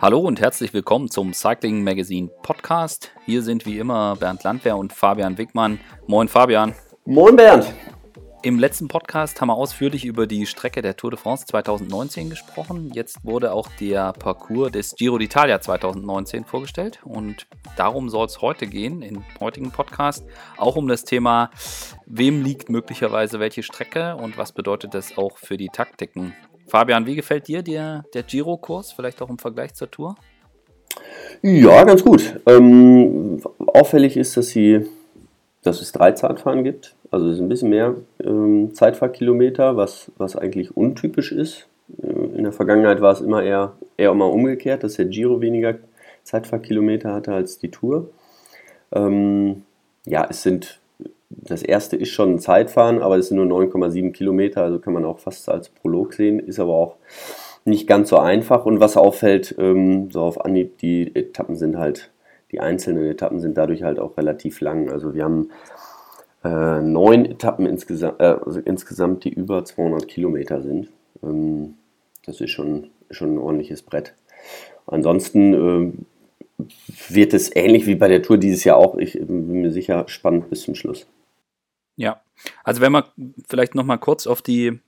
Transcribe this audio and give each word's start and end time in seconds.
Hallo 0.00 0.20
und 0.20 0.40
herzlich 0.40 0.72
willkommen 0.72 1.10
zum 1.10 1.32
Cycling 1.32 1.82
Magazine 1.82 2.28
Podcast. 2.42 3.10
Hier 3.26 3.42
sind 3.42 3.66
wie 3.66 3.78
immer 3.78 4.14
Bernd 4.14 4.44
Landwehr 4.44 4.76
und 4.76 4.92
Fabian 4.92 5.38
Wickmann. 5.38 5.80
Moin 6.06 6.28
Fabian. 6.28 6.72
Moin 7.04 7.34
Bernd. 7.34 7.74
Im 8.44 8.60
letzten 8.60 8.86
Podcast 8.86 9.40
haben 9.40 9.48
wir 9.48 9.56
ausführlich 9.56 10.04
über 10.04 10.28
die 10.28 10.46
Strecke 10.46 10.82
der 10.82 10.96
Tour 10.96 11.10
de 11.10 11.18
France 11.18 11.46
2019 11.46 12.30
gesprochen. 12.30 12.92
Jetzt 12.94 13.24
wurde 13.24 13.52
auch 13.52 13.68
der 13.80 14.12
Parcours 14.12 14.70
des 14.70 14.94
Giro 14.94 15.16
d'Italia 15.16 15.60
2019 15.60 16.44
vorgestellt 16.44 17.00
und 17.02 17.48
darum 17.76 18.08
soll 18.08 18.26
es 18.26 18.40
heute 18.40 18.68
gehen, 18.68 19.02
im 19.02 19.24
heutigen 19.40 19.72
Podcast, 19.72 20.24
auch 20.56 20.76
um 20.76 20.86
das 20.86 21.02
Thema, 21.02 21.50
wem 22.06 22.44
liegt 22.44 22.68
möglicherweise 22.68 23.40
welche 23.40 23.64
Strecke 23.64 24.14
und 24.14 24.38
was 24.38 24.52
bedeutet 24.52 24.94
das 24.94 25.18
auch 25.18 25.38
für 25.38 25.56
die 25.56 25.70
Taktiken. 25.70 26.34
Fabian, 26.68 27.06
wie 27.06 27.16
gefällt 27.16 27.48
dir 27.48 27.62
der, 27.62 28.04
der 28.14 28.22
Giro-Kurs, 28.22 28.92
vielleicht 28.92 29.20
auch 29.22 29.30
im 29.30 29.38
Vergleich 29.38 29.74
zur 29.74 29.90
Tour? 29.90 30.14
Ja, 31.42 31.84
ganz 31.84 32.04
gut. 32.04 32.40
Ähm, 32.46 33.40
auffällig 33.66 34.16
ist, 34.16 34.36
dass, 34.36 34.48
sie, 34.48 34.86
dass 35.62 35.80
es 35.80 35.92
drei 35.92 36.12
Zeitfahren 36.12 36.64
gibt 36.64 36.94
also 37.10 37.28
es 37.28 37.34
ist 37.34 37.40
ein 37.40 37.48
bisschen 37.48 37.70
mehr 37.70 37.94
ähm, 38.22 38.74
Zeitfahrkilometer, 38.74 39.76
was, 39.76 40.10
was 40.18 40.36
eigentlich 40.36 40.76
untypisch 40.76 41.32
ist. 41.32 41.66
Äh, 42.02 42.36
in 42.36 42.44
der 42.44 42.52
Vergangenheit 42.52 43.00
war 43.00 43.12
es 43.12 43.20
immer 43.20 43.42
eher, 43.42 43.72
eher 43.96 44.10
immer 44.10 44.30
umgekehrt, 44.30 44.84
dass 44.84 44.94
der 44.94 45.06
Giro 45.06 45.40
weniger 45.40 45.76
Zeitfahrkilometer 46.24 47.12
hatte 47.12 47.32
als 47.32 47.58
die 47.58 47.70
Tour. 47.70 48.10
Ähm, 48.92 49.62
ja, 50.04 50.26
es 50.28 50.42
sind, 50.42 50.80
das 51.30 51.62
erste 51.62 51.96
ist 51.96 52.10
schon 52.10 52.34
ein 52.34 52.38
Zeitfahren, 52.38 53.02
aber 53.02 53.18
es 53.18 53.28
sind 53.28 53.36
nur 53.36 53.46
9,7 53.46 54.12
Kilometer, 54.12 54.62
also 54.62 54.78
kann 54.78 54.94
man 54.94 55.04
auch 55.04 55.18
fast 55.18 55.48
als 55.48 55.68
Prolog 55.68 56.14
sehen, 56.14 56.38
ist 56.38 56.58
aber 56.58 56.74
auch 56.74 56.96
nicht 57.64 57.86
ganz 57.86 58.08
so 58.08 58.18
einfach. 58.18 58.64
Und 58.64 58.80
was 58.80 58.96
auffällt, 58.96 59.54
ähm, 59.58 60.10
so 60.10 60.22
auf 60.22 60.44
Anhieb, 60.44 60.78
die 60.78 61.14
Etappen 61.14 61.56
sind 61.56 61.76
halt, 61.76 62.10
die 62.50 62.60
einzelnen 62.60 63.04
Etappen 63.10 63.40
sind 63.40 63.58
dadurch 63.58 63.82
halt 63.82 63.98
auch 63.98 64.16
relativ 64.16 64.60
lang. 64.60 64.90
Also 64.90 65.14
wir 65.14 65.24
haben 65.24 65.50
äh, 66.44 66.80
neun 66.80 67.26
Etappen 67.26 67.66
insgesamt, 67.66 68.20
äh, 68.20 68.36
also 68.44 68.60
insgesamt, 68.60 69.24
die 69.24 69.30
über 69.30 69.64
200 69.64 70.08
Kilometer 70.08 70.62
sind. 70.62 70.88
Ähm, 71.22 71.74
das 72.24 72.40
ist 72.40 72.50
schon, 72.50 72.90
schon 73.10 73.34
ein 73.34 73.38
ordentliches 73.38 73.82
Brett. 73.82 74.14
Ansonsten 74.86 75.54
äh, 75.54 76.64
wird 77.08 77.34
es 77.34 77.54
ähnlich 77.54 77.86
wie 77.86 77.96
bei 77.96 78.08
der 78.08 78.22
Tour 78.22 78.38
dieses 78.38 78.64
Jahr 78.64 78.78
auch, 78.78 78.96
ich 78.96 79.12
bin 79.12 79.60
mir 79.60 79.70
sicher, 79.70 80.04
spannend 80.08 80.48
bis 80.48 80.62
zum 80.62 80.74
Schluss. 80.74 81.06
Also 82.64 82.80
wenn 82.80 82.92
wir 82.92 83.12
vielleicht 83.48 83.74
nochmal 83.74 83.98
kurz 83.98 84.26
auf 84.26 84.42
die, 84.42 84.80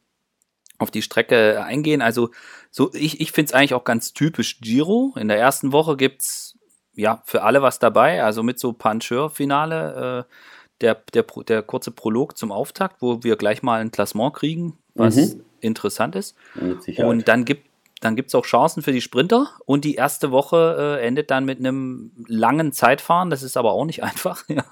auf 0.79 0.91
die 0.91 1.03
Strecke 1.03 1.63
eingehen, 1.63 2.03
also 2.03 2.31
so, 2.71 2.93
ich, 2.95 3.21
ich 3.21 3.33
finde 3.33 3.51
es 3.51 3.55
eigentlich 3.55 3.75
auch 3.75 3.85
ganz 3.85 4.13
typisch 4.13 4.61
Giro. 4.61 5.15
In 5.17 5.29
der 5.29 5.39
ersten 5.39 5.73
Woche 5.73 5.97
gibt 5.97 6.23
es 6.23 6.59
ja 6.95 7.23
für 7.25 7.43
alle 7.43 7.63
was 7.63 7.79
dabei, 7.79 8.23
also 8.23 8.43
mit 8.43 8.59
so 8.59 8.73
Puncheur-Finale. 8.73 10.27
Äh, 10.29 10.35
der, 10.81 10.95
der, 11.13 11.25
der 11.47 11.63
kurze 11.63 11.91
Prolog 11.91 12.39
zum 12.39 12.53
Auftakt, 12.53 13.03
wo 13.03 13.23
wir 13.23 13.37
gleich 13.37 13.63
mal 13.63 13.81
ein 13.81 13.91
Klassement 13.91 14.33
kriegen, 14.33 14.79
was 14.95 15.17
mhm. 15.17 15.45
interessant 15.61 16.17
ist. 16.17 16.35
Und 17.05 17.29
dann 17.29 17.45
gibt 17.45 17.71
dann 18.01 18.17
gibt 18.17 18.29
es 18.29 18.35
auch 18.35 18.47
Chancen 18.47 18.83
für 18.83 18.93
die 18.93 19.03
Sprinter 19.03 19.51
und 19.67 19.85
die 19.85 19.95
erste 19.95 20.31
Woche 20.31 20.99
äh, 20.99 21.07
endet 21.07 21.31
dann 21.31 21.45
mit 21.45 21.59
einem 21.59 22.13
langen 22.27 22.73
Zeitfahren. 22.73 23.29
Das 23.29 23.43
ist 23.43 23.59
aber 23.59 23.73
auch 23.73 23.85
nicht 23.85 24.03
einfach. 24.03 24.43
Ja. 24.49 24.65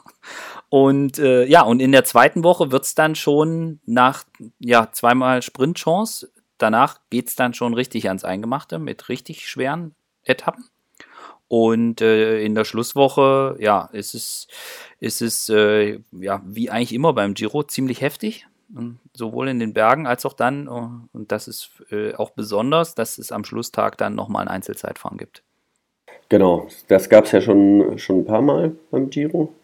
Und 0.71 1.19
äh, 1.19 1.45
ja, 1.47 1.63
und 1.63 1.81
in 1.81 1.93
der 1.93 2.05
zweiten 2.05 2.45
Woche 2.45 2.71
wird 2.71 2.85
es 2.85 2.95
dann 2.95 3.15
schon 3.15 3.81
nach 3.87 4.25
ja, 4.59 4.91
zweimal 4.93 5.43
Sprintchance. 5.43 6.31
Danach 6.59 7.01
geht 7.11 7.29
es 7.29 7.37
dann 7.37 7.55
schon 7.55 7.75
richtig 7.75 8.09
ans 8.09 8.25
Eingemachte 8.25 8.79
mit 8.79 9.09
richtig 9.09 9.49
schweren 9.49 9.95
Etappen. 10.25 10.65
Und 11.49 12.03
äh, 12.03 12.43
in 12.43 12.55
der 12.55 12.65
Schlusswoche, 12.65 13.57
ja, 13.59 13.89
ist 13.93 14.15
es, 14.15 14.49
ist 15.01 15.23
es 15.23 15.49
äh, 15.49 16.01
ja, 16.13 16.43
wie 16.45 16.69
eigentlich 16.69 16.93
immer 16.93 17.15
beim 17.15 17.33
Giro 17.33 17.63
ziemlich 17.63 18.03
heftig. 18.03 18.47
Sowohl 19.15 19.49
in 19.49 19.61
den 19.61 19.73
Bergen 19.73 20.07
als 20.07 20.27
auch 20.27 20.35
dann, 20.35 20.67
äh, 20.67 21.17
und 21.17 21.33
das 21.33 21.49
ist 21.49 21.71
äh, 21.91 22.15
auch 22.15 22.31
besonders, 22.31 22.95
dass 22.95 23.17
es 23.17 23.33
am 23.33 23.45
Schlusstag 23.45 23.97
dann 23.97 24.15
nochmal 24.15 24.43
ein 24.43 24.49
Einzelzeitfahren 24.49 25.17
gibt. 25.17 25.43
Genau, 26.29 26.69
das 26.89 27.09
gab 27.09 27.25
es 27.25 27.33
ja 27.33 27.41
schon, 27.41 27.99
schon 27.99 28.19
ein 28.19 28.25
paar 28.27 28.43
Mal 28.43 28.77
beim 28.91 29.09
Giro. 29.09 29.55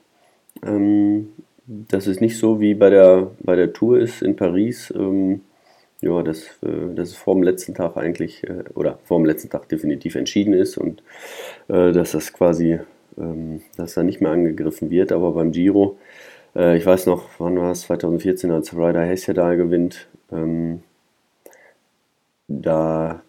Ähm, 0.63 1.29
dass 1.67 2.07
es 2.07 2.21
nicht 2.21 2.39
so 2.39 2.61
wie 2.61 2.75
bei 2.75 2.91
der, 2.91 3.31
bei 3.41 3.57
der 3.57 3.73
Tour 3.73 3.99
ist 3.99 4.23
in 4.23 4.37
Paris. 4.37 4.93
Ähm, 4.95 5.41
ja, 6.05 6.23
dass, 6.23 6.43
äh, 6.63 6.95
dass 6.95 7.11
es 7.11 7.17
vor 7.17 7.35
dem 7.35 7.43
letzten 7.43 7.75
Tag 7.75 7.97
eigentlich, 7.97 8.45
äh, 8.45 8.65
oder 8.75 8.99
vor 9.05 9.19
dem 9.19 9.25
letzten 9.27 9.51
Tag 9.51 9.69
definitiv 9.69 10.15
entschieden 10.17 10.53
ist 10.53 10.77
und 10.77 11.03
äh, 11.69 11.93
dass 11.93 12.13
das 12.13 12.33
quasi, 12.33 12.79
ähm, 13.19 13.63
dass 13.77 13.95
da 13.95 14.03
nicht 14.03 14.21
mehr 14.21 14.33
angegriffen 14.33 14.91
wird. 14.91 15.13
Aber 15.13 15.33
beim 15.33 15.53
Giro, 15.53 15.99
ich 16.57 16.87
weiß 16.87 17.07
noch, 17.07 17.31
wann 17.39 17.59
war 17.59 17.73
es, 17.73 17.81
2014, 17.81 18.53
als 18.53 18.77
Ryder 18.77 19.03
Hesse 19.03 19.35
da 19.35 19.57
gewinnt, 19.57 20.07
ähm, 20.31 20.85
da 22.47 23.24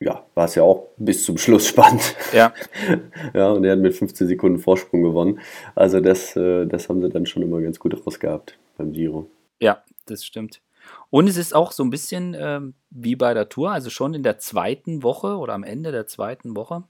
ja, 0.00 0.24
war 0.34 0.44
es 0.46 0.54
ja 0.54 0.62
auch 0.62 0.88
bis 0.96 1.24
zum 1.24 1.38
Schluss 1.38 1.66
spannend. 1.66 2.16
Ja. 2.32 2.52
ja, 3.34 3.50
und 3.50 3.64
er 3.64 3.72
hat 3.72 3.78
mit 3.78 3.94
15 3.94 4.26
Sekunden 4.26 4.58
Vorsprung 4.58 5.02
gewonnen. 5.02 5.40
Also 5.74 6.00
das, 6.00 6.34
das 6.34 6.88
haben 6.88 7.00
sie 7.00 7.08
dann 7.08 7.26
schon 7.26 7.42
immer 7.42 7.60
ganz 7.60 7.78
gut 7.78 7.94
rausgehabt 8.04 8.58
beim 8.76 8.92
Giro. 8.92 9.30
Ja, 9.60 9.82
das 10.06 10.24
stimmt. 10.24 10.60
Und 11.10 11.28
es 11.28 11.36
ist 11.36 11.54
auch 11.54 11.72
so 11.72 11.82
ein 11.82 11.90
bisschen 11.90 12.36
ähm, 12.38 12.74
wie 12.90 13.16
bei 13.16 13.34
der 13.34 13.48
Tour, 13.48 13.72
also 13.72 13.88
schon 13.88 14.14
in 14.14 14.22
der 14.22 14.38
zweiten 14.38 15.02
Woche 15.02 15.38
oder 15.38 15.54
am 15.54 15.64
Ende 15.64 15.92
der 15.92 16.06
zweiten 16.06 16.56
Woche 16.56 16.84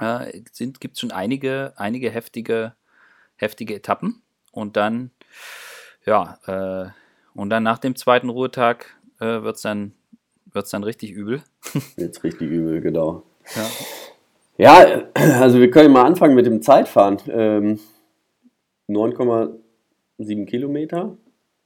äh, 0.00 0.40
gibt 0.80 0.94
es 0.94 1.00
schon 1.00 1.12
einige, 1.12 1.74
einige 1.76 2.10
heftige, 2.10 2.74
heftige 3.36 3.74
Etappen. 3.74 4.22
Und 4.52 4.76
dann, 4.76 5.10
ja, 6.04 6.38
äh, 6.46 6.90
und 7.34 7.50
dann 7.50 7.62
nach 7.62 7.78
dem 7.78 7.94
zweiten 7.94 8.30
Ruhetag 8.30 8.96
äh, 9.20 9.42
wird 9.42 9.56
es 9.56 9.62
dann, 9.62 9.94
wird's 10.52 10.70
dann 10.70 10.84
richtig 10.84 11.12
übel. 11.12 11.42
Jetzt 11.96 12.24
richtig 12.24 12.50
übel, 12.50 12.80
genau. 12.80 13.22
Ja. 14.58 14.74
ja, 14.84 15.02
also 15.40 15.58
wir 15.60 15.70
können 15.70 15.92
mal 15.92 16.04
anfangen 16.04 16.34
mit 16.34 16.46
dem 16.46 16.62
Zeitfahren. 16.62 17.18
Ähm, 17.28 17.80
9,7 18.88 20.46
Kilometer 20.46 21.16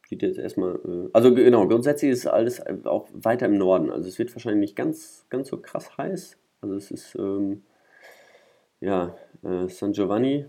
Geht 0.08 0.22
jetzt 0.22 0.38
erstmal. 0.38 0.76
Äh, 0.76 1.08
also 1.12 1.34
genau, 1.34 1.66
grundsätzlich 1.66 2.10
ist 2.10 2.26
alles 2.26 2.62
auch 2.84 3.08
weiter 3.12 3.46
im 3.46 3.56
Norden. 3.56 3.90
Also 3.90 4.08
es 4.08 4.18
wird 4.18 4.34
wahrscheinlich 4.34 4.60
nicht 4.60 4.76
ganz, 4.76 5.26
ganz 5.30 5.48
so 5.48 5.56
krass 5.58 5.96
heiß. 5.96 6.36
Also 6.60 6.74
es 6.76 6.90
ist 6.90 7.16
ähm, 7.16 7.62
ja 8.80 9.16
äh, 9.42 9.68
San 9.68 9.92
Giovanni 9.92 10.46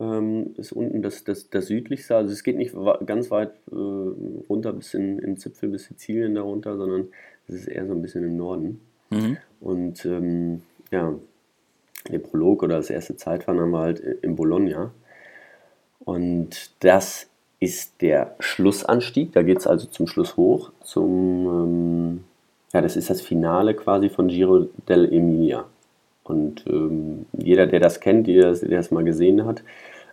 ähm, 0.00 0.54
ist 0.56 0.72
unten 0.72 1.02
das, 1.02 1.24
das, 1.24 1.50
das 1.50 1.66
südlichste. 1.66 2.16
Also 2.16 2.32
es 2.32 2.42
geht 2.42 2.56
nicht 2.56 2.74
ganz 3.04 3.30
weit 3.30 3.52
äh, 3.70 3.74
runter 3.74 4.72
bis 4.72 4.94
in, 4.94 5.18
in 5.18 5.36
Zipfel, 5.36 5.68
bis 5.68 5.84
Sizilien 5.84 6.34
darunter, 6.34 6.76
sondern 6.76 7.08
es 7.48 7.54
ist 7.54 7.68
eher 7.68 7.86
so 7.86 7.92
ein 7.92 8.02
bisschen 8.02 8.24
im 8.24 8.36
Norden. 8.36 8.80
Mhm. 9.10 9.36
Und 9.60 10.04
ähm, 10.04 10.62
ja, 10.90 11.14
der 12.10 12.18
Prolog 12.18 12.62
oder 12.62 12.76
das 12.76 12.90
erste 12.90 13.16
Zeitfahren 13.16 13.60
haben 13.60 13.70
wir 13.70 13.80
halt 13.80 14.00
in 14.00 14.36
Bologna. 14.36 14.92
Und 16.04 16.70
das 16.80 17.28
ist 17.60 18.00
der 18.02 18.36
Schlussanstieg. 18.38 19.32
Da 19.32 19.42
geht 19.42 19.58
es 19.58 19.66
also 19.66 19.86
zum 19.86 20.06
Schluss 20.06 20.36
hoch, 20.36 20.70
zum, 20.82 21.46
ähm, 21.46 22.24
ja, 22.72 22.80
das 22.80 22.96
ist 22.96 23.10
das 23.10 23.20
Finale 23.20 23.74
quasi 23.74 24.08
von 24.08 24.28
Giro 24.28 24.68
dell'Emilia. 24.88 25.64
Und 26.24 26.64
ähm, 26.66 27.26
jeder, 27.36 27.66
der 27.66 27.80
das 27.80 28.00
kennt, 28.00 28.26
der, 28.26 28.52
der 28.52 28.78
das 28.78 28.90
mal 28.90 29.04
gesehen 29.04 29.44
hat, 29.44 29.62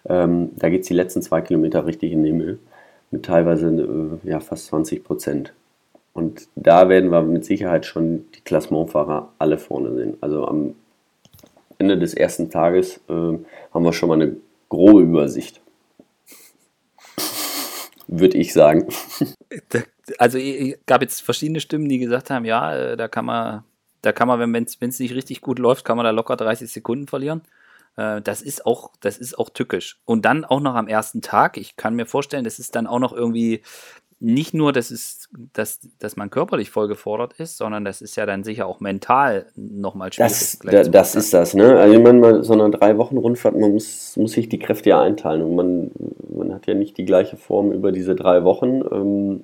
ähm, 0.07 0.51
da 0.55 0.69
geht 0.69 0.81
es 0.81 0.87
die 0.87 0.93
letzten 0.93 1.21
zwei 1.21 1.41
Kilometer 1.41 1.85
richtig 1.85 2.11
in 2.11 2.23
den 2.23 2.37
Himmel, 2.37 2.59
mit 3.11 3.25
teilweise 3.25 3.67
äh, 3.67 4.29
ja, 4.29 4.39
fast 4.39 4.67
20 4.67 5.03
Prozent. 5.03 5.53
Und 6.15 6.47
da 6.55 6.87
werden 6.87 7.11
wir 7.11 7.21
mit 7.23 7.43
Sicherheit 7.43 7.85
schon 7.85 8.25
die 8.31 8.39
Klassementfahrer 8.39 9.33
alle 9.37 9.57
vorne 9.57 9.93
sehen. 9.93 10.17
Also 10.21 10.47
am 10.47 10.73
Ende 11.77 11.99
des 11.99 12.13
ersten 12.13 12.49
Tages 12.49 13.01
äh, 13.09 13.11
haben 13.11 13.83
wir 13.83 13.91
schon 13.91 14.07
mal 14.07 14.21
eine 14.21 14.37
grobe 14.69 15.01
Übersicht 15.01 15.61
würde 18.07 18.37
ich 18.37 18.53
sagen. 18.53 18.87
Also 20.17 20.37
es 20.37 20.77
gab 20.85 21.01
jetzt 21.01 21.21
verschiedene 21.21 21.59
Stimmen, 21.59 21.89
die 21.89 21.99
gesagt 21.99 22.29
haben, 22.29 22.45
ja, 22.45 22.73
äh, 22.73 22.97
da 22.97 23.09
kann 23.09 23.25
man, 23.25 23.65
da 24.01 24.13
kann 24.13 24.29
man, 24.29 24.53
wenn 24.53 24.63
es 24.63 24.99
nicht 24.99 25.15
richtig 25.15 25.41
gut 25.41 25.59
läuft, 25.59 25.83
kann 25.83 25.97
man 25.97 26.05
da 26.05 26.11
locker 26.11 26.37
30 26.37 26.71
Sekunden 26.71 27.07
verlieren. 27.07 27.41
Äh, 27.97 28.21
das 28.21 28.41
ist 28.41 28.65
auch, 28.65 28.91
das 29.01 29.17
ist 29.17 29.37
auch 29.37 29.49
tückisch. 29.49 29.99
Und 30.05 30.23
dann 30.23 30.45
auch 30.45 30.61
noch 30.61 30.75
am 30.75 30.87
ersten 30.87 31.21
Tag. 31.21 31.57
Ich 31.57 31.75
kann 31.75 31.95
mir 31.95 32.05
vorstellen, 32.05 32.45
das 32.45 32.59
ist 32.59 32.75
dann 32.75 32.87
auch 32.87 32.99
noch 32.99 33.13
irgendwie 33.13 33.63
nicht 34.25 34.55
nur, 34.55 34.73
dass, 34.73 34.89
es, 34.89 35.29
dass, 35.53 35.79
dass 35.99 36.15
man 36.15 36.31
körperlich 36.31 36.71
voll 36.71 36.87
gefordert 36.87 37.33
ist, 37.37 37.57
sondern 37.57 37.85
das 37.85 38.01
ist 38.01 38.15
ja 38.15 38.25
dann 38.25 38.43
sicher 38.43 38.65
auch 38.65 38.79
mental 38.79 39.45
nochmal 39.55 40.11
schwierig. 40.11 40.31
Das, 40.31 40.59
da, 40.63 40.83
das 40.83 41.15
ist 41.15 41.31
das, 41.31 41.53
ne? 41.53 41.77
Also 41.77 41.95
ich 41.95 42.01
meine, 42.01 42.43
so 42.43 42.53
eine 42.53 42.71
drei 42.71 42.97
Wochen 42.97 43.17
Rundfahrt, 43.17 43.55
man 43.55 43.73
muss, 43.73 44.17
muss 44.17 44.31
sich 44.31 44.49
die 44.49 44.57
Kräfte 44.57 44.89
ja 44.89 45.01
einteilen 45.01 45.43
und 45.43 45.55
man, 45.55 45.91
man 46.35 46.53
hat 46.55 46.65
ja 46.65 46.73
nicht 46.73 46.97
die 46.97 47.05
gleiche 47.05 47.37
Form 47.37 47.71
über 47.71 47.91
diese 47.91 48.15
drei 48.15 48.43
Wochen. 48.43 48.81
Ähm, 48.91 49.41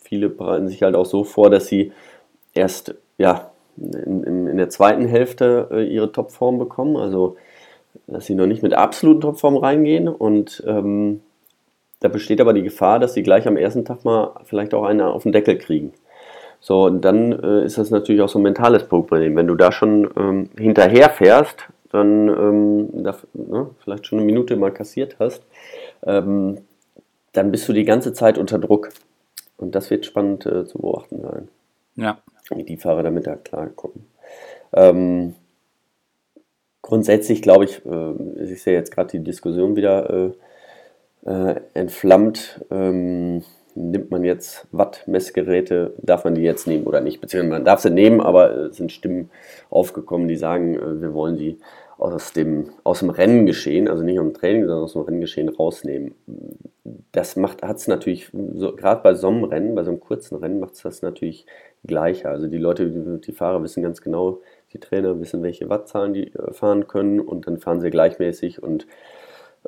viele 0.00 0.30
bereiten 0.30 0.68
sich 0.68 0.82
halt 0.82 0.94
auch 0.94 1.06
so 1.06 1.24
vor, 1.24 1.50
dass 1.50 1.66
sie 1.66 1.92
erst, 2.54 2.94
ja, 3.18 3.50
in, 3.76 4.24
in, 4.24 4.46
in, 4.46 4.56
der 4.56 4.70
zweiten 4.70 5.06
Hälfte 5.06 5.68
äh, 5.70 5.84
ihre 5.84 6.10
Topform 6.10 6.58
bekommen. 6.58 6.96
Also, 6.96 7.36
dass 8.06 8.24
sie 8.24 8.34
noch 8.34 8.46
nicht 8.46 8.62
mit 8.62 8.72
absoluten 8.72 9.20
Topform 9.20 9.58
reingehen. 9.58 10.08
Und 10.08 10.62
ähm, 10.66 11.20
da 12.02 12.08
besteht 12.08 12.40
aber 12.40 12.52
die 12.52 12.62
Gefahr, 12.62 12.98
dass 12.98 13.14
sie 13.14 13.22
gleich 13.22 13.46
am 13.46 13.56
ersten 13.56 13.84
Tag 13.84 14.04
mal 14.04 14.34
vielleicht 14.44 14.74
auch 14.74 14.82
eine 14.82 15.06
auf 15.06 15.22
den 15.22 15.32
Deckel 15.32 15.56
kriegen. 15.56 15.92
So, 16.58 16.84
und 16.84 17.04
dann 17.04 17.32
äh, 17.32 17.64
ist 17.64 17.78
das 17.78 17.90
natürlich 17.90 18.22
auch 18.22 18.28
so 18.28 18.38
ein 18.38 18.42
mentales 18.42 18.84
Problem. 18.84 19.36
Wenn 19.36 19.46
du 19.46 19.54
da 19.54 19.72
schon 19.72 20.10
ähm, 20.16 20.50
hinterher 20.58 21.10
fährst, 21.10 21.68
dann 21.90 22.28
ähm, 22.28 23.04
da, 23.04 23.16
ne, 23.34 23.70
vielleicht 23.82 24.06
schon 24.06 24.18
eine 24.18 24.26
Minute 24.26 24.56
mal 24.56 24.72
kassiert 24.72 25.16
hast, 25.20 25.42
ähm, 26.04 26.58
dann 27.32 27.50
bist 27.50 27.68
du 27.68 27.72
die 27.72 27.84
ganze 27.84 28.12
Zeit 28.12 28.38
unter 28.38 28.58
Druck. 28.58 28.90
Und 29.56 29.74
das 29.74 29.90
wird 29.90 30.06
spannend 30.06 30.44
äh, 30.46 30.64
zu 30.64 30.78
beobachten 30.78 31.20
sein. 31.20 31.48
Ja. 31.96 32.18
Wie 32.54 32.64
die 32.64 32.76
Fahrer 32.76 33.04
damit 33.04 33.26
da 33.26 33.36
klarkommen. 33.36 34.06
Ähm, 34.72 35.34
grundsätzlich 36.80 37.42
glaube 37.42 37.64
ich, 37.64 37.84
äh, 37.86 38.42
ich 38.42 38.62
sehe 38.62 38.74
jetzt 38.74 38.92
gerade 38.92 39.10
die 39.10 39.24
Diskussion 39.24 39.76
wieder 39.76 40.32
äh, 41.26 41.52
äh 41.52 41.60
entflammt. 41.74 42.64
Ähm, 42.70 43.42
nimmt 43.74 44.10
man 44.10 44.24
jetzt 44.24 44.66
Watt-Messgeräte, 44.72 45.94
darf 45.98 46.24
man 46.24 46.34
die 46.34 46.42
jetzt 46.42 46.66
nehmen 46.66 46.86
oder 46.86 47.00
nicht? 47.00 47.20
Beziehungsweise 47.20 47.52
man 47.52 47.64
darf 47.64 47.80
sie 47.80 47.90
nehmen, 47.90 48.20
aber 48.20 48.54
es 48.66 48.76
sind 48.76 48.92
Stimmen 48.92 49.30
aufgekommen, 49.70 50.28
die 50.28 50.36
sagen, 50.36 50.74
äh, 50.74 51.00
wir 51.00 51.14
wollen 51.14 51.36
sie 51.36 51.58
aus 51.98 52.32
dem, 52.32 52.70
aus 52.82 52.98
dem 52.98 53.10
Rennengeschehen, 53.10 53.88
also 53.88 54.02
nicht 54.02 54.18
aus 54.18 54.24
dem 54.24 54.34
Training, 54.34 54.62
sondern 54.62 54.84
aus 54.84 54.94
dem 54.94 55.02
Rennengeschehen 55.02 55.48
rausnehmen. 55.48 56.14
Das 57.12 57.36
hat 57.36 57.76
es 57.76 57.86
natürlich, 57.86 58.30
so, 58.54 58.74
gerade 58.74 59.02
bei 59.02 59.14
so 59.14 59.28
einem 59.28 59.44
Rennen, 59.44 59.74
bei 59.76 59.84
so 59.84 59.90
einem 59.90 60.00
kurzen 60.00 60.36
Rennen, 60.36 60.58
macht 60.58 60.74
es 60.74 60.82
das 60.82 61.02
natürlich 61.02 61.46
gleicher. 61.84 62.30
Also 62.30 62.48
die 62.48 62.58
Leute, 62.58 62.90
die, 62.90 63.20
die, 63.20 63.32
Fahrer 63.32 63.62
wissen 63.62 63.84
ganz 63.84 64.02
genau, 64.02 64.40
die 64.72 64.80
Trainer 64.80 65.20
wissen, 65.20 65.42
welche 65.42 65.68
Wattzahlen 65.68 66.12
die 66.12 66.34
äh, 66.34 66.52
fahren 66.52 66.88
können 66.88 67.20
und 67.20 67.46
dann 67.46 67.58
fahren 67.58 67.80
sie 67.80 67.90
gleichmäßig 67.90 68.62
und 68.62 68.86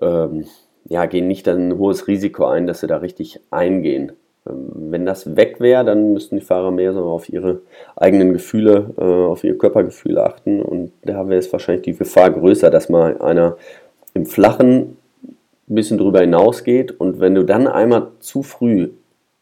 ähm, 0.01 0.47
ja, 0.89 1.07
gehen 1.07 1.29
nicht 1.29 1.49
ein 1.49 1.79
hohes 1.79 2.07
Risiko 2.09 2.45
ein, 2.45 2.67
dass 2.67 2.81
sie 2.81 2.87
da 2.87 2.99
richtig 2.99 3.41
eingehen. 3.51 4.13
Ähm, 4.49 4.71
wenn 4.91 5.07
das 5.07 5.37
weg 5.37 5.57
wäre, 5.61 5.85
dann 5.85 6.13
müssten 6.13 6.37
die 6.37 6.45
Fahrer 6.45 6.71
mehr 6.71 6.93
so 6.93 7.05
auf 7.05 7.29
ihre 7.29 7.61
eigenen 7.97 8.33
Gefühle, 8.33 8.91
äh, 8.99 9.03
auf 9.03 9.45
ihr 9.45 9.57
Körpergefühl 9.59 10.19
achten. 10.19 10.63
Und 10.63 10.93
da 11.03 11.29
wäre 11.29 11.39
es 11.39 11.53
wahrscheinlich 11.53 11.85
die 11.85 11.97
Gefahr 11.97 12.31
größer, 12.31 12.71
dass 12.71 12.89
mal 12.89 13.19
einer 13.21 13.57
im 14.15 14.27
Flachen 14.27 14.97
ein 15.69 15.75
bisschen 15.75 15.99
drüber 15.99 16.21
hinausgeht. 16.21 16.93
Und 17.01 17.21
wenn 17.21 17.35
du 17.35 17.45
dann 17.45 17.67
einmal 17.67 18.09
zu 18.21 18.43
früh, 18.43 18.91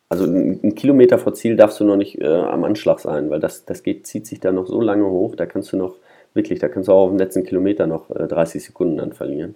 also 0.09 0.25
einen 0.25 0.75
Kilometer 0.75 1.19
vor 1.19 1.35
Ziel 1.35 1.57
darfst 1.57 1.81
du 1.81 1.85
noch 1.85 1.97
nicht 1.97 2.21
äh, 2.21 2.27
am 2.27 2.65
Anschlag 2.65 3.01
sein, 3.01 3.31
weil 3.31 3.41
das, 3.41 3.65
das 3.65 3.83
geht, 3.83 4.07
zieht 4.07 4.27
sich 4.27 4.41
dann 4.41 4.57
noch 4.57 4.67
so 4.67 4.81
lange 4.81 5.07
hoch, 5.07 5.35
da 5.37 5.47
kannst 5.47 5.73
du 5.73 5.79
noch, 5.79 5.97
wirklich, 6.35 6.59
da 6.59 6.69
kannst 6.69 6.89
du 6.89 6.93
auch 6.93 7.05
auf 7.05 7.11
dem 7.11 7.19
letzten 7.19 7.45
Kilometer 7.45 7.87
noch 7.87 8.11
äh, 8.11 8.29
30 8.29 8.63
Sekunden 8.63 8.99
dann 8.99 9.13
verlieren. 9.13 9.55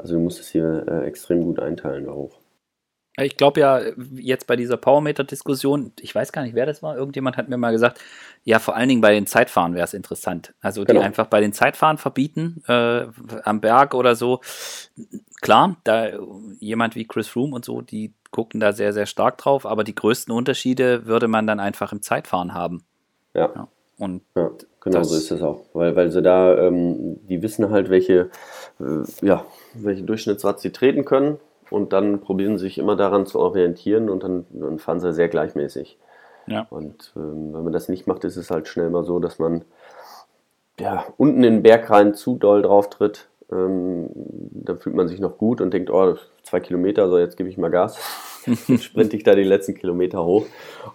Also 0.00 0.14
du 0.14 0.20
musst 0.20 0.40
es 0.40 0.48
hier 0.48 0.84
äh, 0.88 1.06
extrem 1.06 1.42
gut 1.42 1.60
einteilen 1.60 2.08
auch. 2.08 2.40
Ich 3.18 3.36
glaube 3.36 3.60
ja, 3.60 3.80
jetzt 4.14 4.46
bei 4.46 4.56
dieser 4.56 4.76
Powermeter-Diskussion, 4.76 5.92
ich 6.00 6.14
weiß 6.14 6.32
gar 6.32 6.42
nicht, 6.42 6.54
wer 6.54 6.64
das 6.64 6.82
war, 6.82 6.96
irgendjemand 6.96 7.36
hat 7.36 7.48
mir 7.48 7.56
mal 7.58 7.72
gesagt, 7.72 8.00
ja, 8.44 8.58
vor 8.58 8.76
allen 8.76 8.88
Dingen 8.88 9.00
bei 9.00 9.12
den 9.12 9.26
Zeitfahren 9.26 9.74
wäre 9.74 9.84
es 9.84 9.94
interessant. 9.94 10.54
Also 10.60 10.84
die 10.84 10.92
genau. 10.92 11.04
einfach 11.04 11.26
bei 11.26 11.40
den 11.40 11.52
Zeitfahren 11.52 11.98
verbieten, 11.98 12.62
äh, 12.66 13.06
am 13.42 13.60
Berg 13.60 13.94
oder 13.94 14.14
so. 14.14 14.40
Klar, 15.42 15.76
da 15.84 16.08
jemand 16.60 16.94
wie 16.94 17.06
Chris 17.06 17.28
Froome 17.28 17.54
und 17.54 17.64
so, 17.64 17.82
die 17.82 18.14
gucken 18.30 18.60
da 18.60 18.72
sehr, 18.72 18.92
sehr 18.92 19.06
stark 19.06 19.38
drauf, 19.38 19.66
aber 19.66 19.84
die 19.84 19.94
größten 19.94 20.32
Unterschiede 20.32 21.04
würde 21.04 21.28
man 21.28 21.46
dann 21.46 21.60
einfach 21.60 21.92
im 21.92 22.02
Zeitfahren 22.02 22.54
haben. 22.54 22.84
Ja. 23.34 23.52
ja. 23.54 23.68
Und 23.98 24.22
ja, 24.34 24.50
genau 24.80 25.02
so 25.02 25.16
ist 25.16 25.30
es 25.30 25.42
auch. 25.42 25.60
Weil, 25.72 25.96
weil 25.96 26.10
sie 26.10 26.22
da, 26.22 26.56
ähm, 26.58 27.20
die 27.28 27.42
wissen 27.42 27.70
halt, 27.70 27.90
welche, 27.90 28.30
äh, 28.80 29.04
ja, 29.22 29.44
welche 29.74 30.02
Durchschnittswatt 30.02 30.60
sie 30.60 30.70
treten 30.70 31.04
können 31.04 31.38
und 31.70 31.92
dann 31.92 32.20
probieren 32.20 32.58
sie 32.58 32.64
sich 32.64 32.78
immer 32.78 32.96
daran 32.96 33.26
zu 33.26 33.38
orientieren 33.38 34.10
und 34.10 34.22
dann, 34.22 34.46
dann 34.50 34.78
fahren 34.78 35.00
sie 35.00 35.12
sehr 35.12 35.28
gleichmäßig. 35.28 35.98
Ja. 36.46 36.66
Und 36.70 37.12
ähm, 37.16 37.54
wenn 37.54 37.64
man 37.64 37.72
das 37.72 37.88
nicht 37.88 38.06
macht, 38.06 38.24
ist 38.24 38.36
es 38.36 38.50
halt 38.50 38.68
schnell 38.68 38.90
mal 38.90 39.04
so, 39.04 39.20
dass 39.20 39.38
man 39.38 39.64
ja, 40.80 41.04
unten 41.16 41.44
in 41.44 41.54
den 41.54 41.62
Berg 41.62 41.90
rein 41.90 42.14
zu 42.14 42.36
doll 42.36 42.62
drauf 42.62 42.90
tritt. 42.90 43.28
Ähm, 43.52 44.08
dann 44.14 44.78
fühlt 44.78 44.96
man 44.96 45.08
sich 45.08 45.20
noch 45.20 45.36
gut 45.36 45.60
und 45.60 45.72
denkt, 45.72 45.90
oh, 45.90 46.16
zwei 46.42 46.60
Kilometer, 46.60 47.08
so 47.08 47.18
jetzt 47.18 47.36
gebe 47.36 47.48
ich 47.48 47.58
mal 47.58 47.70
Gas. 47.70 47.98
sprinte 48.80 49.16
ich 49.16 49.22
da 49.22 49.34
die 49.34 49.42
letzten 49.44 49.74
Kilometer 49.74 50.24
hoch. 50.24 50.46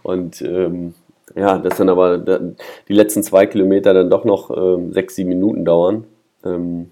Und 0.04 0.42
ähm, 0.42 0.96
ja, 1.36 1.58
dass 1.58 1.78
dann 1.78 1.90
aber 1.90 2.18
die 2.18 2.94
letzten 2.94 3.22
zwei 3.24 3.46
Kilometer 3.46 3.94
dann 3.94 4.10
doch 4.10 4.24
noch 4.24 4.50
ähm, 4.56 4.94
sechs, 4.94 5.16
sieben 5.16 5.30
Minuten 5.30 5.66
dauern. 5.66 6.06
Ähm, 6.44 6.92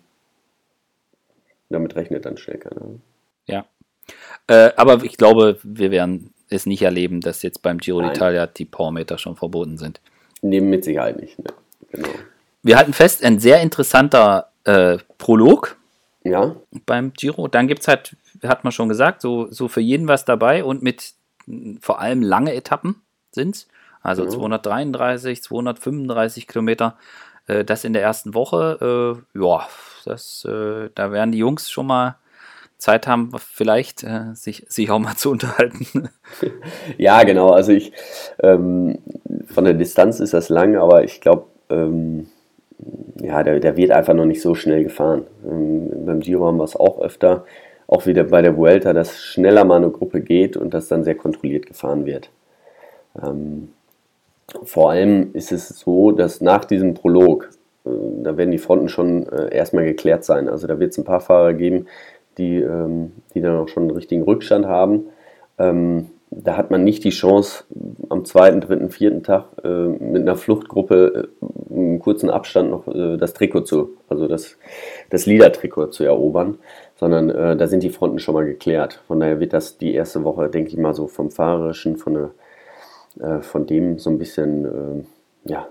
damit 1.69 1.95
rechnet 1.95 2.25
dann 2.25 2.37
schnell 2.37 2.57
keiner. 2.57 2.81
Ja. 3.47 3.65
Äh, 4.47 4.71
aber 4.75 5.03
ich 5.03 5.17
glaube, 5.17 5.59
wir 5.63 5.91
werden 5.91 6.33
es 6.49 6.65
nicht 6.65 6.81
erleben, 6.81 7.21
dass 7.21 7.41
jetzt 7.41 7.61
beim 7.61 7.77
Giro 7.77 7.99
d'Italia 7.99 8.47
die 8.47 8.65
Powermeter 8.65 9.17
schon 9.17 9.35
verboten 9.35 9.77
sind. 9.77 10.01
Nehmen 10.41 10.69
mit 10.69 10.83
Sicherheit 10.83 11.19
nicht. 11.19 11.39
Ne? 11.39 11.45
Genau. 11.91 12.09
Wir 12.61 12.77
halten 12.77 12.93
fest, 12.93 13.23
ein 13.23 13.39
sehr 13.39 13.61
interessanter 13.61 14.49
äh, 14.65 14.97
Prolog 15.17 15.77
ja. 16.23 16.55
beim 16.85 17.13
Giro. 17.13 17.47
Dann 17.47 17.67
gibt 17.67 17.81
es 17.81 17.87
halt, 17.87 18.15
hat 18.43 18.63
man 18.63 18.71
schon 18.71 18.89
gesagt, 18.89 19.21
so, 19.21 19.49
so 19.51 19.67
für 19.67 19.81
jeden 19.81 20.07
was 20.07 20.25
dabei 20.25 20.63
und 20.63 20.83
mit 20.83 21.13
vor 21.81 21.99
allem 21.99 22.21
lange 22.21 22.53
Etappen 22.53 23.01
sind 23.31 23.55
es. 23.55 23.67
Also 24.03 24.23
genau. 24.23 24.35
233, 24.35 25.41
235 25.41 26.47
Kilometer. 26.47 26.97
Äh, 27.47 27.65
das 27.65 27.83
in 27.83 27.93
der 27.93 28.01
ersten 28.01 28.33
Woche. 28.33 29.23
Äh, 29.35 29.39
ja, 29.39 29.67
das, 30.05 30.45
äh, 30.45 30.89
da 30.93 31.11
werden 31.11 31.31
die 31.31 31.39
Jungs 31.39 31.69
schon 31.69 31.87
mal 31.87 32.17
Zeit 32.77 33.07
haben, 33.07 33.31
vielleicht 33.39 34.03
äh, 34.03 34.33
sich, 34.33 34.65
sich 34.67 34.91
auch 34.91 34.99
mal 34.99 35.15
zu 35.17 35.31
unterhalten. 35.31 36.09
ja, 36.97 37.23
genau. 37.23 37.51
Also 37.51 37.71
ich 37.71 37.93
ähm, 38.41 38.99
von 39.47 39.63
der 39.63 39.73
Distanz 39.73 40.19
ist 40.19 40.33
das 40.33 40.49
lang, 40.49 40.75
aber 40.75 41.03
ich 41.03 41.21
glaube, 41.21 41.45
ähm, 41.69 42.27
ja, 43.21 43.41
der, 43.43 43.59
der 43.59 43.77
wird 43.77 43.91
einfach 43.91 44.13
noch 44.13 44.25
nicht 44.25 44.41
so 44.41 44.55
schnell 44.55 44.83
gefahren. 44.83 45.25
Ähm, 45.45 46.05
beim 46.05 46.19
Giro 46.19 46.45
haben 46.45 46.57
wir 46.57 46.65
es 46.65 46.75
auch 46.75 46.99
öfter, 46.99 47.45
auch 47.87 48.05
wieder 48.05 48.25
bei 48.25 48.41
der 48.41 48.57
Vuelta, 48.57 48.91
dass 48.91 49.21
schneller 49.21 49.63
mal 49.63 49.77
eine 49.77 49.89
Gruppe 49.89 50.19
geht 50.19 50.57
und 50.57 50.73
das 50.73 50.89
dann 50.89 51.05
sehr 51.05 51.15
kontrolliert 51.15 51.65
gefahren 51.65 52.05
wird. 52.05 52.29
Vor 54.63 54.91
allem 54.91 55.31
ist 55.33 55.51
es 55.51 55.69
so, 55.69 56.11
dass 56.11 56.41
nach 56.41 56.65
diesem 56.65 56.93
Prolog, 56.93 57.49
äh, 57.85 57.89
da 58.23 58.37
werden 58.37 58.51
die 58.51 58.57
Fronten 58.57 58.89
schon 58.89 59.27
äh, 59.27 59.55
erstmal 59.55 59.85
geklärt 59.85 60.23
sein. 60.23 60.49
Also 60.49 60.67
da 60.67 60.79
wird 60.79 60.91
es 60.91 60.97
ein 60.97 61.05
paar 61.05 61.21
Fahrer 61.21 61.53
geben, 61.53 61.87
die, 62.37 62.57
ähm, 62.57 63.13
die 63.33 63.41
dann 63.41 63.57
auch 63.57 63.67
schon 63.67 63.83
einen 63.83 63.91
richtigen 63.91 64.23
Rückstand 64.23 64.65
haben. 64.65 65.07
Ähm, 65.57 66.09
da 66.41 66.57
hat 66.57 66.71
man 66.71 66.83
nicht 66.83 67.03
die 67.03 67.11
Chance, 67.11 67.65
am 68.09 68.25
zweiten, 68.25 68.61
dritten, 68.61 68.89
vierten 68.89 69.23
Tag 69.23 69.45
äh, 69.63 69.67
mit 69.67 70.23
einer 70.23 70.35
Fluchtgruppe 70.35 71.29
äh, 71.41 71.73
einen 71.73 71.99
kurzen 71.99 72.29
Abstand 72.29 72.71
noch 72.71 72.87
äh, 72.87 73.17
das 73.17 73.33
Trikot 73.33 73.61
zu, 73.61 73.97
also 74.09 74.27
das, 74.27 74.57
das 75.09 75.25
Liedertrikot 75.25 75.87
zu 75.87 76.03
erobern, 76.03 76.57
sondern 76.95 77.29
äh, 77.29 77.55
da 77.55 77.67
sind 77.67 77.83
die 77.83 77.89
Fronten 77.89 78.19
schon 78.19 78.33
mal 78.33 78.45
geklärt. 78.45 79.01
Von 79.07 79.19
daher 79.19 79.39
wird 79.39 79.53
das 79.53 79.77
die 79.77 79.93
erste 79.93 80.23
Woche, 80.23 80.49
denke 80.49 80.69
ich 80.69 80.77
mal, 80.77 80.93
so 80.93 81.07
vom 81.07 81.31
Fahrerischen, 81.31 81.97
von, 81.97 82.13
der, 82.13 82.31
äh, 83.19 83.41
von 83.41 83.65
dem 83.65 83.99
so 83.99 84.09
ein 84.09 84.17
bisschen, 84.17 84.65
äh, 84.65 85.49
ja, 85.49 85.67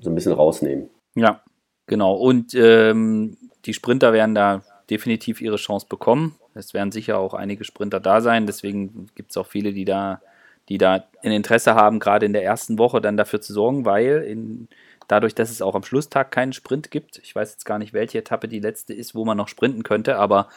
so 0.00 0.10
ein 0.10 0.14
bisschen 0.14 0.32
rausnehmen. 0.32 0.88
Ja, 1.14 1.42
genau. 1.86 2.14
Und 2.14 2.54
ähm, 2.54 3.36
die 3.64 3.74
Sprinter 3.74 4.12
werden 4.12 4.34
da 4.34 4.62
definitiv 4.90 5.40
ihre 5.40 5.56
Chance 5.56 5.86
bekommen. 5.88 6.36
Es 6.54 6.74
werden 6.74 6.92
sicher 6.92 7.18
auch 7.18 7.34
einige 7.34 7.64
Sprinter 7.64 8.00
da 8.00 8.20
sein, 8.20 8.46
deswegen 8.46 9.08
gibt 9.14 9.30
es 9.30 9.36
auch 9.36 9.46
viele, 9.46 9.72
die 9.72 9.84
da, 9.84 10.20
die 10.68 10.78
da 10.78 11.04
ein 11.22 11.32
Interesse 11.32 11.74
haben, 11.74 11.98
gerade 11.98 12.26
in 12.26 12.32
der 12.32 12.44
ersten 12.44 12.78
Woche 12.78 13.00
dann 13.00 13.16
dafür 13.16 13.40
zu 13.40 13.52
sorgen, 13.52 13.84
weil 13.84 14.24
in, 14.26 14.68
dadurch, 15.08 15.34
dass 15.34 15.50
es 15.50 15.62
auch 15.62 15.74
am 15.74 15.82
Schlusstag 15.82 16.30
keinen 16.30 16.52
Sprint 16.52 16.90
gibt, 16.90 17.18
ich 17.18 17.34
weiß 17.34 17.52
jetzt 17.52 17.64
gar 17.64 17.78
nicht, 17.78 17.92
welche 17.92 18.18
Etappe 18.18 18.48
die 18.48 18.60
letzte 18.60 18.94
ist, 18.94 19.14
wo 19.14 19.24
man 19.24 19.36
noch 19.36 19.48
sprinten 19.48 19.82
könnte, 19.82 20.16
aber 20.16 20.48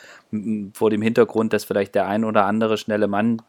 vor 0.74 0.90
dem 0.90 1.02
Hintergrund, 1.02 1.54
dass 1.54 1.64
vielleicht 1.64 1.96
der 1.96 2.08
ein 2.08 2.24
oder 2.24 2.46
andere 2.46 2.78
schnelle 2.78 3.08
Mann 3.08 3.42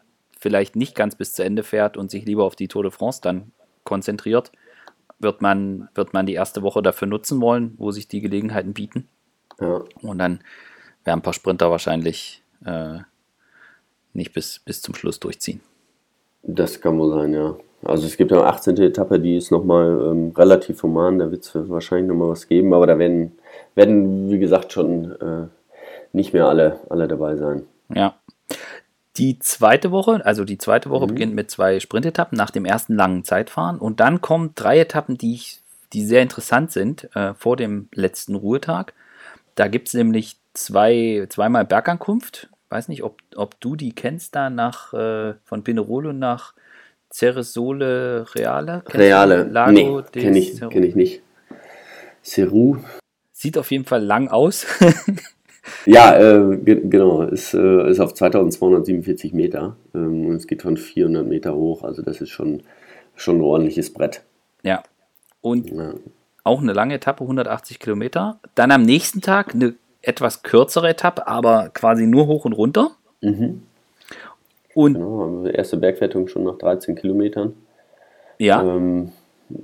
vielleicht 0.42 0.75
nicht 0.75 0.96
ganz 0.96 1.14
bis 1.14 1.34
zu 1.34 1.44
Ende 1.44 1.62
fährt 1.62 1.96
und 1.96 2.11
sich 2.11 2.25
lieber 2.25 2.42
auf 2.44 2.56
die 2.56 2.66
Tour 2.66 2.82
de 2.82 2.90
France 2.90 3.20
dann 3.22 3.52
konzentriert, 3.84 4.50
wird 5.20 5.40
man, 5.40 5.88
wird 5.94 6.12
man 6.12 6.26
die 6.26 6.34
erste 6.34 6.62
Woche 6.62 6.82
dafür 6.82 7.06
nutzen 7.06 7.40
wollen, 7.40 7.75
wo 7.78 7.92
sich 7.92 8.08
die 8.08 8.20
Gelegenheiten 8.20 8.75
bieten. 8.75 9.08
Ja. 9.61 9.82
Und 10.02 10.18
dann 10.18 10.40
werden 11.04 11.20
ein 11.20 11.22
paar 11.22 11.32
Sprinter 11.32 11.70
wahrscheinlich 11.70 12.42
äh, 12.64 12.99
nicht 14.12 14.32
bis, 14.32 14.58
bis 14.58 14.82
zum 14.82 14.96
Schluss 14.96 15.20
durchziehen. 15.20 15.61
Das 16.42 16.80
kann 16.80 16.99
wohl 16.99 17.12
sein, 17.14 17.32
ja. 17.32 17.56
Also 17.84 18.06
es 18.06 18.16
gibt 18.16 18.32
eine 18.32 18.44
18. 18.44 18.76
Etappe, 18.78 19.20
die 19.20 19.37
ist 19.37 19.52
nochmal 19.52 20.11
ähm, 20.11 20.32
relativ 20.37 20.82
human, 20.82 21.18
da 21.20 21.30
wird 21.30 21.44
es 21.44 21.52
wahrscheinlich 21.54 22.08
nochmal 22.08 22.30
was 22.30 22.49
geben, 22.49 22.75
aber 22.75 22.87
da 22.88 22.99
werden, 22.99 23.32
werden 23.76 24.28
wie 24.28 24.38
gesagt, 24.40 24.72
schon 24.72 25.12
äh, 25.20 25.46
nicht 26.12 26.32
mehr 26.32 26.46
alle, 26.46 26.80
alle 26.90 27.06
dabei 27.06 27.37
sein. 27.37 27.62
Ja. 27.94 28.16
Die 29.19 29.38
zweite 29.38 29.90
Woche, 29.90 30.25
also 30.25 30.45
die 30.45 30.59
zweite 30.59 30.88
Woche 30.88 31.04
mhm. 31.04 31.09
beginnt 31.09 31.35
mit 31.35 31.50
zwei 31.50 31.81
Sprintetappen 31.81 32.37
nach 32.37 32.50
dem 32.50 32.64
ersten 32.64 32.95
langen 32.95 33.25
Zeitfahren 33.25 33.78
und 33.78 34.00
dann 34.00 34.21
kommen 34.21 34.52
drei 34.54 34.81
Etappen, 34.81 35.19
die, 35.19 35.35
ich, 35.35 35.61
die 35.92 36.04
sehr 36.04 36.23
interessant 36.23 36.73
sind 36.73 37.14
äh, 37.14 37.35
vor 37.35 37.57
dem 37.57 37.88
letzten 37.92 38.35
Ruhetag. 38.35 38.95
Da 39.54 39.69
gibt 39.69 39.88
es 39.88 39.95
nämlich 39.95 40.37
zwei, 40.54 41.26
zweimal 41.28 41.66
Bergankunft. 41.66 42.49
Weiß 42.71 42.88
nicht, 42.88 43.02
ob, 43.02 43.19
ob 43.37 43.61
du 43.61 43.76
die 43.76 43.95
kennst, 43.95 44.35
da 44.35 44.49
nach 44.49 44.95
äh, 44.95 45.35
von 45.45 45.62
Pinerolo 45.62 46.14
nach 46.14 46.54
Ceresole 47.12 48.25
Reale. 48.35 48.83
Kennst 48.87 48.97
Reale, 48.97 49.42
Lago 49.45 49.73
nee, 49.73 50.21
kenne 50.21 50.38
ich, 50.38 50.59
kenn 50.59 50.83
ich 50.83 50.95
nicht. 50.95 51.23
Ceru. 52.25 52.78
Sieht 53.33 53.59
auf 53.59 53.71
jeden 53.71 53.85
Fall 53.85 54.02
lang 54.02 54.28
aus. 54.28 54.66
Ja, 55.87 56.16
äh, 56.16 56.57
genau. 56.57 57.23
Es 57.23 57.54
äh, 57.54 57.90
ist 57.90 58.00
auf 58.00 58.14
2247 58.14 59.33
Meter 59.33 59.76
ähm, 59.95 60.26
und 60.26 60.37
es 60.37 60.47
geht 60.47 60.62
von 60.62 60.76
400 60.76 61.26
Meter 61.26 61.54
hoch. 61.54 61.85
Also 61.85 62.02
das 62.02 62.21
ist 62.21 62.31
schon, 62.31 62.62
schon 63.14 63.37
ein 63.38 63.42
ordentliches 63.42 63.92
Brett. 63.92 64.23
Ja. 64.62 64.83
Und 65.40 65.71
ja. 65.71 65.95
auch 66.45 66.61
eine 66.61 66.73
lange 66.73 66.95
Etappe, 66.95 67.23
180 67.23 67.78
Kilometer. 67.78 68.38
Dann 68.54 68.71
am 68.71 68.83
nächsten 68.83 69.21
Tag 69.21 69.54
eine 69.54 69.75
etwas 70.02 70.42
kürzere 70.42 70.88
Etappe, 70.88 71.26
aber 71.26 71.71
quasi 71.73 72.07
nur 72.07 72.26
hoch 72.26 72.45
und 72.45 72.52
runter. 72.52 72.90
Mhm. 73.21 73.62
Und 74.75 74.95
genau, 74.95 75.45
erste 75.47 75.76
Bergwertung 75.76 76.28
schon 76.28 76.45
nach 76.45 76.59
13 76.59 76.97
Kilometern. 76.97 77.54
Ja. 78.38 78.62
Ähm, 78.62 79.12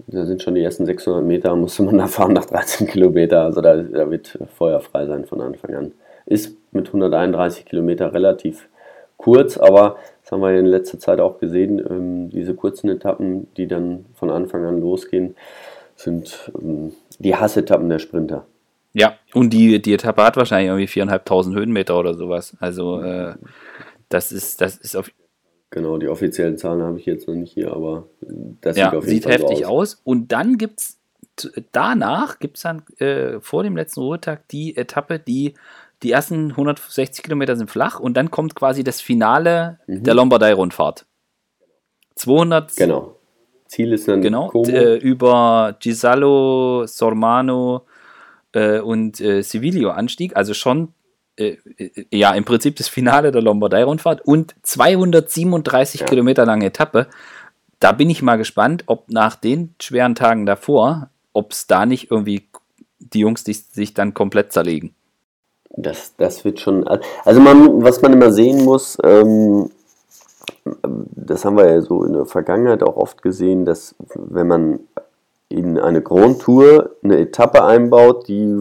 da 0.07 0.25
sind 0.25 0.43
schon 0.43 0.55
die 0.55 0.63
ersten 0.63 0.87
600 0.87 1.25
Meter, 1.25 1.55
musste 1.57 1.83
man 1.83 1.99
da 1.99 2.07
fahren 2.07 2.33
nach 2.33 2.47
13 2.47 2.87
Kilometer. 2.87 3.43
Also 3.43 3.61
da, 3.61 3.77
da 3.77 4.11
wird 4.11 4.39
feuerfrei 4.57 5.07
sein 5.07 5.25
von 5.25 5.41
Anfang 5.41 5.75
an. 5.75 5.93
Ist 6.27 6.57
mit 6.73 6.89
131 6.89 7.65
Kilometer 7.65 8.13
relativ 8.13 8.69
kurz, 9.17 9.57
aber 9.57 9.97
das 10.23 10.33
haben 10.33 10.41
wir 10.41 10.59
in 10.59 10.67
letzter 10.67 10.99
Zeit 10.99 11.21
auch 11.21 11.39
gesehen. 11.39 11.79
Ähm, 11.79 12.31
diese 12.31 12.55
kurzen 12.55 12.89
Etappen, 12.91 13.49
die 13.57 13.67
dann 13.67 14.05
von 14.15 14.31
Anfang 14.31 14.65
an 14.65 14.81
losgehen, 14.81 15.35
sind 15.97 16.53
ähm, 16.61 16.93
die 17.19 17.35
Hassetappen 17.35 17.89
der 17.89 17.99
Sprinter. 17.99 18.47
Ja, 18.93 19.15
und 19.35 19.53
die, 19.53 19.81
die 19.83 19.95
Etappe 19.95 20.23
hat 20.23 20.37
wahrscheinlich 20.37 20.69
irgendwie 20.69 21.03
4.500 21.03 21.55
Höhenmeter 21.55 21.99
oder 21.99 22.15
sowas. 22.15 22.57
Also 22.61 23.01
äh, 23.01 23.35
das 24.09 24.33
ist, 24.33 24.61
das 24.61 24.77
ist 24.77 24.97
auf 24.97 25.11
Genau, 25.71 25.99
die 25.99 26.09
offiziellen 26.09 26.57
Zahlen 26.57 26.83
habe 26.83 26.99
ich 26.99 27.07
jetzt 27.07 27.29
noch 27.29 27.35
nicht 27.35 27.53
hier, 27.53 27.73
aber 27.73 28.07
das 28.63 28.77
ja, 28.77 28.91
sieht 28.91 28.99
auf 28.99 29.05
jeden 29.05 29.15
sieht 29.15 29.25
Fall 29.25 29.33
heftig 29.35 29.59
so 29.59 29.65
aus. 29.67 29.95
aus. 29.95 30.01
Und 30.05 30.33
dann 30.33 30.57
gibt 30.57 30.81
es 30.81 30.99
danach, 31.73 32.39
gibt 32.39 32.57
es 32.57 32.63
dann 32.63 32.83
äh, 32.99 33.41
vor 33.41 33.63
dem 33.63 33.77
letzten 33.77 34.01
Ruhetag 34.01 34.49
die 34.49 34.77
Etappe, 34.77 35.19
die 35.19 35.55
die 36.03 36.13
ersten 36.13 36.51
160 36.51 37.25
Kilometer 37.25 37.57
sind 37.57 37.71
flach 37.71 37.99
und 37.99 38.17
dann 38.17 38.31
kommt 38.31 38.55
quasi 38.55 38.85
das 38.85 39.01
Finale 39.01 39.81
mhm. 39.87 40.05
der 40.05 40.15
Lombardei-Rundfahrt. 40.15 41.07
200. 42.15 42.77
Genau. 42.77 43.17
Ziel 43.67 43.93
ist 43.93 44.09
dann 44.09 44.23
genau, 44.23 44.51
äh, 44.65 44.97
über 44.97 45.77
Gisalo, 45.79 46.87
Sormano 46.87 47.83
äh, 48.53 48.79
und 48.79 49.21
äh, 49.21 49.43
Civilio 49.43 49.91
Anstieg, 49.91 50.37
also 50.37 50.55
schon 50.55 50.95
äh, 51.39 51.57
äh, 51.79 52.05
ja, 52.11 52.35
im 52.35 52.45
Prinzip 52.45 52.77
das 52.77 52.89
Finale 52.89 53.31
der 53.31 53.43
Lombardei-Rundfahrt 53.43 54.23
und 54.23 54.55
237 54.63 56.01
ja. 56.01 56.07
Kilometer 56.07 56.45
lange 56.45 56.67
Etappe. 56.67 57.07
Da 57.81 57.93
bin 57.93 58.11
ich 58.11 58.23
mal 58.23 58.37
gespannt, 58.37 58.85
ob 58.87 59.09
nach 59.11 59.37
den 59.37 59.75
schweren 59.81 60.17
Tagen 60.17 60.47
davor, 60.47 61.11
ob 61.33 61.53
es 61.53 61.69
da 61.69 61.87
nicht 61.87 62.11
irgendwie 62.11 62.49
die 62.99 63.21
Jungs 63.21 63.45
die 63.45 63.53
sich 63.53 63.95
dann 63.95 64.15
komplett 64.15 64.53
zerlegen. 64.53 64.95
Das, 65.71 66.17
das 66.17 66.45
wird 66.45 66.59
schon. 66.59 66.87
Also 67.25 67.41
man, 67.41 67.83
was 67.85 68.03
man 68.03 68.13
immer 68.13 68.33
sehen 68.33 68.65
muss, 68.65 68.99
ähm, 69.05 69.71
das 70.83 71.45
haben 71.45 71.57
wir 71.57 71.71
ja 71.71 71.81
so 71.81 72.05
in 72.05 72.15
der 72.15 72.27
Vergangenheit 72.27 72.83
auch 72.83 72.97
oft 72.97 73.23
gesehen, 73.23 73.65
dass 73.65 73.95
wenn 74.15 74.49
man 74.49 74.81
in 75.49 75.79
eine 75.79 76.03
Grand 76.03 76.43
Tour 76.43 76.97
eine 77.03 77.19
Etappe 77.19 77.65
einbaut, 77.65 78.29
die 78.29 78.57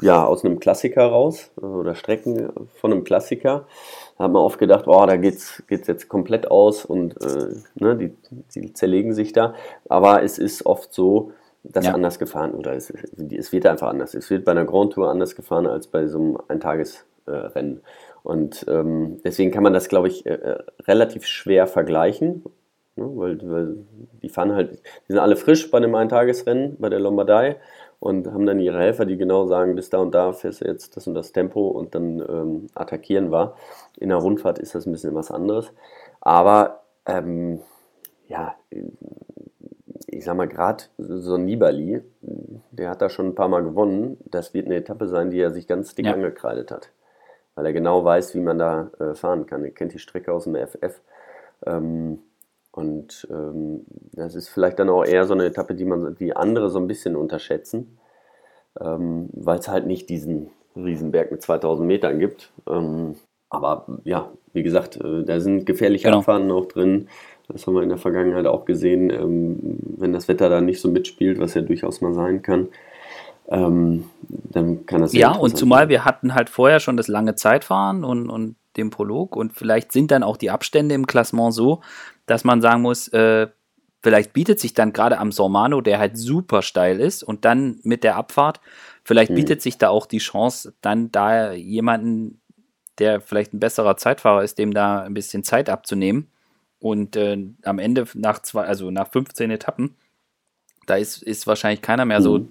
ja 0.00 0.24
aus 0.24 0.44
einem 0.44 0.60
Klassiker 0.60 1.06
raus 1.06 1.50
oder 1.56 1.96
Strecken 1.96 2.50
von 2.80 2.92
einem 2.92 3.02
Klassiker, 3.02 3.66
da 4.16 4.24
hat 4.24 4.32
man 4.32 4.42
oft 4.42 4.58
gedacht, 4.58 4.84
oh, 4.86 5.06
da 5.06 5.16
geht's 5.16 5.62
geht's 5.68 5.88
jetzt 5.88 6.08
komplett 6.08 6.50
aus 6.50 6.84
und 6.84 7.20
äh, 7.22 7.54
ne, 7.74 7.96
die, 7.96 8.16
die 8.54 8.72
zerlegen 8.72 9.14
sich 9.14 9.32
da. 9.32 9.54
Aber 9.88 10.22
es 10.22 10.38
ist 10.38 10.66
oft 10.66 10.92
so, 10.92 11.32
dass 11.64 11.86
ja. 11.86 11.94
anders 11.94 12.18
gefahren 12.18 12.52
oder 12.52 12.74
es, 12.74 12.92
es 13.30 13.52
wird 13.52 13.66
einfach 13.66 13.88
anders. 13.88 14.14
Es 14.14 14.30
wird 14.30 14.44
bei 14.44 14.52
einer 14.52 14.64
Grand 14.64 14.92
Tour 14.92 15.08
anders 15.08 15.34
gefahren 15.34 15.66
als 15.66 15.88
bei 15.88 16.06
so 16.06 16.18
einem 16.18 16.38
Eintagesrennen. 16.48 17.80
Und 18.22 18.64
ähm, 18.68 19.20
deswegen 19.24 19.50
kann 19.50 19.62
man 19.62 19.72
das, 19.72 19.88
glaube 19.88 20.08
ich, 20.08 20.26
äh, 20.26 20.34
äh 20.34 20.58
relativ 20.86 21.26
schwer 21.26 21.66
vergleichen. 21.66 22.44
Ne? 22.98 23.10
Weil, 23.14 23.38
weil, 23.50 23.76
die 24.22 24.28
fahren 24.28 24.52
halt, 24.54 24.72
die 24.72 25.12
sind 25.12 25.18
alle 25.18 25.36
frisch 25.36 25.70
bei 25.70 25.78
einem 25.78 25.94
Eintagesrennen, 25.94 26.76
bei 26.78 26.88
der 26.88 27.00
Lombardei 27.00 27.56
und 28.00 28.26
haben 28.28 28.46
dann 28.46 28.60
ihre 28.60 28.78
Helfer, 28.78 29.04
die 29.04 29.16
genau 29.16 29.46
sagen, 29.46 29.74
bis 29.74 29.90
da 29.90 29.98
und 29.98 30.14
da 30.14 30.32
fährst 30.32 30.60
du 30.60 30.66
jetzt 30.66 30.96
das 30.96 31.06
und 31.06 31.14
das 31.14 31.32
Tempo 31.32 31.68
und 31.68 31.94
dann 31.94 32.20
ähm, 32.20 32.66
attackieren 32.74 33.32
wir. 33.32 33.54
In 33.98 34.10
der 34.10 34.18
Rundfahrt 34.18 34.58
ist 34.58 34.74
das 34.74 34.86
ein 34.86 34.92
bisschen 34.92 35.14
was 35.14 35.30
anderes. 35.30 35.72
Aber 36.20 36.82
ähm, 37.06 37.60
ja, 38.28 38.54
ich 40.06 40.24
sag 40.24 40.36
mal, 40.36 40.48
gerade 40.48 40.84
so 40.98 41.34
ein 41.34 41.44
Nibali, 41.44 42.02
der 42.70 42.90
hat 42.90 43.02
da 43.02 43.08
schon 43.08 43.26
ein 43.26 43.34
paar 43.34 43.48
Mal 43.48 43.64
gewonnen. 43.64 44.18
Das 44.26 44.54
wird 44.54 44.66
eine 44.66 44.76
Etappe 44.76 45.08
sein, 45.08 45.30
die 45.30 45.40
er 45.40 45.50
sich 45.50 45.66
ganz 45.66 45.94
dick 45.94 46.06
ja. 46.06 46.12
angekreidet 46.12 46.70
hat. 46.70 46.90
Weil 47.54 47.66
er 47.66 47.72
genau 47.72 48.04
weiß, 48.04 48.34
wie 48.34 48.40
man 48.40 48.58
da 48.58 48.90
äh, 49.00 49.14
fahren 49.14 49.46
kann. 49.46 49.64
Er 49.64 49.70
kennt 49.70 49.92
die 49.92 49.98
Strecke 49.98 50.32
aus 50.32 50.44
dem 50.44 50.54
FF. 50.54 51.00
Ähm, 51.66 52.20
und 52.78 53.26
ähm, 53.28 53.84
das 54.12 54.36
ist 54.36 54.48
vielleicht 54.48 54.78
dann 54.78 54.88
auch 54.88 55.04
eher 55.04 55.24
so 55.24 55.34
eine 55.34 55.46
Etappe, 55.46 55.74
die 55.74 55.84
man, 55.84 56.14
die 56.14 56.36
andere 56.36 56.70
so 56.70 56.78
ein 56.78 56.86
bisschen 56.86 57.16
unterschätzen, 57.16 57.98
ähm, 58.80 59.28
weil 59.32 59.58
es 59.58 59.66
halt 59.66 59.86
nicht 59.86 60.08
diesen 60.08 60.50
Riesenberg 60.76 61.32
mit 61.32 61.42
2000 61.42 61.84
Metern 61.88 62.20
gibt. 62.20 62.52
Ähm, 62.68 63.16
aber 63.50 63.86
ja, 64.04 64.30
wie 64.52 64.62
gesagt, 64.62 64.96
äh, 64.96 65.24
da 65.24 65.40
sind 65.40 65.66
gefährliche 65.66 66.04
genau. 66.04 66.18
Abfahrten 66.18 66.52
auch 66.52 66.66
drin. 66.66 67.08
Das 67.48 67.66
haben 67.66 67.74
wir 67.74 67.82
in 67.82 67.88
der 67.88 67.98
Vergangenheit 67.98 68.46
auch 68.46 68.64
gesehen, 68.64 69.10
ähm, 69.10 69.80
wenn 69.96 70.12
das 70.12 70.28
Wetter 70.28 70.48
da 70.48 70.60
nicht 70.60 70.80
so 70.80 70.88
mitspielt, 70.88 71.40
was 71.40 71.54
ja 71.54 71.62
durchaus 71.62 72.00
mal 72.00 72.14
sein 72.14 72.42
kann. 72.42 72.68
Ähm, 73.48 74.04
dann 74.20 74.86
kann 74.86 75.00
das 75.00 75.12
ja 75.14 75.34
und 75.34 75.56
zumal 75.56 75.80
sein. 75.80 75.88
wir 75.88 76.04
hatten 76.04 76.34
halt 76.34 76.48
vorher 76.48 76.78
schon 76.78 76.96
das 76.96 77.08
lange 77.08 77.34
Zeitfahren 77.34 78.04
und, 78.04 78.30
und 78.30 78.54
den 78.78 78.90
Prolog 78.90 79.36
und 79.36 79.52
vielleicht 79.52 79.92
sind 79.92 80.10
dann 80.10 80.22
auch 80.22 80.36
die 80.36 80.50
Abstände 80.50 80.94
im 80.94 81.06
Klassement 81.06 81.52
so, 81.52 81.82
dass 82.26 82.44
man 82.44 82.62
sagen 82.62 82.82
muss, 82.82 83.08
äh, 83.08 83.48
vielleicht 84.02 84.32
bietet 84.32 84.60
sich 84.60 84.74
dann 84.74 84.92
gerade 84.92 85.18
am 85.18 85.32
Sormano, 85.32 85.80
der 85.80 85.98
halt 85.98 86.16
super 86.16 86.62
steil 86.62 87.00
ist, 87.00 87.22
und 87.22 87.44
dann 87.44 87.80
mit 87.82 88.04
der 88.04 88.16
Abfahrt, 88.16 88.60
vielleicht 89.04 89.30
mhm. 89.30 89.36
bietet 89.36 89.62
sich 89.62 89.78
da 89.78 89.88
auch 89.88 90.06
die 90.06 90.18
Chance, 90.18 90.74
dann 90.80 91.10
da 91.12 91.52
jemanden, 91.52 92.40
der 92.98 93.20
vielleicht 93.20 93.52
ein 93.54 93.60
besserer 93.60 93.96
Zeitfahrer 93.96 94.42
ist, 94.42 94.58
dem 94.58 94.72
da 94.72 95.02
ein 95.02 95.14
bisschen 95.14 95.44
Zeit 95.44 95.70
abzunehmen. 95.70 96.28
Und 96.80 97.16
äh, 97.16 97.36
am 97.64 97.78
Ende 97.78 98.06
nach 98.14 98.40
zwei, 98.40 98.64
also 98.64 98.90
nach 98.90 99.08
15 99.08 99.50
Etappen, 99.50 99.96
da 100.86 100.96
ist, 100.96 101.22
ist 101.22 101.46
wahrscheinlich 101.46 101.82
keiner 101.82 102.04
mehr 102.04 102.22
so 102.22 102.48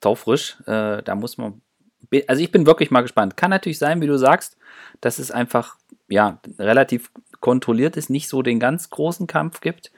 taufrisch. 0.00 0.58
Äh, 0.66 1.02
da 1.02 1.14
muss 1.14 1.38
man. 1.38 1.62
Also 2.26 2.42
ich 2.42 2.52
bin 2.52 2.66
wirklich 2.66 2.90
mal 2.90 3.02
gespannt. 3.02 3.36
Kann 3.36 3.50
natürlich 3.50 3.78
sein, 3.78 4.00
wie 4.00 4.06
du 4.06 4.18
sagst, 4.18 4.56
dass 5.00 5.18
es 5.18 5.30
einfach 5.30 5.76
ja 6.08 6.38
relativ 6.58 7.10
kontrolliert 7.40 7.96
ist, 7.96 8.10
nicht 8.10 8.28
so 8.28 8.42
den 8.42 8.60
ganz 8.60 8.90
großen 8.90 9.26
Kampf 9.26 9.60
gibt. 9.60 9.90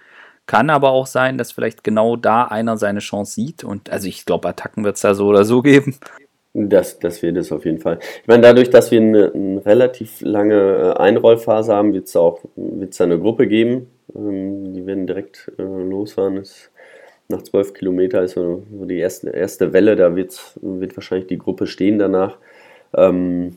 Kann 0.47 0.71
aber 0.71 0.91
auch 0.91 1.07
sein, 1.07 1.39
dass 1.39 1.53
vielleicht 1.53 1.85
genau 1.85 2.17
da 2.17 2.45
einer 2.45 2.77
seine 2.77 3.01
Chance 3.01 3.33
sieht. 3.33 3.65
Und 3.65 3.91
also 3.91 4.09
ich 4.09 4.27
glaube, 4.27 4.49
Attacken 4.49 4.85
wird 4.85 4.97
es 4.97 5.03
da 5.03 5.15
so 5.15 5.27
oder 5.27 5.45
so 5.45 5.63
geben. 5.63 5.97
Das, 6.57 7.01
das 7.01 7.21
wird 7.23 7.37
es 7.37 7.51
auf 7.51 7.65
jeden 7.65 7.81
Fall. 7.81 7.99
Ich 8.23 8.29
meine, 8.29 8.43
dadurch, 8.43 8.71
dass 8.71 8.93
wir 8.93 9.01
eine, 9.01 9.33
eine 9.35 9.67
relativ 9.67 10.21
lange 10.21 10.55
äh, 10.55 11.01
Einrollphase 11.01 11.75
haben, 11.75 11.93
wird 11.93 12.07
es 12.07 12.15
auch 12.15 12.45
wird's 12.55 13.01
eine 13.01 13.19
Gruppe 13.19 13.49
geben. 13.49 13.91
Ähm, 14.15 14.73
die 14.73 14.87
werden 14.87 15.09
direkt 15.09 15.51
äh, 15.59 15.63
losfahren. 15.63 16.37
Das, 16.37 16.71
nach 17.29 17.43
zwölf 17.43 17.73
Kilometern 17.75 18.25
ist 18.25 18.35
so 18.35 18.63
die 18.71 18.99
erste, 18.99 19.31
erste 19.31 19.73
Welle, 19.73 19.97
da 19.97 20.15
wird 20.17 20.97
wahrscheinlich 20.97 21.29
die 21.29 21.39
Gruppe 21.39 21.67
stehen 21.67 21.99
danach. 21.99 22.39
Ähm, 22.95 23.57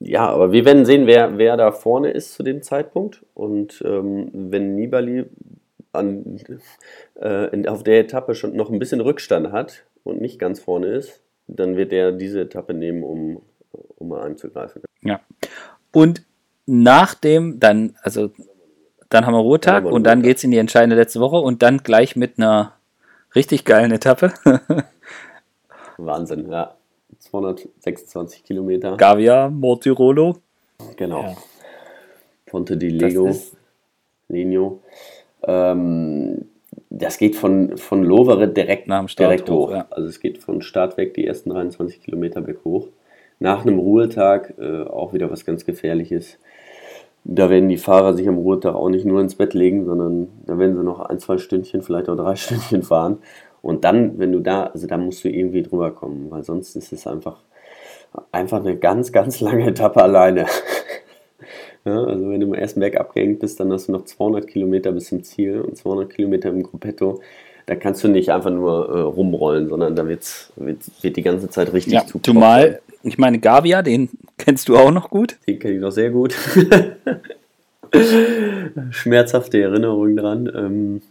ja, 0.00 0.28
aber 0.28 0.52
wir 0.52 0.64
werden 0.64 0.84
sehen, 0.84 1.06
wer, 1.06 1.38
wer 1.38 1.56
da 1.56 1.72
vorne 1.72 2.10
ist 2.10 2.34
zu 2.34 2.42
dem 2.42 2.62
Zeitpunkt. 2.62 3.24
Und 3.34 3.82
ähm, 3.86 4.30
wenn 4.32 4.74
Nibali 4.74 5.24
an, 5.92 6.38
äh, 7.20 7.68
auf 7.68 7.82
der 7.84 8.00
Etappe 8.00 8.34
schon 8.34 8.56
noch 8.56 8.70
ein 8.70 8.78
bisschen 8.78 9.00
Rückstand 9.00 9.52
hat 9.52 9.84
und 10.02 10.20
nicht 10.20 10.38
ganz 10.38 10.60
vorne 10.60 10.88
ist, 10.88 11.22
dann 11.46 11.76
wird 11.76 11.92
er 11.92 12.12
diese 12.12 12.40
Etappe 12.40 12.74
nehmen, 12.74 13.02
um, 13.02 13.42
um 13.70 14.08
mal 14.08 14.22
anzugreifen. 14.22 14.82
Ja. 15.02 15.20
Und 15.92 16.24
nach 16.66 17.14
dem, 17.14 17.60
dann, 17.60 17.96
also 18.02 18.30
dann 19.14 19.26
haben 19.26 19.34
wir 19.34 19.40
Ruhetag 19.40 19.84
und 19.84 20.04
dann 20.04 20.22
geht 20.22 20.38
es 20.38 20.44
in 20.44 20.50
die 20.50 20.58
entscheidende 20.58 20.96
letzte 20.96 21.20
Woche 21.20 21.36
und 21.36 21.62
dann 21.62 21.78
gleich 21.78 22.16
mit 22.16 22.38
einer 22.38 22.72
richtig 23.34 23.64
geilen 23.64 23.92
Etappe. 23.92 24.32
Wahnsinn, 25.96 26.50
ja. 26.50 26.74
226 27.20 28.44
Kilometer. 28.44 28.96
Gavia, 28.96 29.48
Mortirolo. 29.48 30.36
Genau. 30.96 31.22
Ja. 31.22 31.36
Ponte 32.46 32.76
di 32.76 32.88
Lego, 32.88 33.30
Legno. 34.28 34.80
Ähm, 35.42 36.46
das 36.90 37.18
geht 37.18 37.36
von, 37.36 37.76
von 37.78 38.02
Lovere 38.02 38.48
direkt, 38.48 38.88
Nach 38.88 39.00
dem 39.00 39.08
Start 39.08 39.30
direkt 39.30 39.50
hoch, 39.50 39.68
hoch. 39.68 39.74
ja. 39.74 39.86
Also 39.90 40.08
es 40.08 40.20
geht 40.20 40.38
von 40.38 40.60
Start 40.60 40.96
weg 40.96 41.14
die 41.14 41.26
ersten 41.26 41.50
23 41.50 42.02
Kilometer 42.02 42.40
berghoch. 42.40 42.88
Nach 43.38 43.62
einem 43.62 43.78
Ruhetag 43.78 44.54
äh, 44.58 44.82
auch 44.82 45.12
wieder 45.12 45.30
was 45.30 45.44
ganz 45.44 45.64
Gefährliches. 45.64 46.38
Da 47.24 47.48
werden 47.50 47.68
die 47.70 47.78
Fahrer 47.78 48.14
sich 48.14 48.28
am 48.28 48.36
Ruhetag 48.36 48.74
auch 48.74 48.90
nicht 48.90 49.06
nur 49.06 49.20
ins 49.20 49.34
Bett 49.34 49.54
legen, 49.54 49.86
sondern 49.86 50.28
da 50.46 50.58
werden 50.58 50.76
sie 50.76 50.84
noch 50.84 51.00
ein, 51.00 51.18
zwei 51.18 51.38
Stündchen, 51.38 51.82
vielleicht 51.82 52.08
auch 52.08 52.16
drei 52.16 52.36
Stündchen 52.36 52.82
fahren. 52.82 53.18
Und 53.62 53.84
dann, 53.84 54.18
wenn 54.18 54.32
du 54.32 54.40
da, 54.40 54.64
also 54.64 54.86
da 54.86 54.98
musst 54.98 55.24
du 55.24 55.30
irgendwie 55.30 55.62
drüber 55.62 55.90
kommen, 55.90 56.30
weil 56.30 56.42
sonst 56.42 56.76
ist 56.76 56.92
es 56.92 57.06
einfach, 57.06 57.38
einfach 58.30 58.60
eine 58.60 58.76
ganz, 58.76 59.10
ganz 59.12 59.40
lange 59.40 59.66
Etappe 59.66 60.02
alleine. 60.02 60.46
Ja, 61.86 62.02
also 62.02 62.30
wenn 62.30 62.40
du 62.40 62.46
im 62.46 62.54
ersten 62.54 62.80
Berg 62.80 62.96
abgehängt 62.98 63.40
bist, 63.40 63.60
dann 63.60 63.70
hast 63.70 63.88
du 63.88 63.92
noch 63.92 64.04
200 64.04 64.46
Kilometer 64.46 64.90
bis 64.92 65.08
zum 65.08 65.22
Ziel 65.22 65.60
und 65.60 65.76
200 65.76 66.08
Kilometer 66.10 66.48
im 66.48 66.62
Gruppetto. 66.62 67.20
Da 67.66 67.74
kannst 67.76 68.04
du 68.04 68.08
nicht 68.08 68.30
einfach 68.30 68.50
nur 68.50 68.88
äh, 68.94 69.00
rumrollen, 69.00 69.68
sondern 69.68 69.96
da 69.96 70.06
wird's, 70.06 70.52
wird, 70.56 70.78
wird 71.02 71.16
die 71.16 71.22
ganze 71.22 71.48
Zeit 71.48 71.72
richtig 71.72 71.94
Ja, 71.94 72.06
zu 72.06 72.18
zumal, 72.18 72.80
ich 73.02 73.16
meine, 73.18 73.38
Gavia, 73.38 73.82
den 73.82 74.10
kennst 74.36 74.68
du 74.68 74.76
auch 74.76 74.90
noch 74.90 75.08
gut. 75.10 75.36
Den 75.46 75.58
kenne 75.58 75.74
ich 75.74 75.80
noch 75.80 75.90
sehr 75.92 76.10
gut. 76.10 76.34
Schmerzhafte 78.90 79.60
Erinnerungen 79.62 80.16
dran. 80.16 80.50
Ähm, 80.54 81.02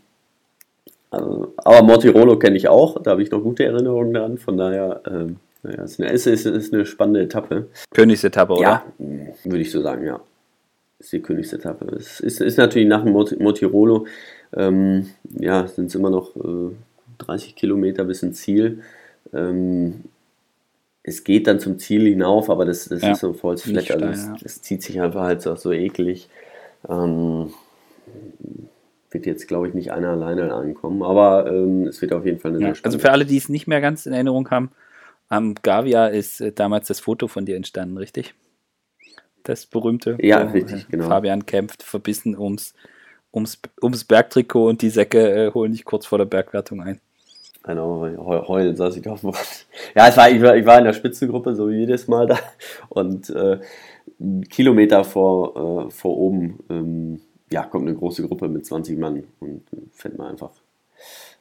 also, 1.10 1.54
aber 1.58 1.84
Mortirolo 1.84 2.38
kenne 2.40 2.58
ich 2.58 2.68
auch, 2.68 3.02
da 3.02 3.12
habe 3.12 3.22
ich 3.24 3.32
noch 3.32 3.42
gute 3.42 3.64
Erinnerungen 3.66 4.14
dran. 4.14 4.38
Von 4.38 4.58
daher, 4.58 5.02
ähm, 5.08 5.38
naja, 5.62 5.84
es 5.84 5.92
ist 5.94 6.00
eine, 6.02 6.12
ist, 6.12 6.28
ist 6.46 6.74
eine 6.74 6.86
spannende 6.86 7.22
Etappe. 7.22 7.68
Königsetappe, 7.94 8.54
oder? 8.54 8.62
Ja, 8.62 8.84
würde 9.44 9.60
ich 9.62 9.72
so 9.72 9.82
sagen, 9.82 10.06
ja. 10.06 10.20
Ist 11.00 11.12
die 11.14 11.22
Königsetappe. 11.22 11.86
Es 11.96 12.20
ist, 12.20 12.42
ist 12.42 12.58
natürlich 12.58 12.88
nach 12.88 13.04
dem 13.04 13.14
Mot- 13.14 13.40
Motirolo, 13.40 14.08
ähm, 14.56 15.10
ja, 15.30 15.68
sind 15.68 15.88
es 15.88 15.96
immer 15.96 16.10
noch 16.10 16.36
äh, 16.36 16.72
30 17.20 17.56
Kilometer 17.56 18.04
bis 18.04 18.24
ins 18.24 18.42
Ziel. 18.42 18.84
Ähm, 19.34 20.04
es 21.04 21.24
geht 21.24 21.48
dann 21.48 21.60
zum 21.60 21.80
Ziel 21.80 22.08
hinauf, 22.08 22.50
aber 22.50 22.66
das, 22.66 22.86
das 22.86 23.02
Ja, 23.02 23.12
ist 23.12 23.20
so 23.20 23.30
ein 23.30 23.36
volles 23.36 23.66
nicht 23.66 23.88
Fleck. 23.88 23.92
Also 23.92 24.06
das, 24.06 24.26
ja. 24.26 24.38
das 24.42 24.62
zieht 24.62 24.84
sich 24.84 25.02
einfach 25.02 25.24
halt 25.24 25.42
so, 25.42 25.56
so 25.56 25.72
eklig. 25.72 26.30
Ähm, 26.88 27.54
wird 29.12 29.26
jetzt, 29.26 29.48
glaube 29.48 29.68
ich, 29.68 29.74
nicht 29.74 29.92
einer 29.92 30.10
alleine 30.10 30.54
ankommen, 30.54 31.04
aber 31.04 31.48
ähm, 31.52 31.88
es 31.88 32.02
wird 32.02 32.14
auf 32.14 32.26
jeden 32.26 32.40
Fall 32.40 32.52
eine 32.52 32.60
Ja, 32.60 32.68
sehr 32.68 32.70
also 32.70 32.78
spannende 32.80 33.00
für 33.00 33.12
alle, 33.12 33.26
die 33.26 33.38
es 33.38 33.50
nicht 33.50 33.68
mehr 33.68 33.82
ganz 33.82 34.06
in 34.06 34.14
Erinnerung 34.14 34.50
haben, 34.50 34.72
am 35.30 35.56
Gavia 35.62 36.08
ist 36.08 36.42
äh, 36.42 36.52
damals 36.52 36.88
das 36.88 37.00
Foto 37.00 37.28
von 37.28 37.46
dir 37.46 37.56
entstanden, 37.56 37.98
richtig? 37.98 38.34
Das 39.44 39.66
berühmte. 39.66 40.18
Ja, 40.22 40.44
richtig, 40.44 40.88
genau. 40.88 41.08
Fabian 41.08 41.46
kämpft 41.46 41.84
verbissen 41.84 42.38
ums, 42.38 42.74
ums, 43.34 43.60
ums 43.82 44.04
Bergtrikot 44.06 44.68
und 44.70 44.82
die 44.82 44.90
Säcke 44.90 45.48
äh, 45.48 45.52
holen 45.54 45.72
dich 45.74 45.86
kurz 45.86 46.06
vor 46.06 46.18
der 46.20 46.26
Bergwertung 46.26 46.82
ein. 46.82 47.02
Genau, 47.64 48.02
heu- 48.02 48.48
heulen 48.48 48.76
saß 48.76 48.98
ich 48.98 49.08
auf 49.08 49.22
dem 49.22 49.30
Rad. 49.30 49.66
Ja, 49.96 50.08
es 50.10 50.18
war, 50.18 50.30
ich, 50.30 50.42
war, 50.42 50.56
ich 50.58 50.66
war 50.66 50.80
in 50.80 50.86
der 50.86 50.94
Spitzengruppe, 50.94 51.56
so 51.56 51.70
wie 51.70 51.78
jedes 51.80 52.08
Mal 52.08 52.28
da. 52.28 52.38
Und 52.90 53.30
äh, 53.30 53.60
Kilometer 54.50 55.04
vor, 55.06 55.88
äh, 55.88 55.92
vor 55.92 56.18
oben 56.18 56.60
ähm, 56.70 57.22
ja, 57.52 57.64
kommt 57.64 57.88
eine 57.88 57.98
große 57.98 58.28
Gruppe 58.28 58.50
mit 58.50 58.66
20 58.66 58.98
Mann 59.00 59.24
und 59.40 59.64
fährt 59.94 60.18
man 60.18 60.28
einfach 60.32 60.52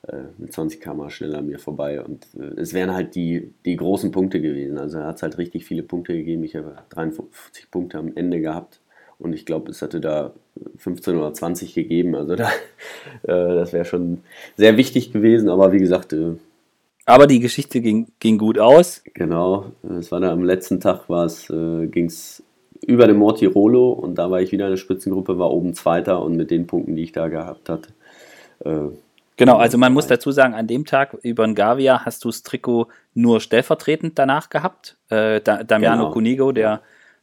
äh, 0.09 0.25
mit 0.39 0.53
20 0.53 0.81
km 0.81 1.11
schneller 1.11 1.39
an 1.39 1.47
mir 1.47 1.59
vorbei. 1.61 2.03
Und 2.03 2.27
äh, 2.39 2.61
es 2.61 2.75
wären 2.75 2.93
halt 2.95 3.15
die, 3.17 3.55
die 3.65 3.77
großen 3.77 4.13
Punkte 4.13 4.41
gewesen. 4.43 4.79
Also 4.79 4.99
er 4.99 5.07
hat 5.09 5.23
halt 5.23 5.39
richtig 5.39 5.65
viele 5.67 5.85
Punkte 5.85 6.15
gegeben. 6.15 6.45
Ich 6.45 6.57
habe 6.57 6.77
53 6.91 7.71
Punkte 7.71 7.99
am 7.99 8.17
Ende 8.17 8.41
gehabt. 8.41 8.81
Und 9.23 9.33
ich 9.35 9.47
glaube, 9.47 9.71
es 9.71 9.83
hatte 9.83 10.01
da 10.01 10.33
15 10.79 11.17
oder 11.17 11.33
20 11.33 11.75
gegeben. 11.75 12.15
Also 12.17 12.35
da, 12.35 12.49
äh, 13.23 13.55
das 13.55 13.73
wäre 13.73 13.85
schon 13.85 14.19
sehr 14.57 14.77
wichtig 14.77 15.13
gewesen. 15.13 15.49
Aber 15.49 15.73
wie 15.73 15.79
gesagt, 15.79 16.13
äh, 16.13 16.33
Aber 17.07 17.27
die 17.27 17.41
Geschichte 17.41 17.81
ging, 17.81 18.09
ging 18.19 18.37
gut 18.37 18.59
aus. 18.59 19.03
genau, 19.15 19.67
es 19.99 20.11
war 20.11 20.21
da 20.21 20.33
am 20.33 20.43
letzten 20.45 20.81
Tag, 20.81 21.05
äh, 21.09 21.87
ging 21.87 22.07
es 22.07 22.43
über 22.85 23.07
den 23.07 23.17
Mortirolo 23.17 23.93
und 23.93 24.17
da 24.17 24.31
war 24.31 24.41
ich 24.41 24.51
wieder 24.51 24.67
in 24.67 24.73
der 24.73 24.77
Spitzengruppe, 24.77 25.39
war 25.39 25.53
oben 25.53 25.73
Zweiter 25.75 26.21
und 26.21 26.37
mit 26.37 26.51
den 26.51 26.67
Punkten, 26.67 26.97
die 26.97 27.05
ich 27.05 27.13
da 27.13 27.29
gehabt 27.29 27.69
hatte, 27.69 27.91
äh, 28.65 28.89
Genau, 29.39 29.57
also 29.57 29.79
man 29.79 29.93
muss 29.95 30.07
dazu 30.07 30.31
sagen, 30.31 30.55
an 30.55 30.67
dem 30.67 30.85
Tag 30.85 31.17
über 31.23 31.45
den 31.47 31.55
Gavia 31.55 32.05
hast 32.05 32.25
du 32.25 32.29
das 32.29 32.43
Trikot 32.43 32.89
nur 33.15 33.41
stellvertretend 33.41 34.19
danach 34.19 34.51
gehabt. 34.51 34.97
Äh, 35.09 35.41
da, 35.41 35.65
Damiano 35.65 36.03
Genau. 36.03 36.13
Cunigo, 36.13 36.53
der 36.53 36.81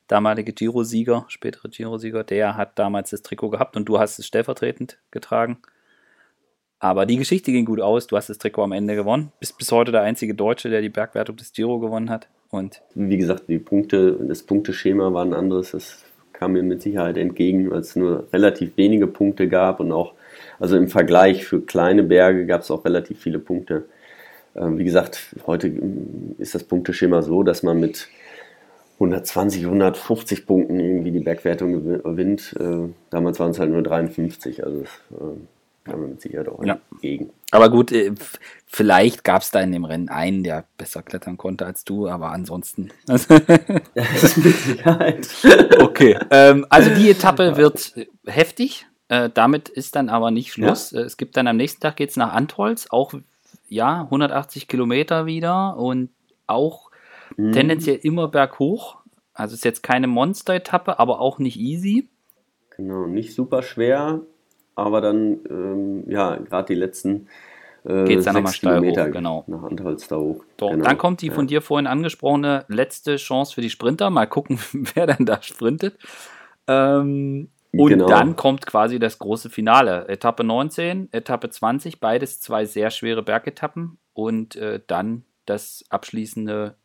damalige 0.09 0.51
Giro-Sieger, 0.51 1.25
spätere 1.29 1.69
Giro-Sieger, 1.69 2.25
der 2.25 2.57
hat 2.57 2.77
damals 2.77 3.11
das 3.11 3.21
Trikot 3.21 3.49
gehabt 3.49 3.77
und 3.77 3.87
du 3.87 3.99
hast 3.99 4.19
es 4.19 4.25
stellvertretend 4.25 4.97
getragen. 5.11 5.59
Aber 6.79 7.05
die 7.05 7.17
Geschichte 7.17 7.51
ging 7.51 7.65
gut 7.65 7.79
aus, 7.79 8.07
du 8.07 8.17
hast 8.17 8.29
das 8.29 8.37
Trikot 8.37 8.63
am 8.63 8.71
Ende 8.71 8.95
gewonnen. 8.95 9.31
Bist 9.39 9.57
bis 9.57 9.71
heute 9.71 9.91
der 9.91 10.01
einzige 10.01 10.33
Deutsche, 10.33 10.69
der 10.69 10.81
die 10.81 10.89
Bergwertung 10.89 11.35
des 11.35 11.53
Giro 11.53 11.79
gewonnen 11.79 12.09
hat. 12.09 12.27
Und 12.49 12.81
wie 12.95 13.17
gesagt, 13.17 13.43
die 13.47 13.59
Punkte, 13.59 14.17
das 14.27 14.43
Punkteschema 14.43 15.13
war 15.13 15.23
ein 15.23 15.33
anderes. 15.33 15.71
Das 15.71 16.03
kam 16.33 16.53
mir 16.53 16.63
mit 16.63 16.81
Sicherheit 16.81 17.17
entgegen, 17.17 17.69
weil 17.69 17.81
es 17.81 17.95
nur 17.95 18.27
relativ 18.33 18.77
wenige 18.77 19.07
Punkte 19.07 19.47
gab 19.47 19.79
und 19.79 19.91
auch, 19.91 20.13
also 20.59 20.77
im 20.77 20.87
Vergleich 20.87 21.45
für 21.45 21.61
kleine 21.61 22.01
Berge 22.01 22.45
gab 22.45 22.61
es 22.61 22.71
auch 22.71 22.85
relativ 22.85 23.19
viele 23.19 23.39
Punkte. 23.39 23.85
Ähm, 24.55 24.77
wie 24.77 24.85
gesagt, 24.85 25.35
heute 25.45 25.71
ist 26.37 26.55
das 26.55 26.63
Punkteschema 26.63 27.21
so, 27.21 27.43
dass 27.43 27.61
man 27.61 27.79
mit 27.79 28.07
120, 28.99 29.63
150 29.65 30.45
Punkten 30.45 30.79
irgendwie 30.79 31.11
die 31.11 31.19
Bergwertung 31.21 31.73
gewi- 31.75 32.01
gewinnt. 32.03 32.55
Äh, 32.59 32.89
damals 33.09 33.39
waren 33.39 33.51
es 33.51 33.59
halt 33.59 33.71
nur 33.71 33.81
53, 33.81 34.63
also 34.65 34.81
das 34.81 34.89
äh, 35.19 35.95
mir 35.97 36.07
mit 36.07 36.21
Sicherheit 36.21 36.49
auch 36.49 36.63
Ja. 36.63 36.79
entgegen. 36.91 37.29
Aber 37.51 37.69
gut, 37.69 37.91
äh, 37.91 38.11
vielleicht 38.67 39.23
gab 39.23 39.41
es 39.41 39.51
da 39.51 39.61
in 39.61 39.71
dem 39.71 39.85
Rennen 39.85 40.09
einen, 40.09 40.43
der 40.43 40.65
besser 40.77 41.01
klettern 41.01 41.37
konnte 41.37 41.65
als 41.65 41.83
du, 41.85 42.07
aber 42.09 42.31
ansonsten. 42.31 42.89
Sicherheit. 43.95 45.27
okay. 45.79 46.17
Ähm, 46.29 46.65
also 46.69 46.93
die 46.93 47.09
Etappe 47.09 47.57
wird 47.57 47.93
heftig. 48.25 48.85
Äh, 49.07 49.29
damit 49.33 49.69
ist 49.69 49.95
dann 49.95 50.09
aber 50.09 50.29
nicht 50.31 50.51
Schluss. 50.53 50.91
Äh, 50.93 50.99
Es 51.01 51.17
gibt 51.17 51.35
dann 51.37 51.47
am 51.47 51.57
nächsten 51.57 51.81
Tag 51.81 51.95
geht's 51.95 52.15
nach 52.17 52.33
Antholz, 52.33 52.87
auch 52.89 53.13
ja 53.67 54.01
180 54.01 54.67
Kilometer 54.67 55.25
wieder 55.25 55.77
und 55.77 56.09
auch 56.47 56.88
Mhm. 57.37 57.51
tendenziell 57.51 57.99
immer 58.01 58.27
berghoch. 58.27 58.97
Also 59.33 59.55
ist 59.55 59.65
jetzt 59.65 59.83
keine 59.83 60.07
Monster-Etappe, 60.07 60.99
aber 60.99 61.21
auch 61.21 61.39
nicht 61.39 61.57
easy. 61.57 62.09
Genau, 62.75 63.07
nicht 63.07 63.33
super 63.33 63.61
schwer, 63.61 64.21
aber 64.75 65.01
dann, 65.01 65.39
ähm, 65.49 66.09
ja, 66.09 66.35
gerade 66.35 66.73
die 66.73 66.79
letzten 66.79 67.27
äh, 67.85 68.05
Geht's 68.05 68.25
dann 68.25 68.35
nochmal 68.35 68.51
sechs 68.51 68.57
steil 68.57 68.79
Kilometer 68.79 69.07
hoch, 69.07 69.11
genau. 69.11 69.43
nach 69.47 69.63
Antholz 69.63 70.07
da 70.07 70.17
hoch. 70.17 70.43
So, 70.59 70.69
genau. 70.69 70.83
Dann 70.83 70.97
kommt 70.97 71.21
die 71.21 71.27
ja. 71.27 71.33
von 71.33 71.47
dir 71.47 71.61
vorhin 71.61 71.87
angesprochene 71.87 72.65
letzte 72.67 73.15
Chance 73.15 73.53
für 73.53 73.61
die 73.61 73.69
Sprinter. 73.69 74.09
Mal 74.09 74.27
gucken, 74.27 74.59
wer 74.93 75.07
dann 75.07 75.25
da 75.25 75.41
sprintet. 75.41 75.97
Ähm, 76.67 77.49
und 77.71 77.89
Genau. 77.89 78.07
dann 78.07 78.35
kommt 78.35 78.65
quasi 78.65 78.99
das 78.99 79.19
große 79.19 79.49
Finale. 79.49 80.07
Etappe 80.07 80.43
19, 80.43 81.09
Etappe 81.11 81.49
20, 81.49 81.99
beides 81.99 82.41
zwei 82.41 82.65
sehr 82.65 82.89
schwere 82.89 83.23
Bergetappen. 83.23 83.97
Und 84.13 84.55
äh, 84.55 84.81
dann 84.85 85.23
das 85.45 85.85
abschließende 85.89 86.75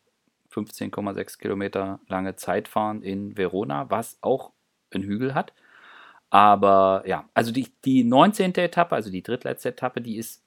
15,6 0.55 1.37
Kilometer 1.37 1.99
lange 2.07 2.35
Zeitfahren 2.35 3.01
in 3.01 3.37
Verona, 3.37 3.89
was 3.89 4.17
auch 4.21 4.51
einen 4.91 5.03
Hügel 5.03 5.33
hat. 5.35 5.53
Aber 6.29 7.03
ja, 7.05 7.29
also 7.33 7.51
die, 7.51 7.67
die 7.85 8.03
19. 8.03 8.55
Etappe, 8.55 8.95
also 8.95 9.09
die 9.09 9.23
drittletzte 9.23 9.69
Etappe, 9.69 10.01
die 10.01 10.17
ist 10.17 10.43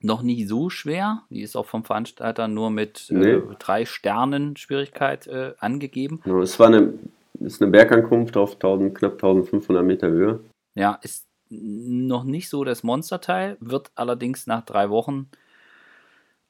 noch 0.00 0.22
nicht 0.22 0.48
so 0.48 0.70
schwer. 0.70 1.22
Die 1.30 1.42
ist 1.42 1.56
auch 1.56 1.66
vom 1.66 1.84
Veranstalter 1.84 2.48
nur 2.48 2.70
mit 2.70 3.06
Nee. 3.10 3.32
äh, 3.32 3.42
drei 3.58 3.84
Sternen 3.84 4.56
Schwierigkeit 4.56 5.26
äh, 5.26 5.54
angegeben. 5.58 6.20
Genau, 6.24 6.40
es 6.40 6.58
war 6.58 6.68
eine, 6.68 6.94
ist 7.40 7.62
eine 7.62 7.70
Bergankunft 7.70 8.36
auf 8.36 8.54
1000, 8.54 8.94
knapp 8.96 9.12
1500 9.14 9.84
Meter 9.84 10.08
Höhe. 10.08 10.40
Ja, 10.74 10.98
ist 11.02 11.26
noch 11.48 12.24
nicht 12.24 12.48
so 12.48 12.64
das 12.64 12.82
Monsterteil, 12.82 13.56
wird 13.60 13.90
allerdings 13.94 14.46
nach 14.46 14.64
drei 14.64 14.90
Wochen 14.90 15.28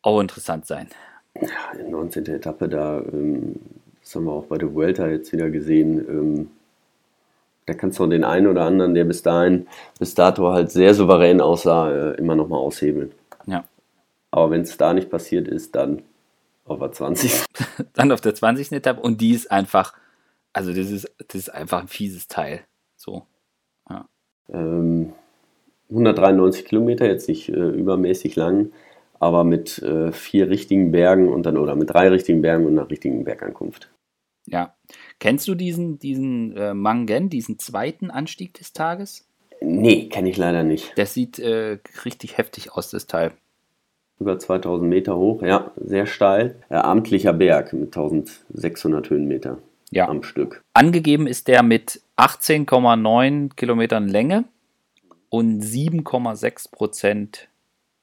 auch 0.02 0.20
interessant 0.20 0.66
sein. 0.66 0.88
Ja, 1.40 1.78
die 1.78 1.90
19. 1.90 2.26
Etappe 2.26 2.68
da, 2.68 3.00
ähm, 3.00 3.56
das 4.02 4.14
haben 4.14 4.24
wir 4.24 4.32
auch 4.32 4.46
bei 4.46 4.58
der 4.58 4.74
Vuelta 4.74 5.08
jetzt 5.08 5.32
wieder 5.32 5.50
gesehen. 5.50 5.98
Ähm, 6.08 6.50
da 7.66 7.74
kannst 7.74 7.98
du 7.98 8.06
den 8.06 8.24
einen 8.24 8.46
oder 8.46 8.62
anderen, 8.64 8.94
der 8.94 9.04
bis 9.04 9.22
dahin, 9.22 9.66
bis 9.98 10.14
dato 10.14 10.52
halt 10.52 10.70
sehr 10.70 10.94
souverän 10.94 11.40
aussah, 11.40 11.90
äh, 11.90 12.14
immer 12.16 12.36
nochmal 12.36 12.60
aushebeln. 12.60 13.12
Ja. 13.46 13.64
Aber 14.30 14.50
wenn 14.50 14.60
es 14.60 14.76
da 14.76 14.92
nicht 14.94 15.10
passiert 15.10 15.48
ist, 15.48 15.74
dann 15.74 16.02
auf 16.64 16.78
der 16.78 16.92
20. 16.92 17.44
Dann 17.94 18.12
auf 18.12 18.20
der 18.20 18.34
20. 18.34 18.72
Etappe 18.72 19.00
und 19.00 19.20
die 19.20 19.32
ist 19.32 19.50
einfach, 19.50 19.94
also 20.52 20.72
das 20.72 20.90
ist, 20.90 21.10
das 21.18 21.34
ist 21.42 21.48
einfach 21.48 21.80
ein 21.80 21.88
fieses 21.88 22.26
Teil. 22.26 22.60
So. 22.96 23.24
Ähm, 24.52 25.12
193 25.90 26.64
Kilometer, 26.64 27.06
jetzt 27.06 27.28
nicht 27.28 27.48
äh, 27.48 27.52
übermäßig 27.52 28.36
lang, 28.36 28.72
aber 29.18 29.44
mit 29.44 29.78
äh, 29.82 30.12
vier 30.12 30.48
richtigen 30.48 30.92
Bergen 30.92 31.28
und 31.28 31.44
dann 31.46 31.56
oder 31.56 31.74
mit 31.74 31.90
drei 31.90 32.08
richtigen 32.08 32.42
Bergen 32.42 32.66
und 32.66 32.78
einer 32.78 32.90
richtigen 32.90 33.24
Bergankunft. 33.24 33.90
Ja. 34.46 34.74
Kennst 35.18 35.48
du 35.48 35.54
diesen, 35.54 35.98
diesen 35.98 36.56
äh, 36.56 36.74
Mangen, 36.74 37.30
diesen 37.30 37.58
zweiten 37.58 38.10
Anstieg 38.10 38.54
des 38.54 38.72
Tages? 38.72 39.26
Nee, 39.60 40.08
kenne 40.08 40.30
ich 40.30 40.36
leider 40.36 40.62
nicht. 40.62 40.96
Der 40.96 41.06
sieht 41.06 41.38
äh, 41.38 41.78
richtig 42.04 42.38
heftig 42.38 42.72
aus, 42.72 42.90
das 42.90 43.06
Teil. 43.06 43.32
Über 44.18 44.38
2000 44.38 44.88
Meter 44.88 45.16
hoch, 45.16 45.42
ja, 45.42 45.72
sehr 45.76 46.06
steil. 46.06 46.56
Äh, 46.68 46.76
amtlicher 46.76 47.32
Berg 47.32 47.72
mit 47.72 47.96
1600 47.96 49.10
Höhenmeter 49.10 49.58
ja. 49.90 50.08
am 50.08 50.22
Stück. 50.22 50.62
Angegeben 50.72 51.26
ist 51.26 51.48
der 51.48 51.62
mit 51.62 52.00
18,9 52.16 53.54
Kilometern 53.56 54.08
Länge 54.08 54.44
und 55.28 55.62
7,6 55.62 56.70
Prozent 56.70 57.48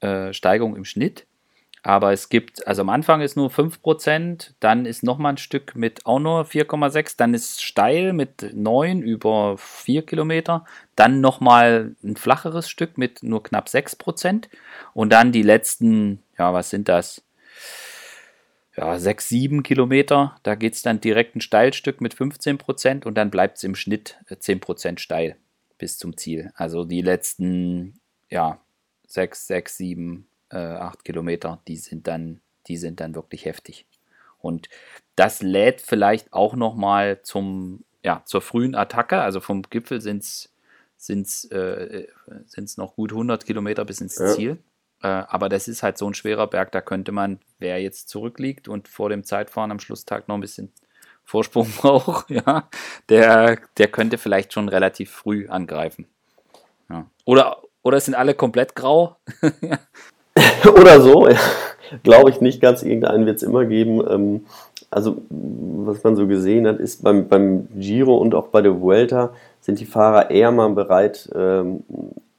äh, 0.00 0.32
Steigung 0.32 0.76
im 0.76 0.84
Schnitt. 0.84 1.26
Aber 1.86 2.14
es 2.14 2.30
gibt, 2.30 2.66
also 2.66 2.80
am 2.80 2.88
Anfang 2.88 3.20
ist 3.20 3.36
nur 3.36 3.50
5%, 3.50 4.52
dann 4.58 4.86
ist 4.86 5.02
nochmal 5.02 5.34
ein 5.34 5.36
Stück 5.36 5.76
mit 5.76 6.06
auch 6.06 6.18
nur 6.18 6.46
4,6, 6.46 7.18
dann 7.18 7.34
ist 7.34 7.62
steil 7.62 8.14
mit 8.14 8.54
9 8.54 9.02
über 9.02 9.58
4 9.58 10.06
Kilometer, 10.06 10.64
dann 10.96 11.20
nochmal 11.20 11.94
ein 12.02 12.16
flacheres 12.16 12.70
Stück 12.70 12.96
mit 12.96 13.22
nur 13.22 13.42
knapp 13.42 13.68
6% 13.68 14.48
und 14.94 15.12
dann 15.12 15.30
die 15.30 15.42
letzten, 15.42 16.22
ja, 16.38 16.54
was 16.54 16.70
sind 16.70 16.88
das? 16.88 17.22
Ja, 18.74 18.98
6, 18.98 19.28
7 19.28 19.62
Kilometer, 19.62 20.36
da 20.42 20.54
geht 20.54 20.72
es 20.72 20.80
dann 20.80 21.02
direkt 21.02 21.36
ein 21.36 21.42
Steilstück 21.42 22.00
mit 22.00 22.14
15% 22.14 23.04
und 23.04 23.14
dann 23.14 23.30
bleibt 23.30 23.58
es 23.58 23.64
im 23.64 23.74
Schnitt 23.74 24.16
10% 24.30 24.98
steil 24.98 25.36
bis 25.76 25.98
zum 25.98 26.16
Ziel. 26.16 26.50
Also 26.56 26.84
die 26.84 27.02
letzten, 27.02 28.00
ja, 28.30 28.58
6, 29.14 29.46
6, 29.46 29.76
7, 29.76 30.26
äh, 30.50 30.56
8 30.56 31.04
Kilometer, 31.04 31.60
die 31.68 31.76
sind 31.76 32.06
dann, 32.06 32.40
die 32.66 32.76
sind 32.76 33.00
dann 33.00 33.14
wirklich 33.14 33.44
heftig. 33.44 33.86
Und 34.38 34.68
das 35.16 35.40
lädt 35.40 35.80
vielleicht 35.80 36.32
auch 36.32 36.54
nochmal 36.54 37.22
zum, 37.22 37.84
ja, 38.02 38.22
zur 38.26 38.42
frühen 38.42 38.74
Attacke. 38.74 39.20
Also 39.20 39.40
vom 39.40 39.62
Gipfel 39.62 40.00
sind 40.00 40.22
es 40.22 40.50
sind's, 40.96 41.44
äh, 41.46 42.06
sind's 42.46 42.76
noch 42.76 42.94
gut 42.94 43.12
100 43.12 43.44
Kilometer 43.44 43.84
bis 43.84 44.00
ins 44.00 44.18
ja. 44.18 44.34
Ziel. 44.34 44.58
Äh, 45.02 45.08
aber 45.08 45.48
das 45.48 45.68
ist 45.68 45.82
halt 45.82 45.98
so 45.98 46.08
ein 46.08 46.14
schwerer 46.14 46.46
Berg, 46.46 46.72
da 46.72 46.80
könnte 46.80 47.12
man, 47.12 47.38
wer 47.58 47.80
jetzt 47.80 48.08
zurückliegt 48.08 48.68
und 48.68 48.88
vor 48.88 49.10
dem 49.10 49.24
Zeitfahren 49.24 49.70
am 49.70 49.80
Schlusstag 49.80 50.28
noch 50.28 50.36
ein 50.36 50.40
bisschen 50.40 50.72
Vorsprung 51.24 51.70
braucht, 51.76 52.30
ja, 52.30 52.68
der, 53.08 53.58
der 53.76 53.88
könnte 53.88 54.18
vielleicht 54.18 54.52
schon 54.52 54.68
relativ 54.68 55.10
früh 55.10 55.48
angreifen. 55.48 56.06
Ja. 56.88 57.06
Oder, 57.24 57.62
oder 57.84 58.00
sind 58.00 58.14
alle 58.14 58.34
komplett 58.34 58.74
grau? 58.74 59.16
Oder 60.64 61.00
so, 61.00 61.28
ja. 61.28 61.36
glaube 62.02 62.30
ich 62.30 62.40
nicht 62.40 62.60
ganz. 62.60 62.82
Irgendeinen 62.82 63.26
wird 63.26 63.36
es 63.36 63.42
immer 63.42 63.64
geben. 63.66 64.02
Ähm, 64.08 64.46
also, 64.90 65.18
was 65.28 66.02
man 66.02 66.16
so 66.16 66.26
gesehen 66.26 66.66
hat, 66.66 66.80
ist 66.80 67.04
beim, 67.04 67.28
beim 67.28 67.68
Giro 67.76 68.16
und 68.16 68.34
auch 68.34 68.48
bei 68.48 68.62
der 68.62 68.80
Vuelta 68.80 69.32
sind 69.60 69.78
die 69.78 69.86
Fahrer 69.86 70.30
eher 70.30 70.50
mal 70.50 70.70
bereit, 70.70 71.28
ähm, 71.34 71.84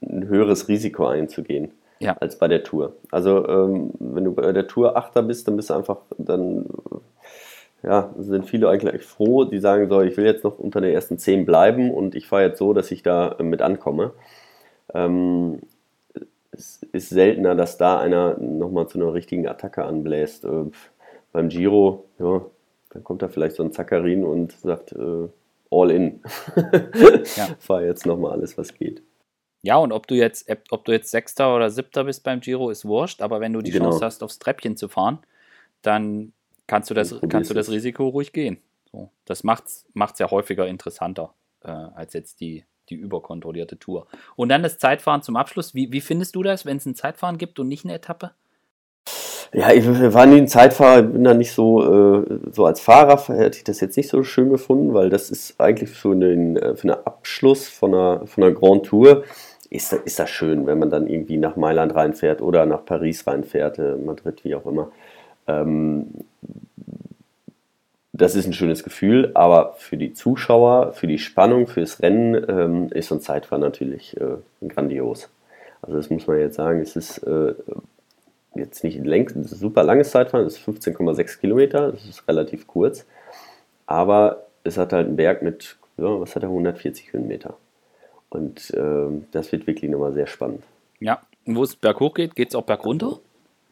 ein 0.02 0.28
höheres 0.28 0.68
Risiko 0.68 1.08
einzugehen. 1.08 1.72
Ja. 1.98 2.18
als 2.20 2.38
bei 2.38 2.50
der 2.50 2.62
Tour. 2.64 2.94
Also 3.10 3.48
ähm, 3.48 3.92
wenn 4.00 4.26
du 4.26 4.34
bei 4.34 4.52
der 4.52 4.68
Tour 4.68 4.98
Achter 4.98 5.24
bist, 5.24 5.48
dann 5.48 5.56
bist 5.56 5.70
du 5.70 5.76
einfach, 5.76 6.00
dann 6.18 6.66
ja, 7.84 8.14
sind 8.20 8.50
viele 8.50 8.68
eigentlich 8.68 9.04
froh, 9.04 9.46
die 9.46 9.60
sagen 9.60 9.88
so, 9.90 10.02
ich 10.02 10.18
will 10.18 10.26
jetzt 10.26 10.44
noch 10.44 10.60
unter 10.60 10.82
den 10.82 10.94
ersten 10.94 11.18
zehn 11.18 11.46
bleiben 11.46 11.92
und 11.92 12.14
ich 12.14 12.28
fahre 12.28 12.44
jetzt 12.44 12.60
so, 12.60 12.74
dass 12.74 12.92
ich 12.92 13.02
da 13.02 13.38
mit 13.42 13.62
ankomme. 13.62 14.12
Ähm, 14.94 15.62
es 16.52 16.84
ist 16.92 17.10
seltener, 17.10 17.56
dass 17.56 17.78
da 17.78 18.00
einer 18.00 18.38
nochmal 18.38 18.88
zu 18.88 18.98
einer 18.98 19.14
richtigen 19.14 19.48
Attacke 19.48 19.84
anbläst. 19.84 20.46
Äh, 20.46 20.66
beim 21.32 21.50
Giro, 21.50 22.06
ja, 22.20 22.46
dann 22.92 23.04
kommt 23.04 23.22
da 23.22 23.28
vielleicht 23.28 23.58
so 23.58 23.64
ein 23.64 23.74
Zackarin 23.74 24.24
und 24.24 24.54
sagt, 24.54 24.94
äh, 24.94 25.28
all 25.70 25.92
in. 25.92 26.22
ja. 27.36 27.48
Fahr 27.60 27.84
jetzt 27.84 28.06
nochmal 28.06 28.32
alles, 28.32 28.58
was 28.58 28.74
geht. 28.74 29.02
Ja, 29.62 29.78
und 29.78 29.92
ob 29.92 30.08
du 30.08 30.16
jetzt, 30.16 30.48
ob 30.70 30.86
du 30.86 30.92
jetzt 30.92 31.10
Sechster 31.10 31.56
oder 31.56 31.70
Siebter 31.70 32.04
bist 32.04 32.24
beim 32.24 32.40
Giro, 32.40 32.70
ist 32.70 32.86
wurscht, 32.86 33.22
aber 33.22 33.42
wenn 33.42 33.52
du 33.52 33.62
die 33.62 33.72
genau. 33.72 33.90
Chance 33.90 34.06
hast, 34.06 34.24
aufs 34.24 34.40
Treppchen 34.40 34.78
zu 34.78 34.88
fahren, 34.88 35.20
dann 35.82 36.34
kannst 36.68 36.90
du 36.90 36.94
das, 36.94 37.20
kannst 37.30 37.50
du 37.50 37.54
das 37.54 37.72
Risiko 37.72 38.08
ruhig 38.08 38.32
gehen. 38.32 38.60
So, 38.92 39.10
das 39.26 39.44
macht 39.44 39.66
es 39.66 40.20
ja 40.20 40.30
häufiger 40.30 40.68
interessanter 40.68 41.34
äh, 41.64 41.70
als 41.72 42.14
jetzt 42.14 42.40
die, 42.42 42.64
die 42.90 42.96
überkontrollierte 42.96 43.78
Tour. 43.78 44.08
Und 44.36 44.50
dann 44.50 44.64
das 44.64 44.78
Zeitfahren 44.78 45.22
zum 45.22 45.36
Abschluss. 45.36 45.74
Wie, 45.76 45.92
wie 45.92 46.02
findest 46.02 46.36
du 46.36 46.44
das, 46.44 46.66
wenn 46.66 46.78
es 46.78 46.86
ein 46.86 46.96
Zeitfahren 46.96 47.38
gibt 47.38 47.60
und 47.60 47.68
nicht 47.68 47.86
eine 47.86 47.94
Etappe? 47.94 48.32
Ja, 49.54 49.72
ich 49.72 49.86
war 49.88 50.26
nie 50.26 50.38
ein 50.38 50.48
Zeitfahrer, 50.48 51.04
bin 51.04 51.24
da 51.24 51.34
nicht 51.34 51.54
so, 51.54 51.82
äh, 51.82 52.40
so 52.52 52.66
als 52.66 52.82
Fahrer, 52.82 53.18
hätte 53.38 53.58
ich 53.58 53.64
das 53.64 53.80
jetzt 53.80 53.96
nicht 53.96 54.10
so 54.10 54.24
schön 54.24 54.50
gefunden, 54.50 54.94
weil 54.94 55.10
das 55.10 55.30
ist 55.30 55.62
eigentlich 55.62 55.92
für 55.92 56.12
einen, 56.12 56.58
äh, 56.58 56.76
für 56.76 56.90
einen 56.90 57.06
Abschluss 57.06 57.68
von 57.68 57.94
einer, 57.94 58.28
von 58.28 58.44
einer 58.44 58.54
Grand 58.54 58.86
Tour, 58.86 59.24
ist, 59.70 59.94
ist 59.94 60.20
das 60.20 60.30
schön, 60.30 60.66
wenn 60.66 60.80
man 60.80 60.90
dann 60.90 61.08
irgendwie 61.08 61.38
nach 61.38 61.56
Mailand 61.56 61.96
reinfährt 61.96 62.42
oder 62.42 62.66
nach 62.66 62.84
Paris 62.86 63.26
reinfährt, 63.28 63.80
äh, 63.80 63.96
Madrid, 63.96 64.44
wie 64.44 64.56
auch 64.56 64.66
immer. 64.66 64.92
Ähm, 65.48 66.08
das 68.18 68.36
ist 68.36 68.46
ein 68.46 68.54
schönes 68.54 68.84
Gefühl, 68.84 69.32
aber 69.34 69.74
für 69.78 69.98
die 69.98 70.14
Zuschauer, 70.14 70.94
für 70.94 71.06
die 71.06 71.20
Spannung, 71.20 71.68
fürs 71.68 72.02
Rennen 72.02 72.46
ähm, 72.48 72.90
ist 72.92 73.10
so 73.10 73.16
ein 73.16 73.22
Zeitfahren 73.22 73.62
natürlich 73.62 74.16
äh, 74.16 74.38
grandios. 74.66 75.30
Also 75.82 75.98
das 75.98 76.10
muss 76.10 76.26
man 76.26 76.40
jetzt 76.40 76.56
sagen, 76.56 76.80
es 76.80 76.96
ist 76.96 77.18
äh, 77.20 77.54
jetzt 78.56 78.86
nicht 78.86 78.98
ein 78.98 79.06
längst, 79.06 79.36
super 79.50 79.84
langes 79.84 80.12
Zeitfahren, 80.12 80.46
es 80.46 80.58
ist 80.58 80.68
15,6 80.68 81.40
Kilometer, 81.40 81.92
das 81.92 82.06
ist 82.06 82.26
relativ 82.28 82.68
kurz, 82.68 83.06
aber 83.86 84.46
es 84.64 84.78
hat 84.78 84.94
halt 84.94 85.08
einen 85.08 85.18
Berg 85.18 85.42
mit, 85.42 85.76
ja, 85.98 86.20
was 86.20 86.36
hat 86.36 86.44
er, 86.44 86.50
140 86.50 87.12
Höhenmeter. 87.12 87.58
Und 88.30 88.72
äh, 88.72 89.08
das 89.32 89.52
wird 89.52 89.68
wirklich 89.68 89.92
nochmal 89.92 90.14
sehr 90.14 90.28
spannend. 90.28 90.64
Ja, 91.02 91.22
wo 91.46 91.64
es 91.64 91.76
berghoch 91.76 92.14
geht, 92.14 92.34
geht 92.36 92.50
es 92.50 92.56
auch 92.56 92.64
bergunter. 92.64 93.20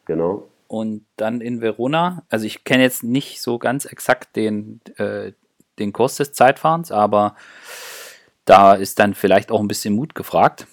Genau 0.04 0.44
und 0.74 1.06
dann 1.16 1.40
in 1.40 1.60
Verona. 1.60 2.24
Also 2.30 2.46
ich 2.46 2.64
kenne 2.64 2.82
jetzt 2.82 3.04
nicht 3.04 3.40
so 3.40 3.60
ganz 3.60 3.84
exakt 3.84 4.34
den, 4.34 4.80
äh, 4.96 5.30
den 5.78 5.92
Kurs 5.92 6.16
des 6.16 6.32
Zeitfahrens, 6.32 6.90
aber 6.90 7.36
da 8.44 8.74
ist 8.74 8.98
dann 8.98 9.14
vielleicht 9.14 9.52
auch 9.52 9.60
ein 9.60 9.68
bisschen 9.68 9.94
Mut 9.94 10.16
gefragt. 10.16 10.66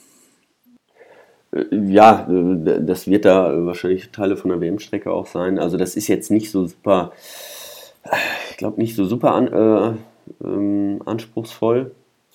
Äh, 1.52 1.66
ja, 1.72 2.28
das 2.28 3.06
wird 3.06 3.26
da 3.26 3.64
wahrscheinlich 3.64 4.10
Teile 4.10 4.38
von 4.38 4.50
der 4.50 4.60
WM-Strecke 4.60 5.12
auch 5.12 5.28
sein. 5.28 5.60
Also 5.60 5.78
das 5.78 5.96
ist 5.96 6.08
jetzt 6.08 6.32
nicht 6.32 6.50
so 6.50 6.66
super, 6.66 7.12
ich 8.50 8.58
glaube 8.58 8.82
nicht 8.82 8.96
so 8.96 9.06
super 9.06 9.36
an, 9.36 9.54
äh, 9.54 10.44
ähm, 10.44 11.04
anspruchsvoll. 11.06 11.92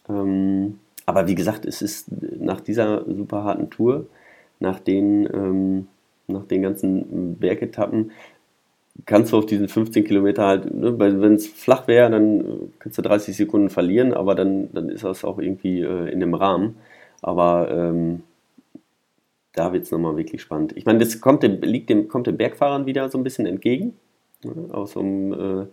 Ähm, 0.09 0.79
aber 1.05 1.27
wie 1.27 1.35
gesagt, 1.35 1.67
es 1.67 1.83
ist 1.83 2.13
nach 2.39 2.61
dieser 2.61 3.05
super 3.07 3.43
harten 3.43 3.71
Tour, 3.71 4.07
nach 4.61 4.79
den 4.79 5.27
ähm, 5.27 5.89
nach 6.27 6.45
den 6.47 6.63
ganzen 6.63 7.37
Bergetappen, 7.39 8.13
kannst 9.05 9.33
du 9.33 9.39
auf 9.39 9.47
diesen 9.47 9.69
15 9.69 10.05
Kilometer 10.05 10.47
halt, 10.47 10.75
ne, 10.75 10.99
wenn 10.99 11.35
es 11.35 11.47
flach 11.47 11.87
wäre, 11.87 12.11
dann 12.11 12.73
kannst 12.79 12.99
du 12.99 13.03
30 13.03 13.37
Sekunden 13.37 13.71
verlieren, 13.71 14.15
aber 14.15 14.35
dann, 14.35 14.73
dann 14.73 14.89
ist 14.89 15.05
das 15.05 15.25
auch 15.25 15.39
irgendwie 15.39 15.83
äh, 15.83 16.11
in 16.11 16.21
dem 16.21 16.35
Rahmen. 16.35 16.77
Aber 17.23 17.71
ähm, 17.71 18.23
da 19.53 19.73
wird 19.73 19.85
es 19.85 19.91
nochmal 19.91 20.17
wirklich 20.17 20.43
spannend. 20.43 20.77
Ich 20.77 20.87
meine, 20.87 20.99
das 20.99 21.21
kommt 21.21 21.43
dem, 21.43 21.61
liegt 21.63 21.91
dem, 21.91 22.09
kommt 22.09 22.27
den 22.27 22.37
Bergfahrern 22.37 22.87
wieder 22.87 23.09
so 23.11 23.19
ein 23.19 23.25
bisschen 23.25 23.47
entgegen. 23.47 23.95
Ne? 24.45 24.53
Aus 24.73 24.93
so 24.93 25.01
äh, 25.01 25.67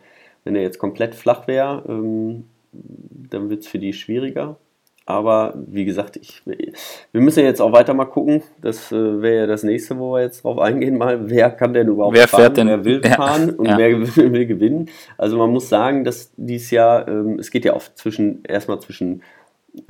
wenn 0.43 0.55
er 0.55 0.61
jetzt 0.61 0.79
komplett 0.79 1.15
flach 1.15 1.47
wäre, 1.47 1.83
ähm, 1.87 2.45
dann 2.71 3.49
wird 3.49 3.61
es 3.61 3.67
für 3.67 3.79
die 3.79 3.93
schwieriger. 3.93 4.57
Aber 5.05 5.53
wie 5.67 5.83
gesagt, 5.83 6.15
ich, 6.15 6.41
wir 6.45 7.21
müssen 7.21 7.43
jetzt 7.43 7.61
auch 7.61 7.73
weiter 7.73 7.93
mal 7.93 8.05
gucken. 8.05 8.41
Das 8.61 8.91
äh, 8.91 9.21
wäre 9.21 9.41
ja 9.41 9.47
das 9.47 9.63
nächste, 9.63 9.99
wo 9.99 10.13
wir 10.13 10.21
jetzt 10.21 10.43
drauf 10.43 10.59
eingehen, 10.59 10.97
mal, 10.97 11.29
wer 11.29 11.51
kann 11.51 11.73
denn 11.73 11.89
überhaupt 11.89 12.15
wer 12.15 12.27
fahren, 12.27 12.53
denn? 12.53 12.67
wer 12.67 12.85
will 12.85 13.03
fahren 13.03 13.49
ja, 13.49 13.55
und 13.55 13.65
ja. 13.65 13.77
wer 13.77 14.15
will 14.31 14.45
gewinnen. 14.45 14.89
Also 15.17 15.37
man 15.37 15.49
muss 15.49 15.67
sagen, 15.67 16.05
dass 16.05 16.31
dieses 16.37 16.71
Jahr, 16.71 17.07
ähm, 17.09 17.37
es 17.37 17.51
geht 17.51 17.65
ja 17.65 17.73
oft 17.73 17.97
zwischen, 17.97 18.45
erstmal 18.45 18.79
zwischen 18.79 19.23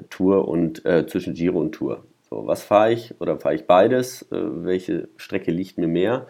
Tour 0.10 0.48
und 0.48 0.84
äh, 0.86 1.06
zwischen 1.06 1.36
Giro 1.36 1.60
und 1.60 1.74
Tour. 1.74 2.04
So, 2.30 2.48
was 2.48 2.64
fahre 2.64 2.94
ich 2.94 3.14
oder 3.20 3.40
fahre 3.40 3.54
ich 3.54 3.68
beides? 3.68 4.24
Äh, 4.32 4.38
welche 4.40 5.10
Strecke 5.18 5.52
liegt 5.52 5.78
mir 5.78 5.88
mehr? 5.88 6.26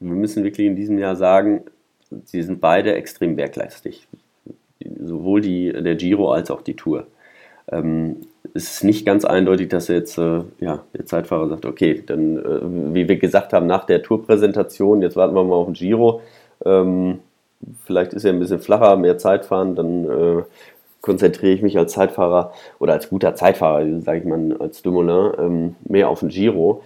Wir 0.00 0.12
müssen 0.12 0.44
wirklich 0.44 0.66
in 0.66 0.76
diesem 0.76 0.98
Jahr 0.98 1.16
sagen, 1.16 1.62
sie 2.24 2.42
sind 2.42 2.60
beide 2.60 2.94
extrem 2.94 3.36
bergleistig. 3.36 4.06
Sowohl 5.00 5.40
die, 5.40 5.72
der 5.72 5.94
Giro 5.94 6.30
als 6.30 6.50
auch 6.50 6.60
die 6.60 6.76
Tour 6.76 7.06
ähm, 7.70 8.16
es 8.54 8.72
ist 8.72 8.84
nicht 8.84 9.04
ganz 9.04 9.24
eindeutig, 9.24 9.68
dass 9.68 9.88
jetzt 9.88 10.18
äh, 10.18 10.42
ja, 10.60 10.84
der 10.94 11.06
Zeitfahrer 11.06 11.48
sagt, 11.48 11.66
okay, 11.66 12.02
dann, 12.04 12.38
äh, 12.38 12.94
wie 12.94 13.08
wir 13.08 13.16
gesagt 13.16 13.52
haben, 13.52 13.66
nach 13.66 13.84
der 13.84 14.02
Tourpräsentation, 14.02 15.02
jetzt 15.02 15.16
warten 15.16 15.34
wir 15.34 15.44
mal 15.44 15.54
auf 15.54 15.66
den 15.66 15.74
Giro, 15.74 16.22
ähm, 16.64 17.20
vielleicht 17.84 18.14
ist 18.14 18.24
er 18.24 18.32
ein 18.32 18.38
bisschen 18.38 18.60
flacher, 18.60 18.96
mehr 18.96 19.18
Zeitfahren, 19.18 19.74
dann 19.74 20.04
äh, 20.04 20.42
konzentriere 21.00 21.52
ich 21.52 21.62
mich 21.62 21.78
als 21.78 21.92
Zeitfahrer 21.92 22.52
oder 22.78 22.94
als 22.94 23.08
guter 23.08 23.34
Zeitfahrer, 23.34 24.00
sage 24.00 24.18
ich 24.18 24.24
mal, 24.24 24.56
als 24.58 24.82
Dumoulin, 24.82 25.32
ähm, 25.38 25.76
mehr 25.84 26.08
auf 26.08 26.20
den 26.20 26.28
Giro. 26.28 26.82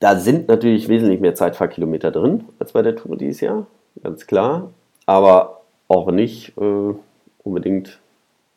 Da 0.00 0.16
sind 0.16 0.48
natürlich 0.48 0.88
wesentlich 0.88 1.20
mehr 1.20 1.34
Zeitfahrkilometer 1.34 2.10
drin 2.10 2.44
als 2.58 2.72
bei 2.72 2.82
der 2.82 2.96
Tour 2.96 3.16
dieses 3.16 3.40
Jahr, 3.40 3.66
ganz 4.02 4.26
klar. 4.26 4.70
Aber 5.06 5.62
auch 5.88 6.10
nicht 6.10 6.56
äh, 6.58 6.94
unbedingt 7.42 8.00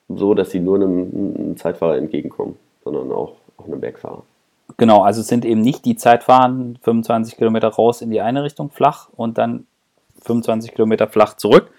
so, 0.09 0.33
dass 0.33 0.51
sie 0.51 0.59
nur 0.59 0.75
einem, 0.75 1.35
einem 1.37 1.57
Zeitfahrer 1.57 1.97
entgegenkommen, 1.97 2.55
sondern 2.83 3.11
auch, 3.11 3.33
auch 3.57 3.65
einem 3.65 3.81
Bergfahrer. 3.81 4.23
Genau, 4.77 5.01
also 5.01 5.21
es 5.21 5.27
sind 5.27 5.45
eben 5.45 5.61
nicht 5.61 5.85
die 5.85 5.95
Zeitfahren 5.95 6.77
25 6.81 7.37
Kilometer 7.37 7.69
raus 7.69 8.01
in 8.01 8.11
die 8.11 8.21
eine 8.21 8.43
Richtung 8.43 8.69
flach 8.69 9.09
und 9.15 9.37
dann 9.37 9.65
25 10.23 10.73
Kilometer 10.73 11.07
flach 11.07 11.35
zurück, 11.35 11.71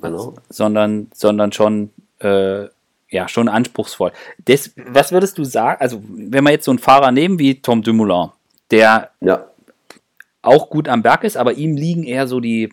genau. 0.00 0.34
sondern, 0.48 1.08
sondern 1.14 1.52
schon, 1.52 1.90
äh, 2.20 2.64
ja, 3.10 3.28
schon 3.28 3.48
anspruchsvoll. 3.48 4.12
Das, 4.46 4.72
was 4.76 5.12
würdest 5.12 5.36
du 5.36 5.44
sagen, 5.44 5.80
also 5.80 6.02
wenn 6.08 6.44
wir 6.44 6.52
jetzt 6.52 6.64
so 6.64 6.70
einen 6.70 6.78
Fahrer 6.78 7.12
nehmen 7.12 7.38
wie 7.38 7.60
Tom 7.60 7.82
Dumoulin, 7.82 8.30
der 8.70 9.10
ja. 9.20 9.44
auch 10.40 10.70
gut 10.70 10.88
am 10.88 11.02
Berg 11.02 11.24
ist, 11.24 11.36
aber 11.36 11.52
ihm 11.52 11.76
liegen 11.76 12.04
eher 12.04 12.26
so 12.26 12.40
die, 12.40 12.72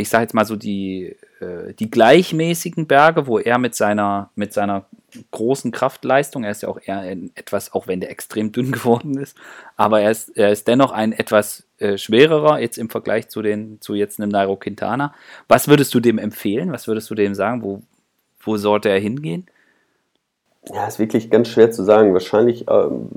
ich 0.00 0.08
sage 0.08 0.22
jetzt 0.22 0.34
mal 0.34 0.44
so 0.44 0.56
die, 0.56 1.16
äh, 1.40 1.74
die 1.78 1.90
gleichmäßigen 1.90 2.86
Berge, 2.86 3.26
wo 3.26 3.38
er 3.38 3.58
mit 3.58 3.74
seiner, 3.74 4.30
mit 4.34 4.52
seiner 4.52 4.86
großen 5.30 5.70
Kraftleistung, 5.72 6.44
er 6.44 6.52
ist 6.52 6.62
ja 6.62 6.68
auch 6.68 6.80
eher 6.84 7.04
etwas, 7.34 7.72
auch 7.72 7.86
wenn 7.86 8.00
der 8.00 8.10
extrem 8.10 8.52
dünn 8.52 8.72
geworden 8.72 9.18
ist, 9.18 9.36
aber 9.76 10.00
er 10.00 10.10
ist, 10.10 10.36
er 10.36 10.50
ist 10.50 10.68
dennoch 10.68 10.92
ein 10.92 11.12
etwas 11.12 11.64
äh, 11.78 11.98
schwererer, 11.98 12.60
jetzt 12.60 12.78
im 12.78 12.90
Vergleich 12.90 13.28
zu 13.28 13.42
den, 13.42 13.80
zu 13.80 13.94
jetzt 13.94 14.20
einem 14.20 14.30
Nairo 14.30 14.56
Quintana. 14.56 15.14
Was 15.48 15.68
würdest 15.68 15.94
du 15.94 16.00
dem 16.00 16.18
empfehlen? 16.18 16.72
Was 16.72 16.86
würdest 16.88 17.10
du 17.10 17.14
dem 17.14 17.34
sagen? 17.34 17.62
Wo, 17.62 17.82
wo 18.40 18.56
sollte 18.56 18.88
er 18.88 18.98
hingehen? 18.98 19.46
Ja, 20.72 20.86
ist 20.86 20.98
wirklich 20.98 21.30
ganz 21.30 21.48
schwer 21.48 21.70
zu 21.70 21.84
sagen. 21.84 22.12
Wahrscheinlich 22.12 22.66
ähm, 22.68 23.08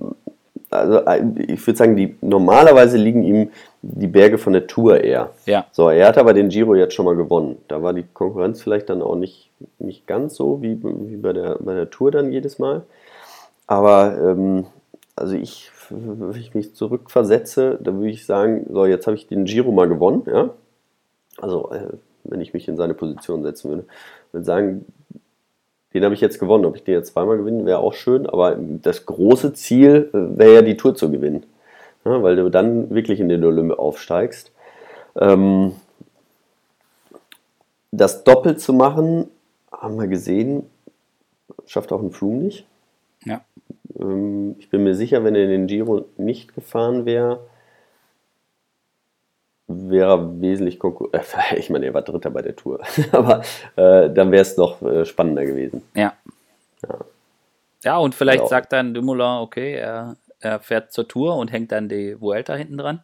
also 0.73 0.99
äh, 1.05 1.23
ich 1.47 1.65
würde 1.65 1.77
sagen, 1.77 1.95
die, 1.95 2.15
normalerweise 2.21 2.97
liegen 2.97 3.23
ihm 3.23 3.49
die 3.85 4.07
Berge 4.07 4.37
von 4.37 4.53
der 4.53 4.65
Tour 4.65 5.03
eher. 5.03 5.31
Ja. 5.45 5.65
So, 5.73 5.89
er 5.89 6.07
hat 6.07 6.17
aber 6.17 6.33
den 6.33 6.47
Giro 6.47 6.73
jetzt 6.73 6.93
schon 6.93 7.05
mal 7.05 7.17
gewonnen. 7.17 7.57
Da 7.67 7.83
war 7.83 7.93
die 7.93 8.05
Konkurrenz 8.13 8.61
vielleicht 8.61 8.89
dann 8.89 9.01
auch 9.01 9.15
nicht, 9.15 9.49
nicht 9.77 10.07
ganz 10.07 10.35
so 10.35 10.61
wie, 10.61 10.81
wie 10.81 11.17
bei, 11.17 11.33
der, 11.33 11.57
bei 11.59 11.73
der 11.73 11.89
Tour 11.89 12.09
dann 12.09 12.31
jedes 12.31 12.59
Mal. 12.59 12.83
Aber 13.67 14.17
ähm, 14.17 14.65
also 15.17 15.35
ich, 15.35 15.69
wenn 15.89 16.39
ich 16.39 16.55
mich 16.55 16.73
zurückversetze, 16.75 17.77
da 17.81 17.93
würde 17.93 18.09
ich 18.09 18.25
sagen, 18.25 18.65
so, 18.71 18.85
jetzt 18.85 19.05
habe 19.05 19.17
ich 19.17 19.27
den 19.27 19.43
Giro 19.43 19.71
mal 19.71 19.89
gewonnen, 19.89 20.23
ja. 20.27 20.49
Also, 21.39 21.71
äh, 21.71 21.89
wenn 22.23 22.39
ich 22.39 22.53
mich 22.53 22.69
in 22.69 22.77
seine 22.77 22.93
Position 22.93 23.43
setzen 23.43 23.69
würde, 23.69 23.85
würde 24.31 24.45
sagen, 24.45 24.85
den 25.93 26.03
habe 26.05 26.13
ich 26.13 26.21
jetzt 26.21 26.39
gewonnen. 26.39 26.65
Ob 26.65 26.75
ich 26.75 26.83
den 26.83 26.95
jetzt 26.95 27.13
zweimal 27.13 27.37
gewinne, 27.37 27.65
wäre 27.65 27.79
auch 27.79 27.93
schön, 27.93 28.27
aber 28.27 28.57
das 28.57 29.05
große 29.05 29.53
Ziel 29.53 30.09
äh, 30.13 30.37
wäre 30.37 30.53
ja 30.55 30.61
die 30.61 30.77
Tour 30.77 30.95
zu 30.95 31.11
gewinnen. 31.11 31.45
Ja, 32.05 32.21
weil 32.21 32.35
du 32.35 32.49
dann 32.49 32.89
wirklich 32.89 33.19
in 33.19 33.29
den 33.29 33.43
Olymp 33.43 33.77
aufsteigst. 33.77 34.51
Ähm, 35.15 35.73
das 37.91 38.23
doppelt 38.23 38.59
zu 38.59 38.73
machen, 38.73 39.29
haben 39.71 39.99
wir 39.99 40.07
gesehen, 40.07 40.63
schafft 41.65 41.91
auch 41.91 42.01
ein 42.01 42.11
Froome 42.11 42.43
nicht. 42.43 42.65
Ja. 43.23 43.41
Ähm, 43.99 44.55
ich 44.59 44.69
bin 44.69 44.83
mir 44.83 44.95
sicher, 44.95 45.23
wenn 45.23 45.35
er 45.35 45.43
in 45.43 45.49
den 45.49 45.67
Giro 45.67 46.05
nicht 46.17 46.55
gefahren 46.55 47.05
wäre, 47.05 47.47
wäre 49.67 50.41
wesentlich 50.41 50.79
konkurrent. 50.79 51.13
Äh, 51.51 51.55
ich 51.57 51.69
meine, 51.69 51.85
er 51.85 51.93
war 51.93 52.01
Dritter 52.01 52.31
bei 52.31 52.41
der 52.41 52.55
Tour. 52.55 52.79
Aber 53.11 53.41
äh, 53.75 54.09
dann 54.09 54.31
wäre 54.31 54.41
es 54.41 54.57
noch 54.57 54.81
äh, 54.81 55.05
spannender 55.05 55.45
gewesen. 55.45 55.83
Ja. 55.95 56.13
Ja, 56.87 56.97
ja 57.83 57.97
und 57.97 58.15
vielleicht 58.15 58.43
ja. 58.43 58.47
sagt 58.47 58.73
dann 58.73 58.93
Dumoulin, 58.93 59.41
okay, 59.41 59.75
er, 59.75 60.15
er 60.43 60.59
fährt 60.59 60.91
zur 60.91 61.07
Tour 61.07 61.35
und 61.37 61.51
hängt 61.51 61.71
dann 61.71 61.89
die 61.89 62.19
Vuelta 62.19 62.55
hinten 62.55 62.77
dran. 62.77 63.01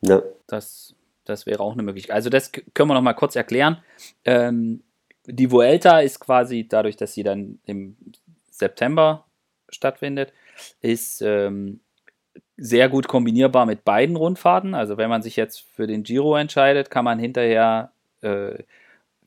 Ja. 0.00 0.22
Das, 0.46 0.94
das 1.24 1.46
wäre 1.46 1.60
auch 1.60 1.72
eine 1.72 1.82
Möglichkeit. 1.82 2.14
Also, 2.14 2.30
das 2.30 2.52
können 2.52 2.88
wir 2.88 2.94
noch 2.94 3.02
mal 3.02 3.14
kurz 3.14 3.36
erklären. 3.36 3.82
Ähm, 4.24 4.82
die 5.26 5.50
Vuelta 5.50 6.00
ist 6.00 6.20
quasi 6.20 6.66
dadurch, 6.68 6.96
dass 6.96 7.14
sie 7.14 7.22
dann 7.22 7.58
im 7.64 7.96
September 8.50 9.24
stattfindet, 9.68 10.32
ist 10.80 11.22
ähm, 11.22 11.80
sehr 12.56 12.88
gut 12.88 13.08
kombinierbar 13.08 13.66
mit 13.66 13.84
beiden 13.84 14.16
Rundfahrten. 14.16 14.74
Also 14.74 14.96
wenn 14.96 15.10
man 15.10 15.22
sich 15.22 15.36
jetzt 15.36 15.60
für 15.60 15.86
den 15.86 16.02
Giro 16.02 16.36
entscheidet, 16.36 16.90
kann 16.90 17.04
man 17.04 17.18
hinterher 17.18 17.92
äh, 18.20 18.62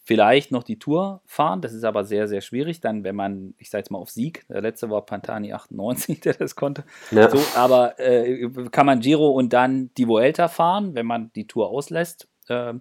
vielleicht 0.05 0.51
noch 0.51 0.63
die 0.63 0.77
Tour 0.77 1.21
fahren. 1.25 1.61
Das 1.61 1.73
ist 1.73 1.83
aber 1.83 2.05
sehr, 2.05 2.27
sehr 2.27 2.41
schwierig. 2.41 2.79
Dann, 2.79 3.03
wenn 3.03 3.15
man, 3.15 3.55
ich 3.57 3.69
sage 3.69 3.79
jetzt 3.79 3.91
mal 3.91 3.97
auf 3.97 4.11
Sieg, 4.11 4.47
der 4.47 4.61
letzte 4.61 4.89
war 4.89 5.05
Pantani 5.05 5.51
98, 5.51 6.19
der 6.21 6.35
das 6.35 6.55
konnte. 6.55 6.83
Ja. 7.11 7.29
So, 7.29 7.41
aber 7.55 7.99
äh, 7.99 8.47
kann 8.71 8.85
man 8.85 8.99
Giro 8.99 9.31
und 9.31 9.51
dann 9.51 9.89
die 9.97 10.07
Vuelta 10.07 10.47
fahren, 10.47 10.93
wenn 10.93 11.07
man 11.07 11.31
die 11.33 11.47
Tour 11.47 11.69
auslässt. 11.69 12.27
Äh, 12.47 12.75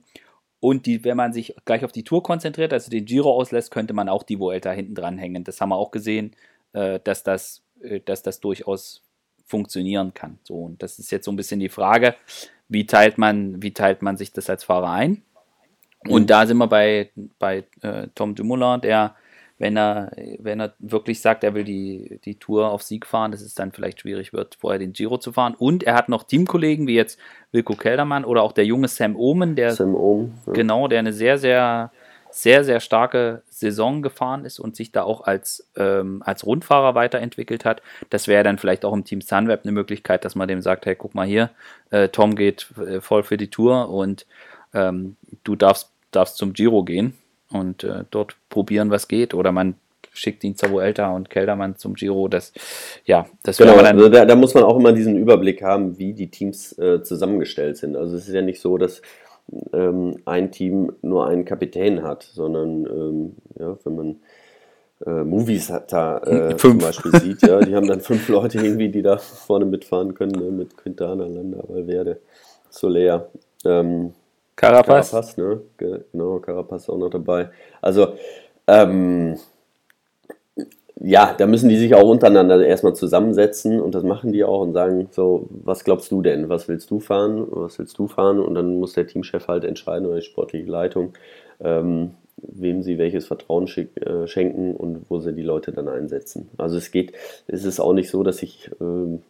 und 0.61 0.87
die, 0.87 1.05
wenn 1.05 1.17
man 1.17 1.33
sich 1.33 1.55
gleich 1.65 1.85
auf 1.85 1.93
die 1.93 2.05
Tour 2.05 2.23
konzentriert, 2.23 2.73
also 2.73 2.91
den 2.91 3.05
Giro 3.05 3.33
auslässt, 3.33 3.71
könnte 3.71 3.95
man 3.95 4.09
auch 4.09 4.23
die 4.23 4.39
Vuelta 4.39 4.71
hinten 4.71 4.95
dran 4.95 5.19
hängen. 5.19 5.45
Das 5.45 5.61
haben 5.61 5.71
wir 5.71 5.77
auch 5.77 5.91
gesehen, 5.91 6.37
äh, 6.75 7.01
dass, 7.03 7.23
das, 7.23 7.63
äh, 7.83 8.01
dass 8.01 8.23
das 8.23 8.41
durchaus 8.41 9.03
funktionieren 9.47 10.13
kann. 10.13 10.39
So, 10.43 10.57
und 10.57 10.83
das 10.83 10.99
ist 10.99 11.11
jetzt 11.11 11.25
so 11.25 11.33
ein 11.33 11.37
bisschen 11.37 11.61
die 11.61 11.69
Frage, 11.69 12.15
wie 12.69 12.87
teilt 12.87 13.19
man, 13.19 13.63
wie 13.63 13.73
teilt 13.73 14.03
man 14.03 14.17
sich 14.17 14.33
das 14.33 14.49
als 14.49 14.65
Fahrer 14.65 14.91
ein? 14.91 15.23
Und 16.09 16.31
da 16.31 16.47
sind 16.47 16.59
wir 16.59 16.67
bei, 16.67 17.11
bei 17.39 17.65
äh, 17.83 18.09
Tom 18.15 18.35
Dumoulin, 18.35 18.81
der, 18.81 19.15
wenn 19.59 19.77
er, 19.77 20.13
wenn 20.39 20.61
er 20.61 20.75
wirklich 20.79 21.21
sagt, 21.21 21.45
er 21.45 21.55
will 21.55 21.65
die, 21.65 22.21
die 22.25 22.39
Tour 22.39 22.71
auf 22.71 22.83
Sieg 22.83 23.07
fahren, 23.07 23.33
dass 23.33 23.41
es 23.41 23.55
dann 23.55 23.73
vielleicht 23.73 24.01
schwierig 24.01 24.33
wird, 24.33 24.57
vorher 24.57 24.79
den 24.79 24.93
Giro 24.93 25.19
zu 25.19 25.33
fahren. 25.33 25.55
Und 25.57 25.83
er 25.83 25.95
hat 25.95 26.09
noch 26.09 26.25
Teamkollegen 26.25 26.87
wie 26.87 26.95
jetzt 26.95 27.19
Wilko 27.53 27.75
Keldermann 27.75 28.25
oder 28.25 28.43
auch 28.43 28.53
der 28.53 28.67
junge 28.67 28.89
Sam 28.89 29.17
Omen, 29.17 29.57
der 29.57 29.73
Sam 29.73 29.95
Omen, 29.95 30.35
ja. 30.47 30.53
genau, 30.53 30.89
der 30.89 30.99
eine 30.99 31.13
sehr, 31.13 31.39
sehr 31.39 31.91
sehr, 32.35 32.65
sehr 32.65 32.81
starke 32.81 33.43
Saison 33.49 34.03
gefahren 34.03 34.45
ist 34.45 34.59
und 34.59 34.75
sich 34.75 34.91
da 34.91 35.05
auch 35.05 35.21
als, 35.21 35.71
ähm, 35.77 36.21
als 36.27 36.45
Rundfahrer 36.45 36.97
weiterentwickelt 36.97 37.65
hat. 37.65 37.81
Das 38.11 38.27
wäre 38.27 38.43
dann 38.43 38.59
vielleicht 38.59 38.85
auch 38.85 38.93
im 38.93 39.05
Team 39.05 39.21
Sunweb 39.21 39.61
eine 39.63 39.71
Möglichkeit, 39.71 40.25
dass 40.25 40.35
man 40.35 40.49
dem 40.49 40.61
sagt, 40.61 40.85
hey, 40.85 40.97
guck 40.97 41.15
mal 41.15 41.29
hier, 41.29 41.51
äh, 41.91 42.09
Tom 42.09 42.35
geht 42.35 42.67
äh, 42.77 43.01
voll 43.01 43.23
für 43.23 43.37
die 43.37 43.51
Tour 43.51 43.89
und 43.89 44.27
ähm, 44.75 45.15
du 45.45 45.55
darfst, 45.55 45.93
darfst 46.17 46.37
zum 46.37 46.53
Giro 46.53 46.85
gehen 46.85 47.15
und 47.51 47.85
äh, 47.85 48.05
dort 48.11 48.37
probieren, 48.49 48.91
was 48.91 49.09
geht. 49.09 49.35
Oder 49.35 49.53
man 49.53 49.75
schickt 50.13 50.45
ihn 50.45 50.57
zur 50.57 50.71
Vuelta 50.71 51.11
und 51.11 51.31
Keldermann 51.31 51.77
zum 51.77 51.95
Giro. 51.95 52.29
Das, 52.29 52.53
ja, 53.05 53.27
das 53.43 53.59
genau, 53.59 53.77
dann 53.77 53.99
also 53.99 54.09
da, 54.09 54.25
da, 54.25 54.37
muss 54.37 54.55
man 54.55 54.65
auch 54.65 54.77
immer 54.77 54.93
diesen 54.93 55.17
Überblick 55.17 55.63
haben, 55.63 55.99
wie 55.99 56.13
die 56.13 56.31
Teams 56.31 56.77
äh, 56.79 57.03
zusammengestellt 57.03 57.77
sind. 57.77 57.97
Also 57.97 58.17
es 58.17 58.29
ist 58.29 58.35
ja 58.35 58.43
nicht 58.43 58.61
so, 58.61 58.79
dass 58.79 59.03
ähm, 59.73 60.17
ein 60.25 60.53
Team 60.53 60.93
nur 61.03 61.27
einen 61.27 61.45
Kapitän 61.45 62.03
hat, 62.03 62.23
sondern 62.23 62.87
ähm, 62.87 63.37
ja, 63.59 63.77
wenn 63.85 63.97
man 63.97 64.17
äh, 65.05 65.25
Movies 65.25 65.71
hat 65.71 65.93
da 65.93 66.19
äh, 66.19 66.57
zum 66.57 66.79
Beispiel 66.79 67.13
sieht, 67.21 67.43
ja, 67.43 67.61
die 67.61 67.75
haben 67.75 67.87
dann 67.87 68.01
fünf 68.01 68.29
Leute 68.29 68.59
irgendwie, 68.59 68.89
die 68.89 69.03
da 69.03 69.19
vorne 69.19 69.65
mitfahren 69.65 70.15
können, 70.15 70.33
ne, 70.33 70.51
mit 70.51 70.77
Quintana, 70.77 71.27
Landa, 71.27 71.63
Valverde, 71.69 72.21
Soler, 72.71 73.29
ähm, 73.65 74.15
Carapaz. 74.57 75.11
Carapaz, 75.11 75.37
ne? 75.37 75.61
Genau, 75.77 76.39
Carapaz 76.39 76.89
auch 76.89 76.99
noch 76.99 77.11
dabei. 77.11 77.51
Also, 77.81 78.15
ähm, 78.67 79.37
ja, 81.01 81.35
da 81.37 81.47
müssen 81.47 81.69
die 81.69 81.77
sich 81.77 81.95
auch 81.95 82.09
untereinander 82.09 82.65
erstmal 82.65 82.95
zusammensetzen 82.95 83.81
und 83.81 83.95
das 83.95 84.05
machen 84.05 84.33
die 84.33 84.45
auch 84.45 84.61
und 84.61 84.73
sagen, 84.73 85.09
so, 85.11 85.49
was 85.51 85.85
glaubst 85.85 86.11
du 86.13 86.23
denn? 86.23 86.49
Was 86.49 86.69
willst 86.69 86.91
du 86.91 87.01
fahren? 87.01 87.47
Was 87.51 87.79
willst 87.79 87.99
du 87.99 88.07
fahren? 88.07 88.39
Und 88.39 88.55
dann 88.55 88.79
muss 88.79 88.93
der 88.93 89.07
Teamchef 89.07 89.49
halt 89.49 89.65
entscheiden 89.65 90.07
oder 90.07 90.17
die 90.17 90.23
sportliche 90.23 90.71
Leitung, 90.71 91.13
ähm, 91.61 92.13
wem 92.37 92.83
sie 92.83 92.97
welches 92.97 93.27
Vertrauen 93.27 93.67
äh, 93.67 94.27
schenken 94.29 94.75
und 94.77 95.07
wo 95.11 95.19
sie 95.19 95.35
die 95.35 95.43
Leute 95.43 95.73
dann 95.73 95.89
einsetzen. 95.89 96.49
Also 96.59 96.79
es 96.79 96.91
geht, 96.93 97.13
es 97.49 97.65
ist 97.65 97.81
auch 97.81 97.93
nicht 97.93 98.09
so, 98.09 98.23
dass 98.23 98.43
ich 98.43 98.71
ja, 98.81 99.21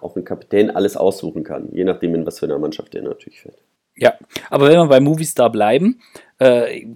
auch 0.00 0.16
ein 0.16 0.24
Kapitän 0.24 0.70
alles 0.70 0.96
aussuchen 0.96 1.44
kann, 1.44 1.68
je 1.72 1.84
nachdem, 1.84 2.14
in 2.14 2.26
was 2.26 2.38
für 2.38 2.46
einer 2.46 2.58
Mannschaft 2.58 2.94
der 2.94 3.02
natürlich 3.02 3.40
fährt. 3.40 3.58
Ja, 3.96 4.14
aber 4.48 4.68
wenn 4.68 4.78
wir 4.78 4.86
bei 4.86 5.00
Movistar 5.00 5.50
bleiben, 5.50 6.00
äh, 6.38 6.86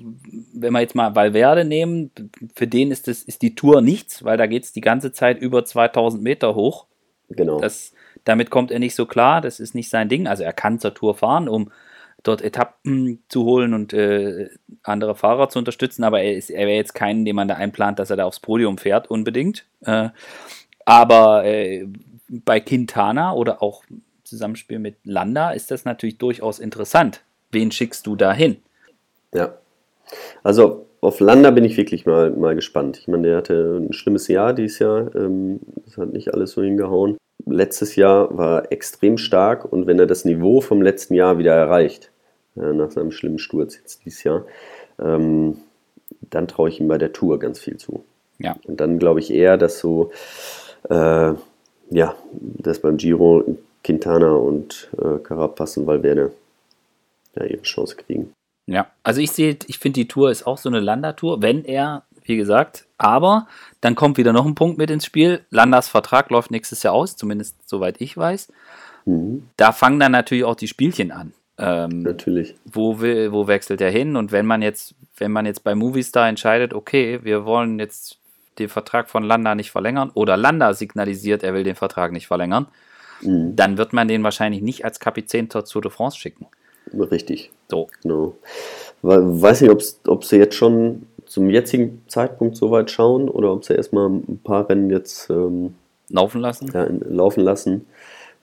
wenn 0.55 0.73
wir 0.73 0.81
jetzt 0.81 0.95
mal 0.95 1.15
Valverde 1.15 1.65
nehmen, 1.65 2.11
für 2.55 2.67
den 2.67 2.91
ist, 2.91 3.09
das, 3.09 3.23
ist 3.23 3.43
die 3.43 3.55
Tour 3.55 3.83
nichts, 3.83 4.25
weil 4.25 4.39
da 4.39 4.47
geht 4.47 4.65
es 4.65 4.73
die 4.73 4.81
ganze 4.81 5.13
Zeit 5.13 5.39
über 5.41 5.65
2000 5.65 6.23
Meter 6.23 6.55
hoch. 6.55 6.87
Genau. 7.29 7.61
Das, 7.61 7.93
damit 8.25 8.51
kommt 8.51 8.71
er 8.71 8.79
nicht 8.79 8.95
so 8.95 9.07
klar, 9.07 9.41
das 9.41 9.61
ist 9.61 9.75
nicht 9.75 9.91
sein 9.91 10.09
Ding. 10.09 10.27
Also 10.27 10.45
er 10.45 10.53
kann 10.53 10.79
zur 10.79 10.95
Tour 10.95 11.15
fahren, 11.15 11.49
um 11.49 11.71
dort 12.23 12.43
Etappen 12.43 13.23
zu 13.29 13.45
holen 13.45 13.75
und 13.75 13.93
äh, 13.93 14.49
andere 14.83 15.15
Fahrer 15.15 15.51
zu 15.51 15.59
unterstützen, 15.59 16.05
aber 16.05 16.23
er, 16.23 16.37
er 16.37 16.67
wäre 16.67 16.77
jetzt 16.77 16.95
keinen, 16.95 17.25
den 17.25 17.37
man 17.37 17.49
da 17.49 17.55
einplant, 17.55 17.99
dass 17.99 18.11
er 18.11 18.17
da 18.17 18.25
aufs 18.25 18.41
Podium 18.41 18.79
fährt, 18.79 19.11
unbedingt. 19.11 19.67
Äh, 19.83 20.09
aber 20.87 21.45
äh, 21.45 21.87
bei 22.29 22.61
Quintana 22.61 23.35
oder 23.35 23.63
auch 23.63 23.85
Zusammenspiel 24.25 24.79
mit 24.79 24.97
Landa 25.05 25.51
ist 25.51 25.71
das 25.71 25.85
natürlich 25.85 26.19
durchaus 26.19 26.59
interessant. 26.59 27.23
Wen 27.51 27.71
schickst 27.71 28.07
du 28.07 28.17
da 28.17 28.33
hin? 28.33 28.57
Ja. 29.35 29.55
Also 30.43 30.87
auf 31.01 31.21
Landa 31.21 31.51
bin 31.51 31.65
ich 31.65 31.77
wirklich 31.77 32.07
mal, 32.07 32.31
mal 32.31 32.55
gespannt. 32.55 32.99
Ich 32.99 33.09
meine, 33.09 33.29
der 33.29 33.37
hatte 33.37 33.81
ein 33.83 33.93
schlimmes 33.93 34.29
Jahr 34.29 34.55
dieses 34.55 34.79
Jahr. 34.79 35.15
Ähm, 35.15 35.61
das 35.85 35.99
hat 35.99 36.13
nicht 36.13 36.33
alles 36.33 36.53
so 36.53 36.63
hingehauen. 36.63 37.19
Letztes 37.47 37.97
Jahr 37.97 38.37
war 38.37 38.73
extrem 38.73 39.19
stark 39.19 39.71
und 39.71 39.87
wenn 39.87 39.99
er 39.99 40.07
das 40.07 40.25
Niveau 40.25 40.63
vom 40.63 40.81
letzten 40.81 41.15
Jahr 41.15 41.37
wieder 41.39 41.55
erreicht, 41.55 42.11
äh, 42.57 42.73
nach 42.73 42.91
seinem 42.91 43.11
schlimmen 43.11 43.39
Sturz 43.39 43.77
jetzt 43.77 44.05
dieses 44.05 44.25
Jahr, 44.25 44.47
ähm, 44.99 45.59
dann 46.31 46.49
traue 46.49 46.71
ich 46.71 46.81
ihm 46.81 46.89
bei 46.89 46.97
der 46.97 47.13
Tour 47.13 47.39
ganz 47.39 47.59
viel 47.59 47.77
zu. 47.77 48.05
Ja. 48.39 48.57
Und 48.65 48.81
dann 48.81 48.99
glaube 48.99 49.21
ich 49.21 49.33
eher, 49.33 49.59
dass 49.59 49.79
so, 49.79 50.11
äh, 50.89 51.35
ja, 51.91 52.15
dass 52.33 52.81
beim 52.81 52.97
Giro 52.97 53.45
Quintana 53.83 54.33
und 54.33 54.89
äh, 54.99 55.19
Carapaz 55.19 55.77
und 55.77 55.87
Valverde 55.87 56.33
ja, 57.37 57.45
ihre 57.45 57.63
Chance 57.63 57.97
kriegen. 57.97 58.33
Ja, 58.67 58.87
also 59.03 59.21
ich 59.21 59.31
sehe, 59.33 59.59
ich 59.67 59.79
finde 59.79 60.01
die 60.01 60.09
Tour 60.09 60.31
ist 60.31 60.47
auch 60.47 60.59
so 60.59 60.69
eine 60.69 60.81
Landertour, 60.81 61.43
wenn 61.43 61.65
er, 61.65 62.05
wie 62.25 62.37
gesagt, 62.37 62.87
aber 62.97 63.47
dann 63.83 63.95
kommt 63.95 64.17
wieder 64.17 64.33
noch 64.33 64.47
ein 64.47 64.55
Punkt 64.55 64.79
mit 64.79 64.91
ins 64.91 65.05
Spiel. 65.05 65.41
Landers 65.51 65.89
Vertrag 65.89 66.31
läuft 66.31 66.51
nächstes 66.51 66.83
Jahr 66.83 66.95
aus, 66.95 67.17
zumindest 67.17 67.69
soweit 67.69 68.01
ich 68.01 68.17
weiß. 68.17 68.51
Mhm. 69.05 69.49
Da 69.59 69.73
fangen 69.73 70.01
dann 70.01 70.13
natürlich 70.13 70.45
auch 70.45 70.57
die 70.57 70.69
Spielchen 70.69 71.13
an. 71.13 71.35
Ähm, 71.59 72.03
Natürlich. 72.03 72.57
wo, 72.65 73.01
will, 73.01 73.33
wo 73.33 73.47
wechselt 73.47 73.81
er 73.81 73.91
hin? 73.91 74.17
Und 74.17 74.33
wenn 74.33 74.47
man 74.47 74.63
jetzt, 74.63 74.95
wenn 75.17 75.31
man 75.31 75.47
jetzt 75.47 75.63
bei 75.63 75.75
Movistar 75.75 76.29
entscheidet, 76.29 76.73
okay, 76.73 77.21
wir 77.23 77.45
wollen 77.45 77.79
jetzt 77.79 78.19
den 78.59 78.69
Vertrag 78.69 79.09
von 79.09 79.23
Landa 79.23 79.55
nicht 79.55 79.71
verlängern 79.71 80.11
oder 80.15 80.37
Landa 80.37 80.75
signalisiert, 80.75 81.43
er 81.43 81.55
will 81.55 81.65
den 81.65 81.75
Vertrag 81.77 82.13
nicht 82.13 82.27
verlängern, 82.27 82.67
Mhm. 83.23 83.55
dann 83.57 83.79
wird 83.79 83.93
man 83.93 84.09
den 84.09 84.23
wahrscheinlich 84.25 84.61
nicht 84.63 84.85
als 84.85 84.99
Kapitän 85.01 85.49
zur 85.51 85.65
Tour 85.65 85.83
de 85.83 85.91
France 85.91 86.19
schicken. 86.19 86.47
Richtig. 86.93 87.51
So. 87.71 87.89
Genau. 88.03 88.37
We- 89.03 89.43
Weiß 89.43 89.61
nicht, 89.63 89.71
ob 90.09 90.25
sie 90.25 90.37
jetzt 90.37 90.55
schon 90.57 91.07
zum 91.27 91.49
jetzigen 91.49 92.03
Zeitpunkt 92.09 92.57
so 92.57 92.71
weit 92.71 92.91
schauen 92.91 93.29
oder 93.29 93.53
ob 93.53 93.65
sie 93.65 93.75
erstmal 93.75 94.09
ein 94.11 94.41
paar 94.45 94.69
Rennen 94.69 94.91
jetzt 94.91 95.31
ähm, 95.31 95.75
Laufen 96.11 96.41
lassen. 96.41 96.71
ja, 96.73 96.87
laufen 97.09 97.41
lassen. 97.43 97.87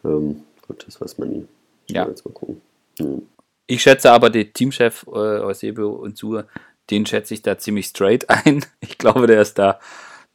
Ähm, 0.03 0.41
gut, 0.67 0.83
das 0.87 0.99
weiß 0.99 1.17
man 1.19 1.29
nie. 1.29 1.47
Ja. 1.89 2.07
Jetzt 2.07 2.25
mal 2.25 2.31
gucken. 2.31 2.59
Mhm. 2.99 3.21
Ich 3.67 3.83
schätze 3.83 4.11
aber 4.11 4.29
den 4.29 4.51
Teamchef 4.51 5.05
äh, 5.07 5.11
Eusebio 5.39 5.91
und 5.91 6.17
Sue, 6.17 6.45
den 6.89 7.05
schätze 7.05 7.33
ich 7.33 7.41
da 7.41 7.57
ziemlich 7.57 7.87
straight 7.87 8.29
ein. 8.45 8.65
Ich 8.79 8.97
glaube, 8.97 9.27
der 9.27 9.41
ist 9.41 9.57
da, 9.59 9.79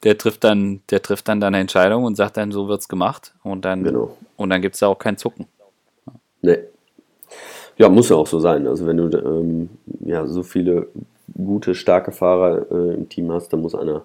der 0.05 0.17
trifft 0.19 0.45
dann, 0.45 0.81
der 0.91 1.03
trifft 1.03 1.29
dann 1.29 1.43
eine 1.43 1.59
Entscheidung 1.59 2.05
und 2.05 2.17
sagt 2.17 2.37
dann, 2.37 2.53
so 2.53 2.69
wird's 2.69 2.89
gemacht. 2.89 3.35
Und 3.43 3.65
dann, 3.65 3.85
Genau. 3.85 4.17
und 4.37 4.51
dann 4.51 4.63
gibt 4.63 4.75
es 4.75 4.81
da 4.81 4.87
auch 4.89 4.99
kein 4.99 5.17
Zucken. 5.17 5.47
Nee. 6.43 6.59
Ja, 7.79 7.89
muss 7.89 8.09
ja 8.09 8.17
auch 8.17 8.27
so 8.27 8.41
sein. 8.41 8.67
Also 8.67 8.87
wenn 8.87 8.97
du 8.97 9.09
ähm, 9.19 9.69
ja, 10.01 10.27
so 10.27 10.43
viele 10.43 10.89
gute, 11.35 11.75
starke 11.75 12.13
Fahrer 12.13 12.71
äh, 12.71 12.95
im 12.95 13.09
Team 13.09 13.31
hast, 13.33 13.53
dann 13.53 13.61
muss 13.61 13.75
einer 13.75 14.03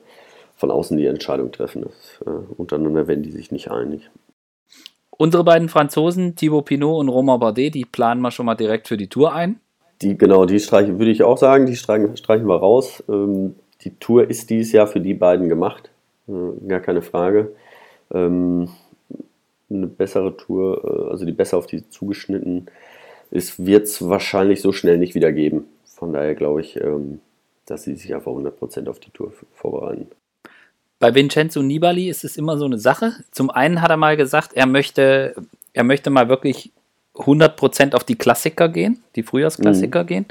von 0.56 0.72
außen 0.72 0.98
die 0.98 1.06
Entscheidung 1.06 1.52
treffen. 1.52 1.84
Das, 1.84 2.22
äh, 2.26 2.30
untereinander 2.58 3.08
werden 3.08 3.24
die 3.24 3.32
sich 3.32 3.52
nicht 3.52 3.72
einig. 3.72 4.10
Unsere 5.12 5.44
beiden 5.44 5.70
Franzosen, 5.70 6.36
Thibaut 6.36 6.66
Pinot 6.66 7.00
und 7.00 7.10
Romain 7.10 7.40
Bardet, 7.40 7.76
die 7.76 7.86
planen 7.86 8.22
wir 8.22 8.32
schon 8.32 8.46
mal 8.46 8.56
direkt 8.56 8.88
für 8.88 8.98
die 8.98 9.08
Tour 9.08 9.34
ein. 9.34 9.60
Die, 10.02 10.18
genau, 10.18 10.46
die 10.46 10.60
streichen, 10.60 11.00
würde 11.00 11.12
ich 11.12 11.24
auch 11.24 11.38
sagen, 11.38 11.66
die 11.66 11.76
streichen, 11.76 12.18
streichen 12.18 12.48
wir 12.48 12.58
raus. 12.58 13.04
Ähm, 13.08 13.56
die 13.82 13.96
Tour 14.00 14.30
ist 14.30 14.50
dieses 14.50 14.72
Jahr 14.72 14.88
für 14.88 15.00
die 15.00 15.14
beiden 15.14 15.50
gemacht. 15.50 15.90
Äh, 16.28 16.68
gar 16.68 16.80
keine 16.80 17.02
Frage. 17.02 17.52
Ähm, 18.14 18.70
eine 19.70 19.88
bessere 19.88 20.36
Tour, 20.36 20.84
äh, 20.84 21.12
also 21.12 21.26
die 21.26 21.32
besser 21.32 21.58
auf 21.58 21.68
die 21.68 21.88
zugeschnitten 21.90 22.68
ist, 23.30 23.66
wird 23.66 23.86
es 23.86 24.08
wahrscheinlich 24.08 24.62
so 24.62 24.72
schnell 24.72 24.98
nicht 24.98 25.16
wieder 25.16 25.32
geben. 25.32 25.66
Von 25.86 26.14
daher 26.14 26.36
glaube 26.36 26.62
ich, 26.62 26.78
ähm, 26.78 27.22
dass 27.66 27.84
sie 27.84 27.96
sich 27.96 28.14
einfach 28.14 28.32
100% 28.32 28.90
auf 28.90 29.00
die 29.00 29.12
Tour 29.12 29.32
vorbereiten. 29.54 30.08
Bei 31.00 31.16
Vincenzo 31.16 31.64
Nibali 31.64 32.10
ist 32.10 32.24
es 32.24 32.38
immer 32.38 32.58
so 32.58 32.66
eine 32.66 32.78
Sache. 32.78 33.14
Zum 33.32 33.50
einen 33.50 33.82
hat 33.82 33.90
er 33.90 33.98
mal 33.98 34.18
gesagt, 34.18 34.54
er 34.54 34.68
möchte, 34.68 35.36
er 35.74 35.84
möchte 35.84 36.10
mal 36.10 36.30
wirklich 36.30 36.72
100% 37.16 37.94
auf 37.96 38.04
die 38.04 38.16
Klassiker 38.18 38.70
gehen, 38.70 39.04
die 39.16 39.24
Frühjahrsklassiker 39.24 40.04
gehen. 40.06 40.26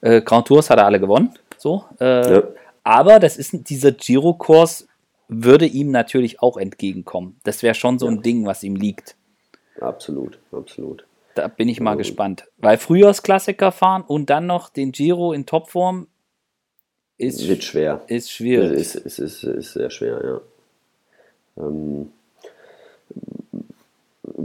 Äh, 0.00 0.20
Grand 0.22 0.46
Tours 0.46 0.70
hat 0.70 0.78
er 0.78 0.86
alle 0.86 1.00
gewonnen. 1.00 1.34
So. 1.56 1.84
Äh, 2.00 2.34
Ja. 2.34 2.42
Aber 2.84 3.18
das 3.18 3.36
ist 3.36 3.68
dieser 3.68 3.92
Giro-Kurs 3.92 4.86
würde 5.28 5.66
ihm 5.66 5.90
natürlich 5.90 6.40
auch 6.40 6.56
entgegenkommen. 6.56 7.38
Das 7.44 7.62
wäre 7.62 7.74
schon 7.74 7.98
so 7.98 8.06
ein 8.06 8.16
Ja. 8.16 8.22
Ding, 8.22 8.46
was 8.46 8.62
ihm 8.62 8.76
liegt. 8.76 9.14
Absolut, 9.80 10.38
absolut. 10.52 11.04
Da 11.34 11.48
bin 11.48 11.68
ich 11.68 11.80
mal 11.80 11.90
Ja. 11.92 11.96
gespannt. 11.96 12.44
Weil 12.56 12.78
Frühjahrsklassiker 12.78 13.70
fahren 13.72 14.02
und 14.06 14.30
dann 14.30 14.46
noch 14.46 14.70
den 14.70 14.90
Giro 14.92 15.32
in 15.34 15.44
Topform 15.44 16.06
ist, 17.18 17.46
Wird 17.46 17.62
schwer. 17.64 18.00
ist 18.06 18.30
schwierig. 18.32 18.72
Es 18.80 18.94
ist, 18.94 19.18
es 19.18 19.18
ist, 19.18 19.42
ist 19.44 19.72
sehr 19.74 19.90
schwer, 19.90 20.40
ja. 21.56 21.64
Ähm, 21.66 22.10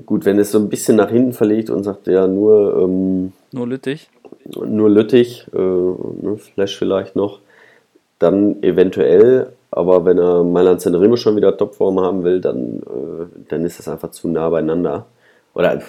gut, 0.05 0.25
wenn 0.25 0.39
es 0.39 0.51
so 0.51 0.59
ein 0.59 0.69
bisschen 0.69 0.97
nach 0.97 1.09
hinten 1.09 1.33
verlegt 1.33 1.69
und 1.69 1.83
sagt, 1.83 2.07
ja, 2.07 2.27
nur, 2.27 2.81
ähm, 2.81 3.33
Nur 3.51 3.67
Lüttich. 3.67 4.09
nur 4.45 4.89
Lüttich, 4.89 5.47
äh, 5.53 5.57
ne, 5.57 6.37
Flash 6.37 6.77
vielleicht 6.77 7.15
noch, 7.15 7.39
dann 8.19 8.61
eventuell, 8.63 9.53
aber 9.71 10.05
wenn 10.05 10.17
er 10.17 10.43
Mailand 10.43 10.81
Sanremo 10.81 11.15
schon 11.15 11.35
wieder 11.35 11.57
Topform 11.57 11.99
haben 11.99 12.23
will, 12.23 12.41
dann, 12.41 12.79
äh, 12.79 13.25
dann 13.49 13.65
ist 13.65 13.79
das 13.79 13.87
einfach 13.87 14.11
zu 14.11 14.27
nah 14.27 14.49
beieinander. 14.49 15.05
Oder 15.53 15.81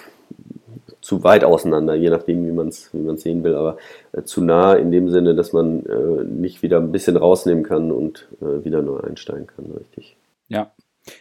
zu 1.00 1.22
weit 1.22 1.44
auseinander, 1.44 1.94
je 1.94 2.08
nachdem, 2.10 2.46
wie 2.46 2.52
man 2.52 2.68
es 2.68 2.92
wie 2.94 2.98
man's 2.98 3.22
sehen 3.22 3.44
will, 3.44 3.54
aber 3.54 3.76
äh, 4.12 4.22
zu 4.22 4.42
nah 4.42 4.74
in 4.74 4.90
dem 4.90 5.10
Sinne, 5.10 5.34
dass 5.34 5.52
man 5.52 5.84
äh, 5.86 6.24
nicht 6.24 6.62
wieder 6.62 6.78
ein 6.78 6.92
bisschen 6.92 7.16
rausnehmen 7.16 7.62
kann 7.62 7.92
und 7.92 8.26
äh, 8.40 8.64
wieder 8.64 8.80
neu 8.80 9.00
einsteigen 9.00 9.46
kann, 9.46 9.66
richtig. 9.66 10.16
Ja. 10.48 10.72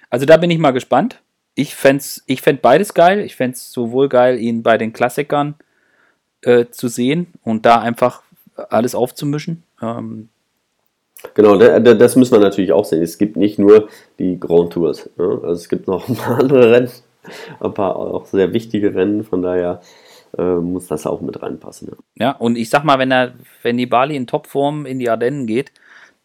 Also 0.10 0.26
da 0.26 0.38
bin 0.38 0.50
ich 0.50 0.58
mal 0.58 0.72
gespannt. 0.72 1.22
Ich 1.56 1.76
fände 1.76 2.04
ich 2.26 2.42
fänd 2.42 2.62
beides 2.62 2.94
geil. 2.94 3.20
Ich 3.20 3.36
fände 3.36 3.56
es 3.56 3.72
sowohl 3.72 4.10
geil, 4.10 4.39
ihn 4.39 4.63
bei 4.63 4.78
den 4.78 4.94
Klassikern 4.94 5.56
äh, 6.42 6.66
zu 6.70 6.88
sehen 6.88 7.28
und 7.44 7.66
da 7.66 7.80
einfach 7.80 8.24
alles 8.56 8.96
aufzumischen. 8.96 9.63
Ähm, 9.82 10.30
Genau, 11.36 11.56
da, 11.56 11.80
da, 11.80 11.94
das 11.94 12.16
müssen 12.16 12.34
wir 12.34 12.39
natürlich 12.39 12.74
auch 12.74 12.86
sehen. 12.86 13.02
Es 13.02 13.18
gibt 13.18 13.38
nicht 13.38 13.58
nur 13.58 13.88
die 14.20 14.39
Grand 14.39 14.74
Tours. 14.74 15.10
Ne? 15.18 15.39
Also 15.42 15.54
es 15.54 15.70
gibt 15.70 15.88
noch 15.88 16.08
ein 16.08 16.16
paar 16.16 16.39
andere 16.39 16.72
Rennen, 16.72 16.92
ein 17.60 17.74
paar 17.74 17.96
auch 17.96 18.26
sehr 18.26 18.54
wichtige 18.54 18.94
Rennen, 18.94 19.24
von 19.24 19.42
daher 19.42 19.82
äh, 20.38 20.56
muss 20.56 20.88
das 20.88 21.08
auch 21.08 21.22
mit 21.22 21.42
reinpassen. 21.42 21.89
Ja. 21.89 22.26
ja, 22.26 22.32
und 22.32 22.58
ich 22.58 22.70
sag 22.70 22.84
mal, 22.84 23.00
wenn 23.00 23.12
er, 23.12 23.34
wenn 23.62 23.78
die 23.78 23.86
Bali 23.86 24.16
in 24.16 24.28
Topform 24.28 24.86
in 24.86 25.00
die 25.00 25.10
Ardennen 25.10 25.48
geht, 25.48 25.72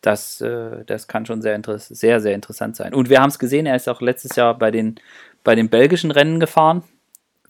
das, 0.00 0.40
äh, 0.40 0.84
das 0.86 1.08
kann 1.08 1.26
schon 1.26 1.42
sehr, 1.42 1.60
sehr, 1.78 2.20
sehr 2.20 2.34
interessant 2.34 2.76
sein. 2.76 2.94
Und 2.94 3.08
wir 3.08 3.20
haben 3.20 3.30
es 3.30 3.38
gesehen, 3.38 3.66
er 3.66 3.76
ist 3.76 3.88
auch 3.88 4.00
letztes 4.00 4.36
Jahr 4.36 4.56
bei 4.56 4.70
den, 4.70 4.96
bei 5.44 5.54
den 5.54 5.68
belgischen 5.68 6.10
Rennen 6.10 6.40
gefahren. 6.40 6.82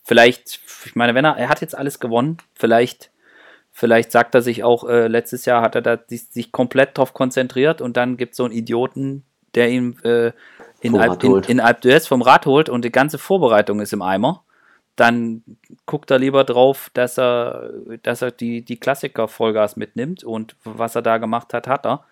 Vielleicht, 0.05 0.61
ich 0.87 0.97
meine, 0.97 1.15
wenn 1.15 1.25
er, 1.25 1.37
er 1.37 1.49
hat 1.49 1.61
jetzt 1.61 1.77
alles 1.77 2.01
gewonnen, 2.01 2.39
vielleicht, 2.55 3.11
vielleicht 3.73 4.11
sagt 4.11 4.35
er 4.35 4.43
sich 4.43 4.65
auch, 4.65 4.89
äh, 4.89 5.09
letztes 5.09 5.45
Jahr 5.45 5.61
hat 5.61 5.75
er 5.75 5.83
da 5.83 5.99
sich, 6.07 6.29
sich 6.29 6.53
komplett 6.53 6.97
drauf 6.97 7.13
konzentriert 7.13 7.81
und 7.81 7.97
dann 7.97 8.17
gibt 8.17 8.33
es 8.33 8.39
so 8.39 8.45
einen 8.45 8.55
Idioten, 8.55 9.25
der 9.55 9.69
ihn 9.69 9.99
äh, 10.05 10.33
in, 10.81 10.97
Alp, 10.97 11.23
in, 11.25 11.43
in 11.45 11.61
Alp 11.61 11.81
d'Huez 11.81 12.07
vom 12.07 12.23
Rad 12.23 12.47
holt 12.47 12.69
und 12.69 12.85
die 12.85 12.93
ganze 12.93 13.19
Vorbereitung 13.19 13.81
ist 13.81 13.93
im 13.93 14.03
Eimer. 14.03 14.45
Dann 14.97 15.43
guckt 15.87 16.11
er 16.11 16.19
lieber 16.19 16.45
drauf, 16.45 16.91
dass 16.95 17.19
er, 17.19 17.71
dass 18.03 18.23
er 18.23 18.31
die, 18.31 18.63
die 18.63 18.79
Klassiker 18.79 19.29
Vollgas 19.29 19.77
mitnimmt 19.77 20.25
und 20.25 20.57
was 20.65 20.97
er 20.97 21.03
da 21.03 21.19
gemacht 21.19 21.53
hat, 21.53 21.69
hat 21.69 21.87
er. 21.87 22.05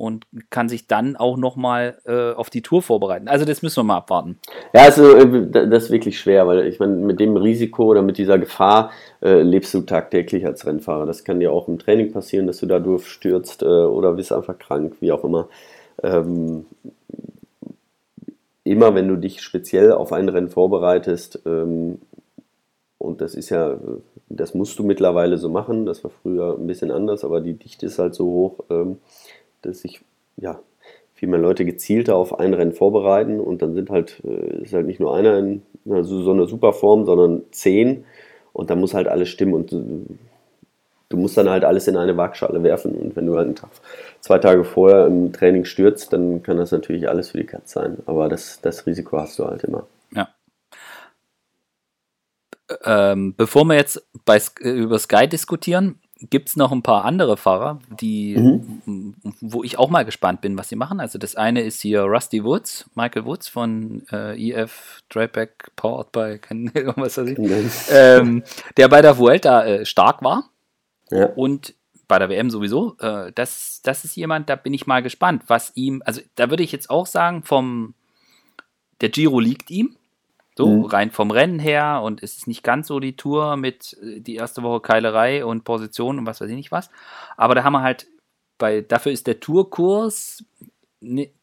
Und 0.00 0.26
kann 0.48 0.70
sich 0.70 0.86
dann 0.86 1.14
auch 1.16 1.36
nochmal 1.36 1.98
äh, 2.06 2.32
auf 2.32 2.48
die 2.48 2.62
Tour 2.62 2.80
vorbereiten. 2.80 3.28
Also 3.28 3.44
das 3.44 3.60
müssen 3.60 3.76
wir 3.80 3.84
mal 3.84 3.98
abwarten. 3.98 4.38
Ja, 4.72 4.84
also 4.84 5.14
äh, 5.14 5.46
da- 5.50 5.66
das 5.66 5.84
ist 5.84 5.90
wirklich 5.90 6.18
schwer, 6.18 6.46
weil 6.46 6.66
ich 6.66 6.78
meine, 6.80 6.94
mit 6.96 7.20
dem 7.20 7.36
Risiko 7.36 7.84
oder 7.84 8.00
mit 8.00 8.16
dieser 8.16 8.38
Gefahr 8.38 8.92
äh, 9.20 9.42
lebst 9.42 9.74
du 9.74 9.82
tagtäglich 9.82 10.46
als 10.46 10.64
Rennfahrer. 10.64 11.04
Das 11.04 11.22
kann 11.22 11.38
dir 11.38 11.52
auch 11.52 11.68
im 11.68 11.78
Training 11.78 12.12
passieren, 12.12 12.46
dass 12.46 12.60
du 12.60 12.66
da 12.66 12.78
durchstürzt 12.78 13.62
äh, 13.62 13.66
oder 13.66 14.14
bist 14.14 14.32
einfach 14.32 14.58
krank, 14.58 14.96
wie 15.00 15.12
auch 15.12 15.22
immer. 15.22 15.48
Ähm, 16.02 16.64
immer 18.64 18.94
wenn 18.94 19.08
du 19.08 19.16
dich 19.16 19.42
speziell 19.42 19.92
auf 19.92 20.12
ein 20.14 20.30
Rennen 20.30 20.48
vorbereitest, 20.48 21.40
ähm, 21.44 21.98
und 22.98 23.20
das 23.22 23.34
ist 23.34 23.48
ja, 23.50 23.76
das 24.28 24.54
musst 24.54 24.78
du 24.78 24.82
mittlerweile 24.84 25.38
so 25.38 25.48
machen, 25.48 25.86
das 25.86 26.04
war 26.04 26.10
früher 26.22 26.56
ein 26.58 26.66
bisschen 26.66 26.90
anders, 26.90 27.24
aber 27.24 27.40
die 27.40 27.54
Dichte 27.54 27.86
ist 27.86 27.98
halt 27.98 28.14
so 28.14 28.26
hoch, 28.26 28.64
ähm, 28.70 28.98
dass 29.62 29.80
sich 29.80 30.00
ja, 30.36 30.60
viel 31.20 31.28
mehr 31.28 31.38
Leute 31.38 31.66
gezielter 31.66 32.16
auf 32.16 32.38
ein 32.38 32.54
Rennen 32.54 32.72
vorbereiten 32.72 33.40
und 33.40 33.60
dann 33.60 33.74
sind 33.74 33.90
halt, 33.90 34.22
äh, 34.24 34.62
ist 34.62 34.72
halt 34.72 34.86
nicht 34.86 35.00
nur 35.00 35.14
einer 35.14 35.36
in 35.38 35.62
so 35.84 36.30
einer 36.30 36.46
Superform, 36.46 37.04
sondern 37.04 37.42
zehn 37.50 38.04
und 38.54 38.70
da 38.70 38.74
muss 38.74 38.94
halt 38.94 39.06
alles 39.06 39.28
stimmen 39.28 39.52
und 39.52 39.70
du, 39.70 40.06
du 41.10 41.16
musst 41.18 41.36
dann 41.36 41.50
halt 41.50 41.64
alles 41.64 41.88
in 41.88 41.98
eine 41.98 42.16
Waagschale 42.16 42.62
werfen 42.62 42.94
und 42.94 43.16
wenn 43.16 43.26
du 43.26 43.36
halt 43.36 43.58
Tag, 43.58 43.68
zwei 44.20 44.38
Tage 44.38 44.64
vorher 44.64 45.06
im 45.06 45.30
Training 45.30 45.66
stürzt, 45.66 46.12
dann 46.14 46.42
kann 46.42 46.56
das 46.56 46.72
natürlich 46.72 47.06
alles 47.06 47.30
für 47.30 47.38
die 47.38 47.46
Katz 47.46 47.72
sein, 47.72 47.98
aber 48.06 48.30
das, 48.30 48.62
das 48.62 48.86
Risiko 48.86 49.18
hast 49.18 49.38
du 49.38 49.44
halt 49.44 49.62
immer. 49.64 49.86
Ja. 50.12 50.28
Ähm, 52.84 53.34
bevor 53.36 53.64
wir 53.66 53.74
jetzt 53.74 54.06
bei, 54.24 54.40
äh, 54.60 54.70
über 54.70 54.98
Sky 54.98 55.28
diskutieren, 55.28 55.98
gibt 56.28 56.50
es 56.50 56.56
noch 56.56 56.70
ein 56.70 56.82
paar 56.82 57.04
andere 57.06 57.36
Fahrer, 57.38 57.78
die, 58.00 58.34
m- 58.86 59.14
wo 59.40 59.64
ich 59.64 59.78
auch 59.78 59.88
mal 59.88 60.04
gespannt 60.04 60.42
bin, 60.42 60.58
was 60.58 60.68
sie 60.68 60.76
machen. 60.76 61.00
Also 61.00 61.18
das 61.18 61.34
eine 61.34 61.62
ist 61.62 61.80
hier 61.80 62.02
Rusty 62.02 62.44
Woods, 62.44 62.84
Michael 62.94 63.24
Woods 63.24 63.48
von 63.48 64.02
äh, 64.12 64.36
EF 64.50 65.00
Drypack 65.08 65.70
Powered 65.76 66.12
by, 66.12 66.38
was 66.96 67.16
weiß 67.16 67.28
ich, 67.28 67.38
ähm, 67.90 68.42
der 68.76 68.88
bei 68.88 69.00
der 69.00 69.16
Vuelta 69.16 69.64
äh, 69.64 69.86
stark 69.86 70.22
war. 70.22 70.50
Ja. 71.10 71.26
Und 71.26 71.74
bei 72.06 72.18
der 72.18 72.28
WM 72.28 72.50
sowieso. 72.50 72.96
Äh, 73.00 73.32
das, 73.34 73.80
das 73.82 74.04
ist 74.04 74.16
jemand, 74.16 74.50
da 74.50 74.56
bin 74.56 74.74
ich 74.74 74.86
mal 74.86 75.00
gespannt, 75.02 75.44
was 75.46 75.72
ihm, 75.76 76.02
also 76.04 76.20
da 76.34 76.50
würde 76.50 76.62
ich 76.64 76.72
jetzt 76.72 76.90
auch 76.90 77.06
sagen, 77.06 77.44
vom 77.44 77.94
der 79.00 79.08
Giro 79.08 79.40
liegt 79.40 79.70
ihm. 79.70 79.96
So, 80.60 80.66
mhm. 80.66 80.84
rein 80.84 81.10
vom 81.10 81.30
Rennen 81.30 81.58
her 81.58 82.02
und 82.04 82.22
es 82.22 82.36
ist 82.36 82.46
nicht 82.46 82.62
ganz 82.62 82.86
so 82.86 83.00
die 83.00 83.16
Tour 83.16 83.56
mit 83.56 83.96
äh, 84.02 84.20
die 84.20 84.34
erste 84.34 84.62
Woche 84.62 84.80
Keilerei 84.80 85.42
und 85.42 85.64
Position 85.64 86.18
und 86.18 86.26
was 86.26 86.42
weiß 86.42 86.50
ich 86.50 86.56
nicht 86.56 86.70
was. 86.70 86.90
Aber 87.38 87.54
da 87.54 87.64
haben 87.64 87.72
wir 87.72 87.80
halt, 87.80 88.06
bei, 88.58 88.82
dafür 88.82 89.10
ist 89.10 89.26
der 89.26 89.40
Tourkurs 89.40 90.44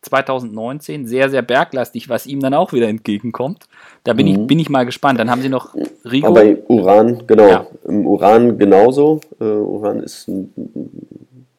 2019 0.01 1.07
sehr, 1.07 1.31
sehr 1.31 1.41
berglastig, 1.41 2.09
was 2.09 2.27
ihm 2.27 2.41
dann 2.41 2.53
auch 2.53 2.73
wieder 2.73 2.87
entgegenkommt. 2.87 3.67
Da 4.03 4.13
bin, 4.13 4.27
mhm. 4.27 4.41
ich, 4.41 4.47
bin 4.47 4.59
ich 4.59 4.69
mal 4.69 4.85
gespannt. 4.85 5.19
Dann 5.19 5.31
haben 5.31 5.41
sie 5.41 5.49
noch 5.49 5.73
Rigo. 6.05 6.27
Aber 6.27 6.43
Uran, 6.67 7.23
genau. 7.25 7.47
Ja. 7.49 7.67
Im 7.87 8.05
Uran 8.05 8.59
genauso. 8.59 9.21
Uh, 9.41 9.45
Uran 9.45 10.01
ist 10.01 10.27
ein, 10.27 10.53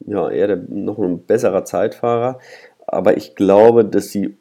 ja, 0.07 0.31
eher 0.31 0.47
der, 0.47 0.57
noch 0.69 1.01
ein 1.01 1.25
besserer 1.25 1.65
Zeitfahrer. 1.65 2.39
Aber 2.87 3.17
ich 3.17 3.35
glaube, 3.35 3.85
dass 3.85 4.11
sie, 4.11 4.37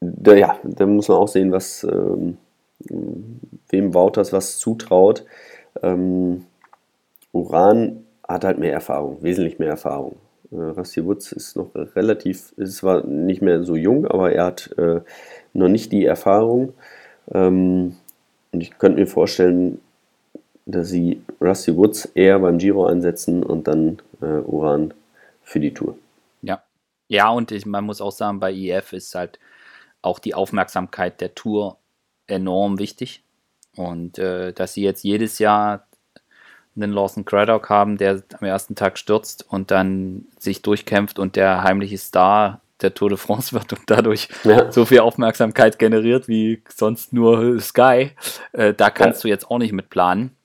da, 0.00 0.34
ja, 0.34 0.58
da 0.62 0.86
muss 0.86 1.08
man 1.08 1.18
auch 1.18 1.28
sehen, 1.28 1.52
was, 1.52 1.84
ähm, 1.84 2.38
wem 3.68 3.94
Wouters 3.94 4.32
was 4.32 4.58
zutraut. 4.58 5.24
Ähm, 5.82 6.44
Uran 7.32 8.04
hat 8.26 8.44
halt 8.44 8.58
mehr 8.58 8.72
Erfahrung, 8.72 9.22
wesentlich 9.22 9.58
mehr 9.58 9.70
Erfahrung. 9.70 10.16
Äh, 10.50 10.56
Rusty 10.56 11.04
Woods 11.04 11.32
ist 11.32 11.56
noch 11.56 11.70
relativ, 11.74 12.52
ist 12.56 12.76
zwar 12.76 13.04
nicht 13.06 13.42
mehr 13.42 13.64
so 13.64 13.76
jung, 13.76 14.06
aber 14.06 14.32
er 14.32 14.46
hat 14.46 14.74
äh, 14.78 15.00
noch 15.52 15.68
nicht 15.68 15.92
die 15.92 16.04
Erfahrung. 16.04 16.72
Ähm, 17.32 17.96
und 18.52 18.60
ich 18.60 18.78
könnte 18.78 19.00
mir 19.00 19.06
vorstellen, 19.06 19.80
dass 20.66 20.88
sie 20.88 21.22
Rusty 21.40 21.76
Woods 21.76 22.06
eher 22.14 22.38
beim 22.38 22.58
Giro 22.58 22.86
einsetzen 22.86 23.42
und 23.42 23.68
dann 23.68 23.98
äh, 24.20 24.40
Uran 24.40 24.94
für 25.42 25.60
die 25.60 25.72
Tour. 25.72 25.96
Ja. 26.42 26.62
Ja, 27.08 27.30
und 27.30 27.52
ich, 27.52 27.66
man 27.66 27.84
muss 27.84 28.00
auch 28.00 28.10
sagen, 28.10 28.40
bei 28.40 28.52
IF 28.52 28.92
ist 28.92 29.14
halt 29.14 29.38
auch 30.06 30.18
die 30.18 30.34
Aufmerksamkeit 30.34 31.20
der 31.20 31.34
Tour 31.34 31.78
enorm 32.26 32.78
wichtig. 32.78 33.22
Und 33.76 34.18
äh, 34.18 34.52
dass 34.52 34.72
sie 34.72 34.82
jetzt 34.82 35.04
jedes 35.04 35.38
Jahr 35.38 35.86
einen 36.74 36.92
Lawson 36.92 37.24
Craddock 37.24 37.68
haben, 37.68 37.96
der 37.96 38.22
am 38.38 38.46
ersten 38.46 38.74
Tag 38.74 38.98
stürzt 38.98 39.46
und 39.48 39.70
dann 39.70 40.26
sich 40.38 40.62
durchkämpft 40.62 41.18
und 41.18 41.36
der 41.36 41.62
heimliche 41.62 41.98
Star 41.98 42.60
der 42.82 42.92
Tour 42.92 43.08
de 43.08 43.18
France 43.18 43.52
wird 43.52 43.72
und 43.72 43.82
dadurch 43.86 44.28
ja. 44.44 44.70
so 44.70 44.84
viel 44.84 45.00
Aufmerksamkeit 45.00 45.78
generiert 45.78 46.28
wie 46.28 46.62
sonst 46.68 47.12
nur 47.12 47.58
Sky. 47.60 48.10
Äh, 48.52 48.74
da 48.74 48.90
kannst 48.90 49.20
ja. 49.20 49.22
du 49.22 49.28
jetzt 49.28 49.50
auch 49.50 49.58
nicht 49.58 49.72
mit 49.72 49.90
planen. 49.90 50.36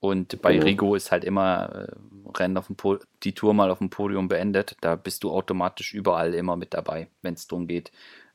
Und 0.00 0.42
bei 0.42 0.56
mhm. 0.56 0.62
Rigo 0.62 0.94
ist 0.94 1.12
halt 1.12 1.24
immer 1.24 1.88
äh, 1.88 2.38
Rennen 2.38 2.58
auf 2.58 2.66
dem 2.66 2.76
po 2.76 2.98
die 3.22 3.32
Tour 3.32 3.54
mal 3.54 3.70
auf 3.70 3.78
dem 3.78 3.90
Podium 3.90 4.28
beendet. 4.28 4.76
Da 4.80 4.96
bist 4.96 5.24
du 5.24 5.30
automatisch 5.30 5.94
überall 5.94 6.34
immer 6.34 6.56
mit 6.56 6.74
dabei, 6.74 7.08
wenn 7.22 7.34
es 7.34 7.46
darum 7.46 7.66
geht, 7.66 7.92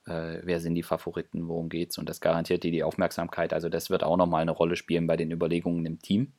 äh, 0.10 0.40
wer 0.44 0.60
sind 0.60 0.76
die 0.76 0.84
Favoriten, 0.84 1.48
worum 1.48 1.70
geht's. 1.70 1.98
Und 1.98 2.10
das 2.10 2.20
garantiert 2.20 2.64
dir 2.64 2.72
die 2.72 2.84
Aufmerksamkeit. 2.84 3.54
Also 3.54 3.70
das 3.70 3.90
wird 3.90 4.04
auch 4.04 4.18
nochmal 4.18 4.42
eine 4.42 4.52
Rolle 4.52 4.76
spielen 4.76 5.08
bei 5.08 5.16
den 5.16 5.32
Überlegungen 5.32 5.86
im 5.86 6.00
Team. 6.00 6.32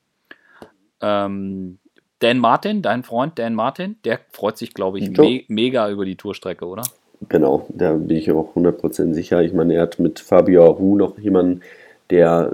Ähm, 1.00 1.78
Dan 2.18 2.38
Martin, 2.38 2.82
dein 2.82 3.02
Freund 3.02 3.38
Dan 3.38 3.54
Martin, 3.54 3.96
der 4.04 4.20
freut 4.30 4.58
sich, 4.58 4.74
glaube 4.74 4.98
ich, 4.98 5.10
me 5.10 5.44
mega 5.48 5.90
über 5.90 6.04
die 6.04 6.16
Tourstrecke, 6.16 6.66
oder? 6.66 6.82
Genau, 7.28 7.66
da 7.70 7.94
bin 7.94 8.16
ich 8.16 8.30
auch 8.30 8.54
100% 8.54 9.14
sicher. 9.14 9.42
Ich 9.42 9.52
meine, 9.52 9.74
er 9.74 9.82
hat 9.82 9.98
mit 9.98 10.20
Fabio 10.20 10.64
Aru 10.64 10.96
noch 10.96 11.18
jemanden, 11.18 11.62
der 12.10 12.52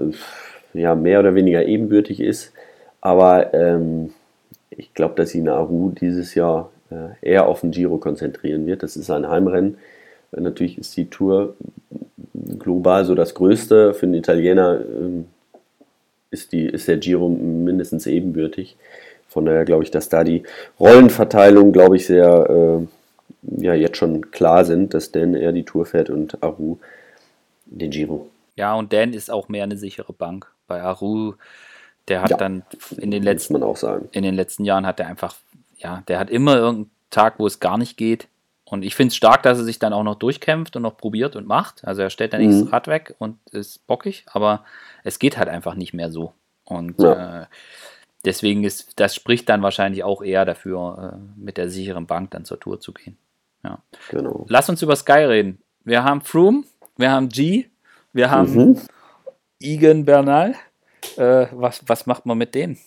ja 0.73 0.95
mehr 0.95 1.19
oder 1.19 1.35
weniger 1.35 1.65
ebenbürtig 1.65 2.19
ist. 2.19 2.53
Aber 3.01 3.53
ähm, 3.53 4.13
ich 4.69 4.93
glaube, 4.93 5.15
dass 5.15 5.33
ihn 5.33 5.49
Aru 5.49 5.91
dieses 5.91 6.35
Jahr 6.35 6.69
äh, 6.91 7.09
eher 7.21 7.47
auf 7.47 7.61
den 7.61 7.71
Giro 7.71 7.97
konzentrieren 7.97 8.65
wird. 8.65 8.83
Das 8.83 8.95
ist 8.95 9.09
ein 9.09 9.27
Heimrennen. 9.27 9.77
Natürlich 10.31 10.77
ist 10.77 10.95
die 10.97 11.09
Tour 11.09 11.55
global 12.59 13.05
so 13.05 13.15
das 13.15 13.33
Größte. 13.33 13.93
Für 13.93 14.05
den 14.05 14.15
Italiener 14.15 14.79
ähm, 14.81 15.25
ist, 16.31 16.51
die, 16.51 16.65
ist 16.65 16.87
der 16.87 16.97
Giro 16.97 17.29
mindestens 17.29 18.07
ebenbürtig. 18.07 18.77
Von 19.27 19.45
daher 19.45 19.65
glaube 19.65 19.83
ich, 19.83 19.91
dass 19.91 20.09
da 20.09 20.23
die 20.23 20.43
Rollenverteilung, 20.79 21.71
glaube 21.71 21.97
ich, 21.97 22.05
sehr 22.05 22.79
äh, 22.81 22.87
ja, 23.63 23.73
jetzt 23.73 23.97
schon 23.97 24.31
klar 24.31 24.65
sind, 24.65 24.93
dass 24.93 25.11
Dan 25.11 25.35
eher 25.35 25.51
die 25.51 25.63
Tour 25.63 25.85
fährt 25.85 26.09
und 26.09 26.41
Aru 26.43 26.77
den 27.65 27.91
Giro. 27.91 28.29
Ja, 28.55 28.73
und 28.75 28.93
Dan 28.93 29.13
ist 29.13 29.29
auch 29.29 29.49
mehr 29.49 29.63
eine 29.63 29.77
sichere 29.77 30.13
Bank. 30.13 30.51
Bei 30.67 30.81
Aru, 30.81 31.33
der 32.07 32.21
hat 32.21 32.31
ja, 32.31 32.37
dann 32.37 32.63
in 32.97 33.11
den 33.11 33.23
letzten 33.23 33.53
man 33.53 33.63
auch 33.63 33.77
sagen. 33.77 34.09
in 34.11 34.23
den 34.23 34.35
letzten 34.35 34.65
Jahren 34.65 34.85
hat 34.85 34.99
er 34.99 35.07
einfach, 35.07 35.35
ja, 35.77 36.03
der 36.07 36.19
hat 36.19 36.29
immer 36.29 36.55
irgendeinen 36.55 36.91
Tag, 37.09 37.39
wo 37.39 37.47
es 37.47 37.59
gar 37.59 37.77
nicht 37.77 37.97
geht. 37.97 38.27
Und 38.69 38.83
ich 38.83 38.95
finde 38.95 39.11
es 39.11 39.15
stark, 39.15 39.43
dass 39.43 39.57
er 39.59 39.63
sich 39.63 39.79
dann 39.79 39.93
auch 39.93 40.03
noch 40.03 40.15
durchkämpft 40.15 40.75
und 40.75 40.81
noch 40.81 40.97
probiert 40.97 41.37
und 41.37 41.47
macht. 41.47 41.85
Also 41.85 42.01
er 42.01 42.09
stellt 42.09 42.33
dann 42.33 42.41
nicht 42.41 42.53
mhm. 42.53 42.65
das 42.65 42.73
Rad 42.73 42.87
weg 42.87 43.15
und 43.17 43.37
ist 43.51 43.87
bockig, 43.87 44.25
aber 44.27 44.65
es 45.05 45.19
geht 45.19 45.37
halt 45.37 45.47
einfach 45.47 45.75
nicht 45.75 45.93
mehr 45.93 46.11
so. 46.11 46.33
Und 46.65 46.99
ja. 46.99 47.43
äh, 47.43 47.45
deswegen 48.25 48.65
ist, 48.65 48.99
das 48.99 49.15
spricht 49.15 49.47
dann 49.47 49.61
wahrscheinlich 49.61 50.03
auch 50.03 50.21
eher 50.21 50.43
dafür, 50.43 51.13
äh, 51.13 51.39
mit 51.39 51.55
der 51.55 51.69
sicheren 51.69 52.07
Bank 52.07 52.31
dann 52.31 52.43
zur 52.43 52.59
Tour 52.59 52.81
zu 52.81 52.91
gehen. 52.91 53.17
Ja. 53.63 53.79
Genau. 54.09 54.45
Lass 54.49 54.69
uns 54.69 54.81
über 54.81 54.97
Sky 54.97 55.23
reden. 55.23 55.59
Wir 55.85 56.03
haben 56.03 56.19
Froome, 56.19 56.65
wir 56.97 57.09
haben 57.09 57.29
G, 57.29 57.67
wir 58.11 58.29
haben 58.29 58.53
mhm. 58.53 58.81
Egan 59.61 60.03
Bernal. 60.03 60.55
Äh, 61.15 61.47
was, 61.53 61.81
was 61.87 62.05
macht 62.05 62.25
man 62.25 62.37
mit 62.37 62.53
denen? 62.53 62.77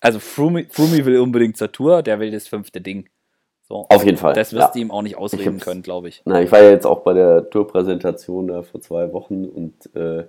Also 0.00 0.18
Froome, 0.18 0.66
Froome 0.68 1.04
will 1.04 1.20
unbedingt 1.20 1.56
zur 1.56 1.70
Tour, 1.70 2.02
der 2.02 2.18
will 2.18 2.32
das 2.32 2.48
fünfte 2.48 2.80
Ding. 2.80 3.08
So, 3.72 3.86
Auf 3.88 4.04
jeden 4.04 4.18
Fall. 4.18 4.34
Das 4.34 4.52
wirst 4.52 4.66
ja. 4.66 4.72
du 4.74 4.78
ihm 4.80 4.90
auch 4.90 5.00
nicht 5.00 5.16
ausreden 5.16 5.58
können, 5.58 5.80
glaube 5.80 6.08
ich. 6.08 6.20
Na, 6.26 6.42
ich 6.42 6.52
war 6.52 6.62
ja 6.62 6.68
jetzt 6.68 6.84
auch 6.84 7.00
bei 7.00 7.14
der 7.14 7.48
Tourpräsentation 7.48 8.48
da 8.48 8.60
vor 8.60 8.82
zwei 8.82 9.14
Wochen 9.14 9.46
und 9.46 9.96
äh, 9.96 10.24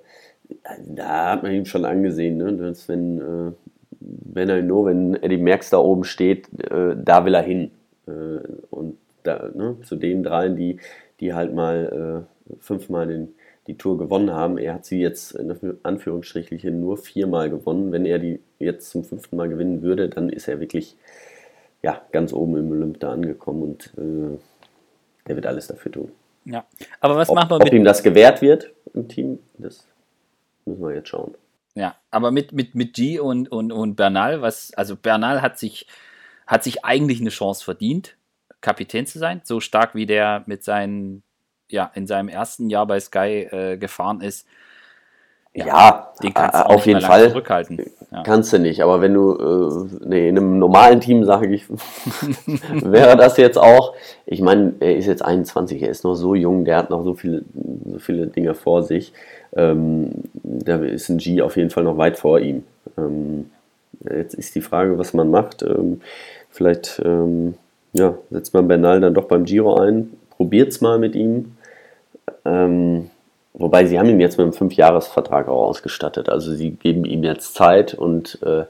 da 0.87 1.31
hat 1.31 1.43
man 1.43 1.51
ihm 1.51 1.65
schon 1.65 1.83
angesehen, 1.83 2.37
ne, 2.37 2.53
dass 2.53 2.87
wenn, 2.87 3.19
äh, 3.19 3.51
wenn 3.99 4.47
er 4.47 4.61
nur, 4.61 4.85
wenn 4.85 5.21
Eddie 5.21 5.35
Merckx 5.35 5.71
da 5.71 5.79
oben 5.79 6.05
steht, 6.05 6.47
äh, 6.71 6.95
da 6.95 7.25
will 7.25 7.33
er 7.33 7.41
hin. 7.41 7.71
Äh, 8.07 8.47
und 8.69 8.97
da, 9.23 9.49
ne, 9.53 9.75
zu 9.83 9.97
den 9.97 10.23
dreien, 10.23 10.55
die, 10.55 10.77
die 11.19 11.33
halt 11.33 11.53
mal 11.53 12.25
äh, 12.49 12.55
fünfmal 12.61 13.07
den, 13.07 13.35
die 13.67 13.77
Tour 13.77 13.97
gewonnen 13.97 14.31
haben. 14.31 14.57
Er 14.57 14.75
hat 14.75 14.85
sie 14.85 15.01
jetzt 15.01 15.35
in 15.35 15.53
Anführungsstrichen 15.83 16.79
nur 16.79 16.95
viermal 16.95 17.49
gewonnen. 17.49 17.91
Wenn 17.91 18.05
er 18.05 18.19
die 18.19 18.39
jetzt 18.59 18.89
zum 18.89 19.03
fünften 19.03 19.35
Mal 19.35 19.49
gewinnen 19.49 19.81
würde, 19.81 20.07
dann 20.07 20.29
ist 20.29 20.47
er 20.47 20.61
wirklich 20.61 20.95
ja, 21.83 22.01
ganz 22.11 22.33
oben 22.33 22.57
im 22.57 22.71
Olymp 22.71 22.99
da 22.99 23.11
angekommen 23.11 23.61
und 23.61 23.93
äh, 23.97 24.39
der 25.27 25.35
wird 25.35 25.45
alles 25.45 25.67
dafür 25.67 25.91
tun. 25.91 26.11
Ja, 26.45 26.65
aber 26.99 27.17
was 27.17 27.29
ob, 27.29 27.35
machen 27.35 27.51
wir 27.51 27.59
mit. 27.59 27.67
Ob 27.67 27.73
ihm 27.73 27.83
das 27.83 28.03
gewährt 28.03 28.41
wird 28.41 28.71
im 28.93 29.07
Team, 29.07 29.39
das 29.57 29.85
müssen 30.65 30.81
wir 30.81 30.95
jetzt 30.95 31.09
schauen. 31.09 31.35
Ja, 31.75 31.95
aber 32.11 32.31
mit, 32.31 32.51
mit, 32.51 32.75
mit 32.75 32.93
G 32.93 33.19
und, 33.19 33.51
und, 33.51 33.71
und 33.71 33.95
Bernal, 33.95 34.41
was, 34.41 34.73
also 34.75 34.95
Bernal 34.95 35.41
hat 35.41 35.57
sich, 35.57 35.87
hat 36.47 36.63
sich 36.63 36.85
eigentlich 36.85 37.19
eine 37.19 37.29
Chance 37.29 37.63
verdient, 37.63 38.15
Kapitän 38.61 39.05
zu 39.05 39.19
sein, 39.19 39.41
so 39.43 39.59
stark 39.59 39.95
wie 39.95 40.05
der 40.05 40.43
mit 40.45 40.63
seinen, 40.63 41.23
ja, 41.69 41.91
in 41.95 42.07
seinem 42.07 42.29
ersten 42.29 42.69
Jahr 42.69 42.85
bei 42.85 42.99
Sky 42.99 43.47
äh, 43.51 43.77
gefahren 43.77 44.21
ist 44.21 44.47
ja, 45.53 45.67
ja 45.67 46.13
den 46.21 46.33
kannst 46.33 46.55
du 46.55 46.65
auf 46.65 46.85
jeden 46.85 47.01
Fall 47.01 47.29
zurückhalten. 47.29 47.91
Ja. 48.13 48.21
Kannst 48.21 48.53
du 48.53 48.59
nicht, 48.59 48.81
aber 48.83 49.01
wenn 49.01 49.15
du, 49.15 49.33
äh, 49.33 50.07
nee, 50.07 50.29
in 50.29 50.37
einem 50.37 50.59
normalen 50.59 51.01
Team, 51.01 51.25
sage 51.25 51.55
ich, 51.55 51.65
wäre 52.83 53.17
das 53.17 53.37
jetzt 53.37 53.57
auch. 53.57 53.95
Ich 54.27 54.39
meine, 54.39 54.73
er 54.79 54.95
ist 54.95 55.07
jetzt 55.07 55.25
21, 55.25 55.81
er 55.81 55.89
ist 55.89 56.03
noch 56.03 56.13
so 56.13 56.35
jung, 56.35 56.63
der 56.63 56.77
hat 56.77 56.91
noch 56.91 57.03
so 57.03 57.15
viele, 57.15 57.43
so 57.91 57.97
viele 57.97 58.27
Dinge 58.27 58.53
vor 58.53 58.83
sich. 58.83 59.13
Ähm, 59.55 60.11
da 60.43 60.77
ist 60.77 61.09
ein 61.09 61.17
G 61.17 61.41
auf 61.41 61.57
jeden 61.57 61.71
Fall 61.71 61.83
noch 61.83 61.97
weit 61.97 62.17
vor 62.19 62.39
ihm. 62.39 62.63
Ähm, 62.99 63.49
jetzt 64.07 64.35
ist 64.35 64.53
die 64.53 64.61
Frage, 64.61 64.99
was 64.99 65.15
man 65.15 65.31
macht. 65.31 65.63
Ähm, 65.63 66.01
vielleicht 66.51 67.01
ähm, 67.03 67.55
ja, 67.93 68.15
setzt 68.29 68.53
man 68.53 68.67
Bernal 68.67 69.01
dann 69.01 69.15
doch 69.15 69.25
beim 69.25 69.45
Giro 69.45 69.79
ein, 69.79 70.11
probiert 70.29 70.69
es 70.69 70.81
mal 70.81 70.99
mit 70.99 71.15
ihm. 71.15 71.57
Ähm, 72.45 73.09
Wobei 73.53 73.85
sie 73.85 73.99
haben 73.99 74.09
ihn 74.09 74.19
jetzt 74.19 74.37
mit 74.37 74.45
einem 74.45 74.53
Fünfjahresvertrag 74.53 75.47
auch 75.47 75.67
ausgestattet. 75.67 76.27
Also 76.27 76.53
sie 76.53 76.71
geben 76.71 77.05
ihm 77.05 77.23
jetzt 77.23 77.53
Zeit 77.53 77.93
und 77.93 78.41
äh, 78.41 78.65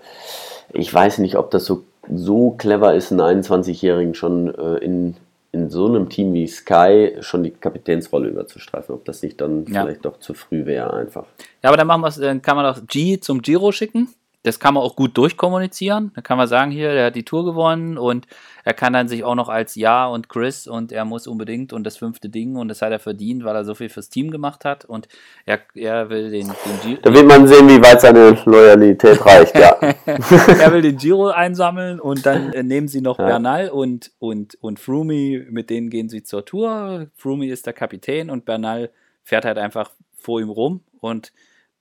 ich 0.74 0.94
weiß 0.94 1.20
nicht, 1.20 1.38
ob 1.38 1.52
das 1.52 1.66
so, 1.66 1.84
so 2.14 2.52
clever 2.52 2.94
ist, 2.94 3.12
einen 3.12 3.44
21-Jährigen 3.44 4.14
schon 4.14 4.54
äh, 4.54 4.78
in, 4.78 5.16
in 5.54 5.70
so 5.70 5.86
einem 5.86 6.10
Team 6.10 6.34
wie 6.34 6.48
Sky 6.48 7.16
schon 7.22 7.44
die 7.44 7.52
Kapitänsrolle 7.52 8.28
überzustreifen. 8.28 8.94
Ob 8.94 9.06
das 9.06 9.22
nicht 9.24 9.40
dann 9.40 9.66
ja. 9.68 9.84
vielleicht 9.84 10.04
doch 10.04 10.20
zu 10.20 10.34
früh 10.34 10.66
wäre 10.66 10.94
einfach. 10.94 11.26
Ja, 11.62 11.70
aber 11.70 11.78
dann 11.78 11.88
machen 11.88 12.02
wir 12.02 12.12
dann 12.12 12.42
kann 12.42 12.58
man 12.58 12.66
doch 12.66 12.86
G 12.86 13.20
zum 13.20 13.42
Giro 13.42 13.72
schicken 13.72 14.10
das 14.44 14.60
kann 14.60 14.74
man 14.74 14.84
auch 14.84 14.96
gut 14.96 15.18
durchkommunizieren. 15.18 16.12
Da 16.16 16.22
kann 16.22 16.38
man 16.38 16.48
sagen, 16.48 16.70
hier, 16.70 16.94
der 16.94 17.06
hat 17.08 17.16
die 17.16 17.24
Tour 17.24 17.46
gewonnen 17.46 17.98
und 17.98 18.28
er 18.66 18.74
kann 18.74 18.94
dann 18.94 19.08
sich 19.08 19.24
auch 19.24 19.36
noch 19.36 19.48
als 19.50 19.76
Ja 19.76 20.06
und 20.06 20.28
Chris 20.28 20.68
und 20.68 20.91
er 20.91 21.06
muss 21.06 21.28
unbedingt 21.28 21.72
und 21.72 21.86
das 21.86 21.98
fünfte 21.98 22.30
Ding 22.30 22.58
und 22.58 22.68
das 22.68 22.82
hat 22.82 22.91
er 22.91 23.00
verdient, 23.00 23.46
weil 23.46 23.56
er 23.56 23.64
so 23.64 23.74
viel 23.74 23.89
fürs 23.89 24.10
Team 24.10 24.32
gemacht 24.32 24.66
hat 24.66 24.84
und 24.84 25.08
er, 25.46 25.60
er 25.76 26.10
will 26.10 26.30
den, 26.30 26.48
den 26.48 26.80
Giro. 26.82 27.02
Da 27.02 27.14
wird 27.14 27.26
man 27.26 27.48
sehen, 27.48 27.68
wie 27.70 27.82
weit 27.82 28.02
seine 28.02 28.38
Loyalität 28.46 29.26
reicht, 29.26 29.58
ja. 29.58 29.78
er 30.06 30.74
will 30.74 30.82
den 30.82 30.98
Giro 30.98 31.30
einsammeln 31.30 32.00
und 32.02 32.26
dann 32.26 32.52
äh, 32.52 32.64
nehmen 32.64 32.89
sie 32.89 33.02
noch 33.02 33.20
ja. 33.20 33.26
Bernal 33.26 33.70
und, 33.70 34.12
und, 34.20 34.56
und 34.62 34.80
Froome, 34.80 35.46
mit 35.50 35.70
denen 35.70 35.89
gehen 35.89 36.10
sie 36.10 36.24
zur 36.24 36.46
Tour. 36.46 37.08
Froome 37.16 37.48
ist 37.48 37.66
der 37.66 37.74
Kapitän 37.74 38.30
und 38.30 38.44
Bernal 38.44 38.89
fährt 39.24 39.46
halt 39.46 39.58
einfach 39.58 39.91
vor 40.18 40.41
ihm 40.41 40.50
rum 40.50 40.82
und 41.00 41.32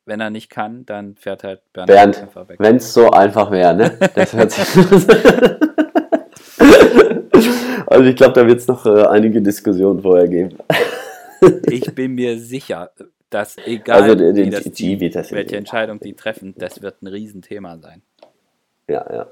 wenn 0.04 0.20
er 0.20 0.30
nicht 0.30 0.50
kann, 0.50 0.84
dann 0.86 1.16
fährt 1.16 1.44
halt 1.44 1.60
Bernd, 1.72 1.86
Bernd 1.86 2.22
einfach 2.22 2.48
weg. 2.48 2.56
Wenn 2.58 2.76
es 2.76 2.92
so 2.92 3.10
einfach 3.10 3.50
wäre, 3.50 3.74
ne? 3.74 3.98
Das 4.14 4.32
hört 4.32 4.50
sich 4.50 4.66
also 7.86 8.04
ich 8.04 8.16
glaube, 8.16 8.32
da 8.32 8.46
wird 8.46 8.58
es 8.58 8.66
noch 8.66 8.86
äh, 8.86 9.06
einige 9.06 9.42
Diskussionen 9.42 10.00
vorher 10.00 10.28
geben. 10.28 10.56
ich 11.70 11.94
bin 11.94 12.14
mir 12.14 12.38
sicher, 12.38 12.90
dass 13.28 13.56
egal 13.64 14.02
also, 14.02 14.14
die, 14.14 14.44
die, 14.44 14.50
das 14.50 14.64
die, 14.64 15.00
welche 15.00 15.56
Entscheidung 15.56 16.00
die 16.00 16.14
treffen, 16.14 16.54
das 16.56 16.82
wird 16.82 17.02
ein 17.02 17.06
Riesenthema 17.06 17.78
sein. 17.78 18.02
Ja, 18.88 19.04
ja. 19.12 19.26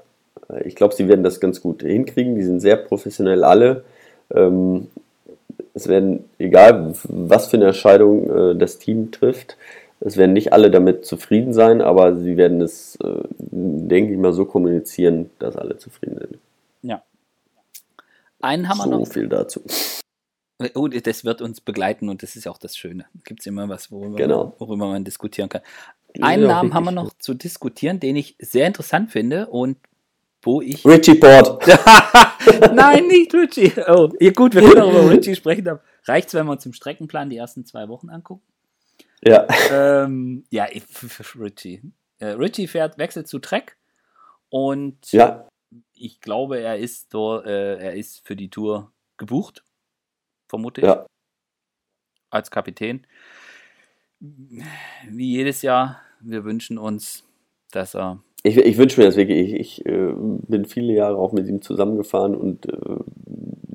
Ich 0.63 0.75
glaube, 0.75 0.93
sie 0.95 1.07
werden 1.07 1.23
das 1.23 1.39
ganz 1.39 1.61
gut 1.61 1.81
hinkriegen. 1.83 2.35
Die 2.35 2.43
sind 2.43 2.59
sehr 2.59 2.77
professionell 2.77 3.43
alle. 3.43 3.83
Ähm, 4.33 4.87
es 5.73 5.87
werden, 5.87 6.25
egal 6.37 6.93
was 7.03 7.47
für 7.47 7.57
eine 7.57 7.67
Entscheidung 7.67 8.51
äh, 8.51 8.55
das 8.55 8.79
Team 8.79 9.11
trifft, 9.11 9.57
es 10.03 10.17
werden 10.17 10.33
nicht 10.33 10.51
alle 10.51 10.71
damit 10.71 11.05
zufrieden 11.05 11.53
sein, 11.53 11.81
aber 11.81 12.15
sie 12.15 12.35
werden 12.35 12.59
es, 12.61 12.95
äh, 12.97 13.23
denke 13.37 14.13
ich 14.13 14.19
mal, 14.19 14.33
so 14.33 14.45
kommunizieren, 14.45 15.29
dass 15.37 15.55
alle 15.55 15.77
zufrieden 15.77 16.17
sind. 16.17 16.37
Ja. 16.81 17.03
Einen 18.41 18.67
haben 18.67 18.77
so 18.77 18.85
wir 18.85 18.97
noch. 18.97 19.05
So 19.05 19.13
viel 19.13 19.27
dazu. 19.27 19.61
Oh, 20.75 20.87
das 20.87 21.23
wird 21.23 21.41
uns 21.41 21.61
begleiten 21.61 22.09
und 22.09 22.21
das 22.23 22.35
ist 22.35 22.47
auch 22.47 22.57
das 22.57 22.75
Schöne. 22.75 23.05
Gibt 23.23 23.39
es 23.41 23.45
immer 23.45 23.67
was, 23.69 23.91
worüber, 23.91 24.17
genau. 24.17 24.55
worüber 24.59 24.87
man 24.87 25.03
diskutieren 25.03 25.49
kann. 25.49 25.61
Einen 26.19 26.47
Namen 26.47 26.73
haben 26.73 26.83
wir 26.83 26.91
noch 26.91 27.13
zu 27.17 27.33
diskutieren, 27.33 27.99
den 27.99 28.15
ich 28.15 28.35
sehr 28.39 28.67
interessant 28.67 29.11
finde 29.11 29.47
und 29.47 29.77
wo 30.41 30.61
ich. 30.61 30.85
Richie 30.85 31.15
Port. 31.15 31.63
Nein, 32.73 33.07
nicht 33.07 33.33
Richie. 33.33 33.71
Oh, 33.87 34.09
gut, 34.35 34.55
wir 34.55 34.61
können 34.61 34.81
auch 34.81 34.91
über 34.91 35.11
Richie 35.11 35.35
sprechen. 35.35 35.79
Reicht 36.05 36.27
es, 36.27 36.33
wenn 36.33 36.45
wir 36.47 36.51
uns 36.51 36.65
im 36.65 36.73
Streckenplan 36.73 37.29
die 37.29 37.37
ersten 37.37 37.65
zwei 37.65 37.87
Wochen 37.87 38.09
angucken? 38.09 38.43
Ja. 39.23 39.47
Ähm, 39.71 40.45
ja, 40.49 40.65
Richie. 41.39 41.81
Äh, 42.19 42.27
Richie 42.27 42.67
fährt, 42.67 42.97
wechselt 42.97 43.27
zu 43.27 43.39
Trek 43.39 43.77
und 44.49 45.11
ja. 45.11 45.47
ich 45.93 46.21
glaube, 46.21 46.59
er 46.59 46.77
ist 46.77 47.13
dort, 47.13 47.45
äh, 47.45 47.77
er 47.77 47.93
ist 47.93 48.25
für 48.25 48.35
die 48.35 48.49
Tour 48.49 48.91
gebucht, 49.17 49.63
vermute 50.47 50.81
ich. 50.81 50.87
Ja. 50.87 51.05
Als 52.29 52.49
Kapitän. 52.49 53.05
Wie 54.19 55.31
jedes 55.31 55.61
Jahr, 55.61 56.01
wir 56.19 56.43
wünschen 56.43 56.77
uns, 56.77 57.23
dass 57.71 57.95
er. 57.95 58.21
Ich, 58.43 58.57
ich 58.57 58.77
wünsche 58.77 58.99
mir 58.99 59.07
das 59.07 59.17
wirklich. 59.17 59.53
Ich, 59.53 59.79
ich 59.79 59.85
äh, 59.85 60.13
bin 60.15 60.65
viele 60.65 60.93
Jahre 60.93 61.17
auch 61.17 61.31
mit 61.31 61.47
ihm 61.47 61.61
zusammengefahren 61.61 62.35
und 62.35 62.67
äh, 62.67 62.99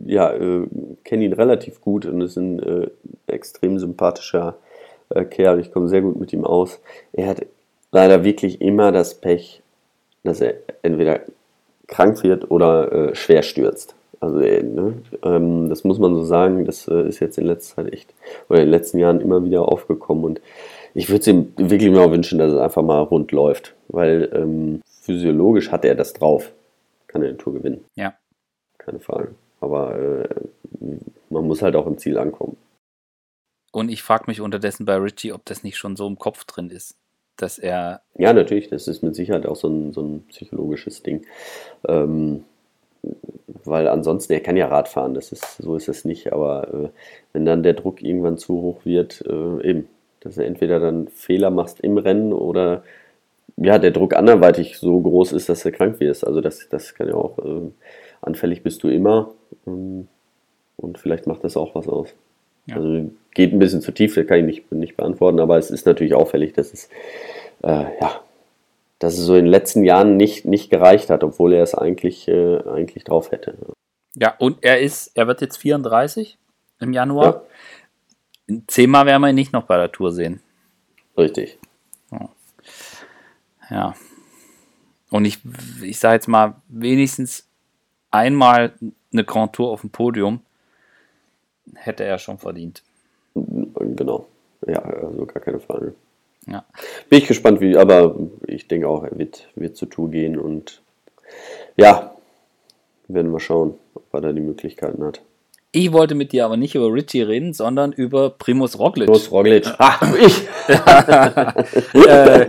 ja, 0.07 0.33
äh, 0.33 0.67
kenne 1.05 1.25
ihn 1.25 1.33
relativ 1.33 1.81
gut 1.81 2.07
und 2.07 2.21
ist 2.21 2.37
ein 2.37 2.91
extrem 3.27 3.79
sympathischer 3.79 4.59
äh, 5.11 5.25
Kerl, 5.25 5.61
ich 5.61 5.73
komme 5.73 5.89
sehr 5.89 6.03
gut 6.03 6.19
mit 6.19 6.33
ihm 6.33 6.45
aus. 6.45 6.81
Er 7.13 7.29
hat 7.29 7.47
leider 7.93 8.25
wirklich 8.25 8.61
immer 8.61 8.93
das 8.93 9.15
Pech, 9.15 9.63
dass 10.25 10.41
er 10.41 10.55
entweder 10.83 11.21
krank 11.87 12.23
wird 12.23 12.51
oder 12.51 12.93
äh, 12.93 13.15
schwer 13.15 13.43
stürzt. 13.43 13.95
Also 14.21 14.41
äh, 14.41 14.63
ne, 14.63 14.95
ähm, 15.23 15.69
das 15.69 15.85
muss 15.85 15.99
man 15.99 16.15
so 16.15 16.25
sagen, 16.25 16.65
das 16.65 16.89
äh, 16.89 17.09
ist 17.09 17.21
jetzt 17.21 17.39
in 17.39 17.47
letzter 17.47 17.77
Zeit 17.77 17.93
echt, 17.93 18.13
oder 18.49 18.61
in 18.61 18.67
den 18.67 18.73
letzten 18.73 18.99
Jahren 18.99 19.21
immer 19.21 19.45
wieder 19.45 19.69
aufgekommen 19.69 20.25
und 20.25 20.41
ich 20.95 21.11
würde 21.11 21.21
es 21.21 21.27
ihm 21.27 21.53
wirklich 21.57 21.91
mal 21.91 22.11
wünschen, 22.11 22.39
dass 22.39 22.53
es 22.53 22.59
einfach 22.59 22.83
mal 22.83 23.01
rund 23.03 23.31
läuft, 23.31 23.75
weil 23.89 24.31
ähm, 24.33 24.81
physiologisch 25.03 25.71
hat 25.71 25.85
er 25.85 25.95
das 25.95 26.15
drauf, 26.15 26.53
kann 27.07 27.23
er 27.23 27.29
den 27.29 27.39
Tour 27.39 27.53
gewinnen. 27.53 27.85
Ja. 27.97 28.15
Keine 28.79 28.99
Frage. 29.01 29.29
Aber 29.61 29.95
äh, 29.99 30.29
man 31.29 31.47
muss 31.47 31.61
halt 31.61 31.77
auch 31.77 31.87
im 31.87 31.99
Ziel 31.99 32.17
ankommen. 32.17 32.57
Und 33.77 33.91
ich 33.91 34.03
frage 34.03 34.25
mich 34.29 34.41
unterdessen 34.41 34.87
bei 34.87 34.97
Richie, 34.97 35.35
ob 35.35 35.45
das 35.45 35.63
nicht 35.63 35.77
schon 35.77 35.97
so 35.97 36.07
im 36.07 36.19
Kopf 36.19 36.47
drin 36.47 36.71
ist, 36.71 36.97
dass 37.37 37.59
er. 37.59 38.01
Ja, 38.17 38.33
natürlich, 38.33 38.71
das 38.71 38.89
ist 38.89 39.03
mit 39.03 39.15
Sicherheit 39.15 39.45
auch 39.45 39.57
so 39.57 39.69
ein, 39.69 39.93
so 39.93 40.01
ein 40.01 40.25
psychologisches 40.29 41.03
Ding. 41.03 41.27
Ähm, 41.87 42.45
weil 43.65 43.87
ansonsten, 43.89 44.33
er 44.33 44.41
kann 44.41 44.57
ja 44.57 44.69
Rad 44.69 44.89
fahren, 44.89 45.13
das 45.13 45.31
ist, 45.31 45.59
so 45.59 45.77
ist 45.77 45.91
es 45.91 46.07
nicht, 46.07 46.33
aber 46.33 46.73
äh, 46.73 46.89
wenn 47.35 47.45
dann 47.45 47.63
der 47.63 47.75
Druck 47.75 48.03
irgendwann 48.03 48.39
zu 48.39 48.55
hoch 48.55 48.87
wird, 48.87 49.23
äh, 49.29 49.69
eben, 49.69 49.91
dass 50.21 50.37
du 50.37 50.45
entweder 50.47 50.81
dann 50.81 51.09
Fehler 51.09 51.51
machst 51.51 51.81
im 51.81 51.99
Rennen 51.99 52.33
oder 52.33 52.83
ja, 53.59 53.79
der 53.79 53.91
Druck 53.91 54.17
anderweitig 54.17 54.79
so 54.79 54.99
groß 54.99 55.33
ist, 55.33 55.51
dass 55.51 55.65
du 55.65 55.71
krank 55.71 56.01
wirst. 56.01 56.27
Also 56.27 56.41
das, 56.41 56.67
das 56.71 56.95
kann 56.95 57.09
ja 57.09 57.15
auch, 57.15 57.39
äh, 57.41 57.71
anfällig 58.23 58.63
bist 58.63 58.83
du 58.85 58.89
immer 58.89 59.35
ähm, 59.67 60.09
und 60.79 60.97
vielleicht 60.97 61.27
macht 61.27 61.45
das 61.45 61.59
auch 61.59 61.75
was 61.75 61.87
aus. 61.89 62.15
Ja. 62.67 62.77
Also 62.77 63.11
geht 63.35 63.53
ein 63.53 63.59
bisschen 63.59 63.81
zu 63.81 63.93
tief, 63.93 64.15
das 64.15 64.27
kann 64.27 64.39
ich 64.41 64.45
nicht, 64.45 64.73
nicht 64.73 64.97
beantworten, 64.97 65.41
aber 65.41 65.59
es 65.59 65.71
ist 65.71 65.87
natürlich 65.87 66.15
auffällig, 66.15 66.53
dass 66.55 66.73
es, 66.73 66.89
äh, 67.63 67.85
ja, 68.01 68.21
dass 68.99 69.15
es 69.15 69.25
so 69.25 69.35
in 69.35 69.45
den 69.45 69.51
letzten 69.51 69.85
Jahren 69.85 70.17
nicht, 70.17 70.45
nicht 70.45 70.71
gereicht 70.71 71.11
hat, 71.11 71.23
obwohl 71.23 71.53
er 71.53 71.63
es 71.63 71.75
eigentlich, 71.75 72.29
äh, 72.29 72.59
eigentlich 72.67 73.05
drauf 73.05 73.31
hätte. 73.31 73.57
Ja, 74.15 74.35
und 74.39 74.65
er 74.65 74.81
ist, 74.81 75.13
er 75.15 75.27
wird 75.27 75.43
jetzt 75.43 75.59
34 75.59 76.39
im 76.81 76.93
Januar. 76.93 77.45
Ja. 78.49 78.57
Zehnmal 78.67 79.07
werden 79.07 79.23
wir 79.23 79.29
ihn 79.29 79.35
nicht 79.35 79.53
noch 79.53 79.65
bei 79.65 79.77
der 79.77 79.93
Tour 79.93 80.13
sehen. 80.13 80.41
Richtig. 81.17 81.59
Ja. 83.71 83.95
Und 85.11 85.25
ich, 85.25 85.39
ich 85.83 85.99
sage 85.99 86.15
jetzt 86.15 86.29
mal, 86.29 86.57
wenigstens 86.69 87.49
einmal 88.11 88.73
eine 89.13 89.25
Grand 89.25 89.53
Tour 89.53 89.71
auf 89.71 89.81
dem 89.81 89.91
Podium 89.91 90.41
hätte 91.75 92.05
er 92.05 92.19
schon 92.19 92.39
verdient. 92.39 92.83
Genau. 93.35 94.27
Ja, 94.67 94.81
also 94.81 95.27
gar 95.27 95.43
keine 95.43 95.61
Frage. 95.61 95.95
Ja. 96.47 96.65
Bin 97.09 97.19
ich 97.19 97.27
gespannt, 97.27 97.61
wie, 97.61 97.77
aber 97.77 98.17
ich 98.47 98.69
denke 98.69 98.89
auch, 98.89 99.03
er 99.05 99.19
wird, 99.19 99.49
wird 99.57 99.77
zur 99.77 99.91
Tour 99.91 100.11
gehen 100.11 100.39
und 100.39 100.81
ja, 101.77 102.15
werden 103.09 103.33
wir 103.33 103.41
schauen, 103.41 103.75
ob 103.95 104.05
er 104.13 104.21
da 104.21 104.33
die 104.33 104.41
Möglichkeiten 104.41 105.05
hat. 105.05 105.21
Ich 105.73 105.93
wollte 105.93 106.15
mit 106.15 106.33
dir 106.33 106.47
aber 106.47 106.57
nicht 106.57 106.75
über 106.75 106.91
Richie 106.93 107.23
reden, 107.23 107.53
sondern 107.53 107.93
über 107.93 108.31
Primus 108.31 108.79
Roglic. 108.79 109.09
Primus 109.09 109.31
Roglic. 109.31 109.67
Ach, 109.77 110.01
ich. 110.17 110.49
äh, 112.07 112.49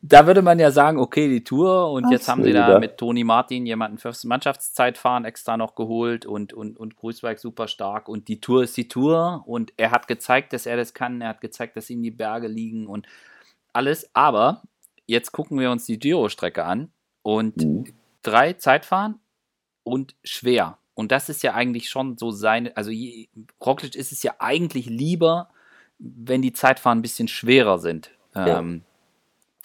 da 0.00 0.26
würde 0.26 0.42
man 0.42 0.58
ja 0.58 0.70
sagen, 0.70 0.98
okay, 0.98 1.28
die 1.28 1.42
Tour 1.42 1.90
und 1.90 2.06
Ach, 2.06 2.10
jetzt 2.10 2.28
haben 2.28 2.44
sie 2.44 2.52
da 2.52 2.68
wieder. 2.68 2.78
mit 2.78 2.98
Toni 2.98 3.24
Martin 3.24 3.66
jemanden 3.66 3.98
fürs 3.98 4.24
Mannschaftszeitfahren 4.24 5.24
extra 5.24 5.56
noch 5.56 5.74
geholt 5.74 6.24
und, 6.24 6.52
und, 6.52 6.76
und 6.76 6.96
Grusberg 6.96 7.38
super 7.38 7.66
stark 7.66 8.08
und 8.08 8.28
die 8.28 8.40
Tour 8.40 8.62
ist 8.62 8.76
die 8.76 8.88
Tour 8.88 9.42
und 9.46 9.72
er 9.76 9.90
hat 9.90 10.06
gezeigt, 10.06 10.52
dass 10.52 10.66
er 10.66 10.76
das 10.76 10.94
kann, 10.94 11.20
er 11.20 11.30
hat 11.30 11.40
gezeigt, 11.40 11.76
dass 11.76 11.90
ihm 11.90 12.02
die 12.02 12.12
Berge 12.12 12.46
liegen 12.46 12.86
und 12.86 13.06
alles, 13.72 14.08
aber 14.14 14.62
jetzt 15.06 15.32
gucken 15.32 15.58
wir 15.58 15.70
uns 15.70 15.86
die 15.86 15.98
Giro-Strecke 15.98 16.64
an 16.64 16.92
und 17.22 17.56
mhm. 17.56 17.84
drei 18.22 18.52
Zeitfahren 18.52 19.18
und 19.82 20.14
schwer 20.22 20.78
und 20.98 21.12
das 21.12 21.28
ist 21.28 21.44
ja 21.44 21.54
eigentlich 21.54 21.88
schon 21.88 22.18
so 22.18 22.32
seine, 22.32 22.76
also 22.76 22.90
Roglic 23.64 23.94
ist 23.94 24.10
es 24.10 24.24
ja 24.24 24.34
eigentlich 24.40 24.86
lieber, 24.86 25.48
wenn 25.98 26.42
die 26.42 26.52
Zeitfahren 26.52 26.98
ein 26.98 27.02
bisschen 27.02 27.28
schwerer 27.28 27.78
sind. 27.78 28.10
Ja. 28.34 28.58
Ähm, 28.58 28.82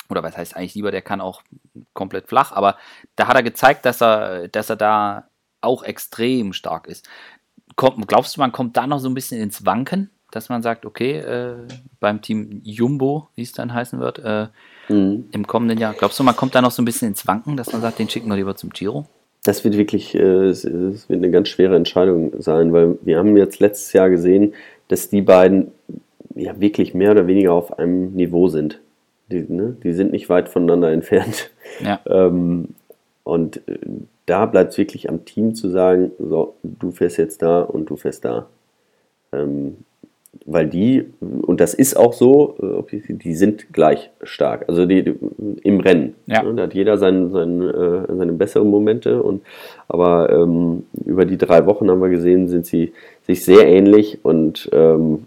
oder 0.09 0.23
was 0.23 0.37
heißt 0.37 0.55
eigentlich 0.55 0.75
lieber, 0.75 0.91
der 0.91 1.01
kann 1.01 1.21
auch 1.21 1.41
komplett 1.93 2.27
flach, 2.27 2.51
aber 2.51 2.77
da 3.15 3.27
hat 3.27 3.35
er 3.35 3.43
gezeigt, 3.43 3.85
dass 3.85 4.01
er, 4.01 4.47
dass 4.47 4.69
er 4.69 4.75
da 4.75 5.27
auch 5.61 5.83
extrem 5.83 6.53
stark 6.53 6.87
ist. 6.87 7.07
Kommt, 7.75 8.07
glaubst 8.07 8.35
du, 8.35 8.41
man 8.41 8.51
kommt 8.51 8.77
da 8.77 8.85
noch 8.85 8.99
so 8.99 9.09
ein 9.09 9.13
bisschen 9.13 9.41
ins 9.41 9.65
Wanken, 9.65 10.09
dass 10.31 10.49
man 10.49 10.61
sagt, 10.61 10.85
okay, 10.85 11.17
äh, 11.17 11.55
beim 11.99 12.21
Team 12.21 12.61
Jumbo, 12.63 13.29
wie 13.35 13.43
es 13.43 13.51
dann 13.51 13.73
heißen 13.73 13.99
wird, 13.99 14.19
äh, 14.19 14.47
mhm. 14.89 15.25
im 15.31 15.47
kommenden 15.47 15.77
Jahr, 15.77 15.93
glaubst 15.93 16.19
du, 16.19 16.23
man 16.23 16.35
kommt 16.35 16.55
da 16.55 16.61
noch 16.61 16.71
so 16.71 16.81
ein 16.81 16.85
bisschen 16.85 17.09
ins 17.09 17.27
Wanken, 17.27 17.57
dass 17.57 17.71
man 17.71 17.81
sagt, 17.81 17.99
den 17.99 18.09
schicken 18.09 18.29
wir 18.29 18.35
lieber 18.35 18.55
zum 18.55 18.71
Giro? 18.71 19.05
Das 19.43 19.63
wird 19.63 19.77
wirklich, 19.77 20.15
äh, 20.15 20.47
es 20.47 20.63
wird 20.63 21.09
eine 21.09 21.31
ganz 21.31 21.49
schwere 21.49 21.75
Entscheidung 21.75 22.41
sein, 22.41 22.73
weil 22.73 22.97
wir 23.01 23.17
haben 23.17 23.35
jetzt 23.37 23.59
letztes 23.59 23.93
Jahr 23.93 24.09
gesehen, 24.09 24.53
dass 24.87 25.09
die 25.09 25.21
beiden 25.21 25.71
ja 26.35 26.59
wirklich 26.59 26.93
mehr 26.93 27.11
oder 27.11 27.27
weniger 27.27 27.53
auf 27.53 27.77
einem 27.77 28.13
Niveau 28.13 28.47
sind. 28.47 28.79
Die, 29.34 29.45
ne, 29.51 29.75
die 29.84 29.93
sind 29.93 30.11
nicht 30.11 30.29
weit 30.29 30.49
voneinander 30.49 30.91
entfernt. 30.91 31.49
Ja. 31.84 31.99
Ähm, 32.05 32.69
und 33.23 33.67
äh, 33.67 33.79
da 34.25 34.45
bleibt 34.45 34.71
es 34.71 34.77
wirklich 34.77 35.09
am 35.09 35.25
Team 35.25 35.55
zu 35.55 35.69
sagen, 35.69 36.11
so, 36.19 36.55
du 36.63 36.91
fährst 36.91 37.17
jetzt 37.17 37.41
da 37.41 37.61
und 37.61 37.89
du 37.89 37.95
fährst 37.95 38.25
da. 38.25 38.47
Ähm, 39.31 39.77
weil 40.45 40.67
die, 40.67 41.05
und 41.19 41.61
das 41.61 41.73
ist 41.73 41.95
auch 41.95 42.13
so, 42.13 42.86
äh, 42.91 42.99
die 43.13 43.36
sind 43.36 43.71
gleich 43.71 44.09
stark. 44.23 44.65
Also 44.67 44.86
die, 44.86 45.15
im 45.61 45.79
Rennen. 45.79 46.15
Ja. 46.25 46.43
Da 46.43 46.63
hat 46.63 46.73
jeder 46.73 46.97
sein, 46.97 47.31
sein, 47.31 47.61
äh, 47.61 48.15
seine 48.15 48.34
besseren 48.34 48.69
Momente. 48.69 49.21
Und, 49.21 49.43
aber 49.88 50.29
ähm, 50.31 50.84
über 51.05 51.25
die 51.25 51.38
drei 51.38 51.65
Wochen 51.65 51.89
haben 51.89 52.01
wir 52.01 52.09
gesehen, 52.09 52.47
sind 52.47 52.65
sie 52.65 52.93
sich 53.25 53.45
sehr 53.45 53.67
ähnlich. 53.67 54.19
Und 54.23 54.69
ähm, 54.73 55.25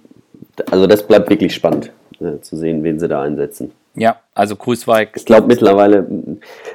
also 0.71 0.87
das 0.87 1.07
bleibt 1.07 1.31
wirklich 1.31 1.55
spannend 1.55 1.93
äh, 2.21 2.41
zu 2.41 2.57
sehen, 2.57 2.83
wen 2.83 2.99
sie 2.99 3.09
da 3.09 3.23
einsetzen. 3.23 3.73
Ja, 3.97 4.17
also 4.35 4.57
Kruiswijk. 4.57 5.11
Ich 5.17 5.25
glaube 5.25 5.47
mittlerweile, 5.47 6.07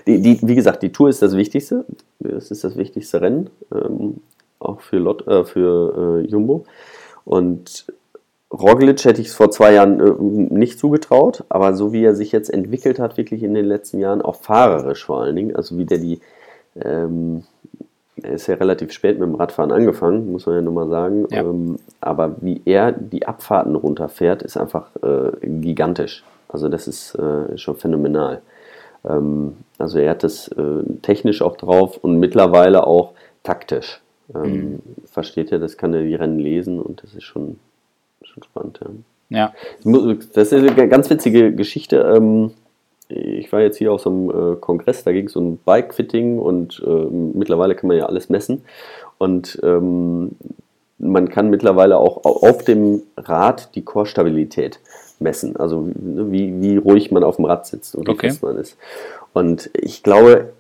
die, 0.08 0.22
die, 0.22 0.40
wie 0.42 0.56
gesagt, 0.56 0.82
die 0.84 0.92
Tour 0.92 1.10
ist 1.10 1.22
das 1.22 1.38
Wichtigste. 1.38 1.86
Es 2.20 2.52
ist 2.52 2.64
das 2.64 2.76
wichtigste 2.78 3.22
Rennen, 3.22 3.50
ähm, 3.74 4.18
auch 4.60 4.82
für, 4.82 4.98
Lot, 4.98 5.28
äh, 5.28 5.46
für 5.46 6.24
äh, 6.24 6.28
Jumbo. 6.28 6.66
Und 7.24 7.86
Roglic 8.52 9.06
hätte 9.06 9.22
ich 9.22 9.28
es 9.28 9.36
vor 9.36 9.52
zwei 9.52 9.74
Jahren 9.74 10.00
äh, 10.00 10.54
nicht 10.54 10.80
zugetraut, 10.80 11.44
aber 11.50 11.74
so 11.76 11.94
wie 11.94 12.04
er 12.04 12.16
sich 12.16 12.32
jetzt 12.32 12.52
entwickelt 12.52 13.00
hat, 13.00 13.18
wirklich 13.18 13.44
in 13.44 13.54
den 13.54 13.66
letzten 13.66 14.00
Jahren, 14.00 14.22
auch 14.22 14.36
fahrerisch 14.36 15.06
vor 15.06 15.22
allen 15.22 15.36
Dingen, 15.36 15.56
also 15.56 15.78
wie 15.78 15.86
der 15.86 16.00
die, 16.00 16.20
ähm, 16.76 17.44
er 18.22 18.34
ist 18.34 18.48
ja 18.48 18.56
relativ 18.56 18.92
spät 18.92 19.20
mit 19.20 19.28
dem 19.28 19.36
Radfahren 19.36 19.72
angefangen, 19.72 20.32
muss 20.32 20.46
man 20.46 20.56
ja 20.56 20.62
nur 20.62 20.74
mal 20.74 20.90
sagen, 20.90 21.28
Ja. 21.30 21.42
ähm, 21.42 21.78
aber 22.02 22.36
wie 22.42 22.62
er 22.66 22.92
die 22.92 23.26
Abfahrten 23.28 23.76
runterfährt, 23.76 24.42
ist 24.42 24.58
einfach 24.58 24.90
äh, 25.04 25.32
gigantisch. 25.48 26.24
Also 26.52 26.70
das 26.70 26.88
ist 26.88 27.16
äh, 27.16 27.58
schon 27.58 27.76
phänomenal. 27.76 28.42
Ähm, 29.08 29.58
also 29.78 30.00
er 30.00 30.12
hat 30.12 30.24
das 30.24 30.48
äh, 30.50 30.84
technisch 31.02 31.42
auch 31.42 31.58
drauf 31.58 31.98
und 32.02 32.20
mittlerweile 32.20 32.86
auch 32.86 33.14
taktisch. 33.44 34.02
Ähm, 34.34 34.80
Versteht 35.06 35.52
er, 35.52 35.60
das 35.60 35.78
kann 35.78 35.94
er 35.94 36.04
die 36.04 36.16
Rennen 36.16 36.40
lesen 36.40 36.80
und 36.80 37.04
das 37.04 37.14
ist 37.16 37.24
schon, 37.24 37.60
schon 38.24 38.44
spannend. 38.44 38.80
Ja. 39.30 39.54
Ja, 39.84 40.16
Das 40.34 40.52
ist 40.52 40.54
eine 40.54 40.88
ganz 40.90 41.10
witzige 41.10 41.54
Geschichte. 41.54 41.98
Ähm, 42.16 42.52
Ich 43.08 43.52
war 43.52 43.60
jetzt 43.62 43.78
hier 43.78 43.92
auf 43.92 44.02
so 44.02 44.10
einem 44.10 44.30
äh, 44.30 44.56
Kongress, 44.56 45.04
da 45.04 45.12
ging 45.12 45.28
es 45.28 45.36
um 45.36 45.58
Bike-Fitting 45.66 46.40
und 46.40 46.82
äh, 46.86 46.90
mittlerweile 46.90 47.76
kann 47.76 47.88
man 47.90 47.98
ja 47.98 48.06
alles 48.06 48.30
messen. 48.30 48.64
Und 49.18 49.60
ähm, 49.64 50.32
man 51.02 51.30
kann 51.30 51.50
mittlerweile 51.50 51.98
auch 51.98 52.24
au- 52.26 52.48
auf 52.50 52.64
dem 52.64 53.02
Rad 53.18 53.76
die 53.76 53.84
Core-Stabilität 53.84 54.80
messen. 55.20 55.56
Also 55.58 55.82
ne, 55.94 56.32
wie, 56.32 56.62
wie 56.62 56.78
ruhig 56.78 57.12
man 57.12 57.24
auf 57.24 57.36
dem 57.38 57.46
Rad 57.46 57.66
sitzt 57.68 57.96
und 57.96 58.08
wie 58.08 58.12
Okay. 58.12 58.30
fest 58.30 58.44
man 58.44 58.58
ist. 58.58 58.78
Und 59.34 59.70
ich 59.74 60.04
glaube, 60.04 60.54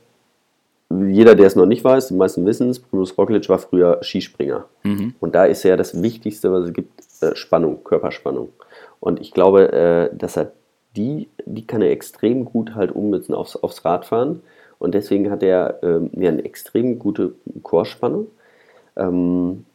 jeder, 0.89 1.35
der 1.35 1.47
es 1.47 1.55
noch 1.55 1.65
nicht 1.65 1.83
weiß, 1.83 2.09
die 2.09 2.15
meisten 2.15 2.45
wissen 2.45 2.69
es, 2.69 2.79
Primus 2.79 3.17
Roglic 3.17 3.47
war 3.49 3.59
früher 3.59 3.99
Skispringer. 4.01 4.65
Mhm. 4.83 5.15
Und 5.19 5.35
da 5.35 5.45
ist 5.45 5.63
ja 5.63 5.77
das 5.77 6.01
Wichtigste, 6.01 6.51
was 6.51 6.67
es 6.67 6.73
gibt, 6.73 7.01
äh, 7.21 7.35
Spannung, 7.35 7.83
Körperspannung. 7.83 8.49
Und 8.99 9.21
ich 9.21 9.31
glaube, 9.31 9.71
äh, 9.71 10.15
dass 10.15 10.37
er 10.37 10.51
die, 10.97 11.29
die 11.45 11.65
kann 11.65 11.81
er 11.81 11.91
extrem 11.91 12.43
gut 12.43 12.75
halt 12.75 12.91
ummützen 12.91 13.33
aufs, 13.33 13.55
aufs 13.55 13.85
Radfahren. 13.85 14.41
Und 14.79 14.93
deswegen 14.93 15.31
hat 15.31 15.43
er 15.43 15.79
ähm, 15.83 16.09
ja, 16.13 16.29
eine 16.29 16.43
extrem 16.43 16.99
gute 16.99 17.33
Chorspannung. 17.63 18.27
Ähm, 18.97 19.65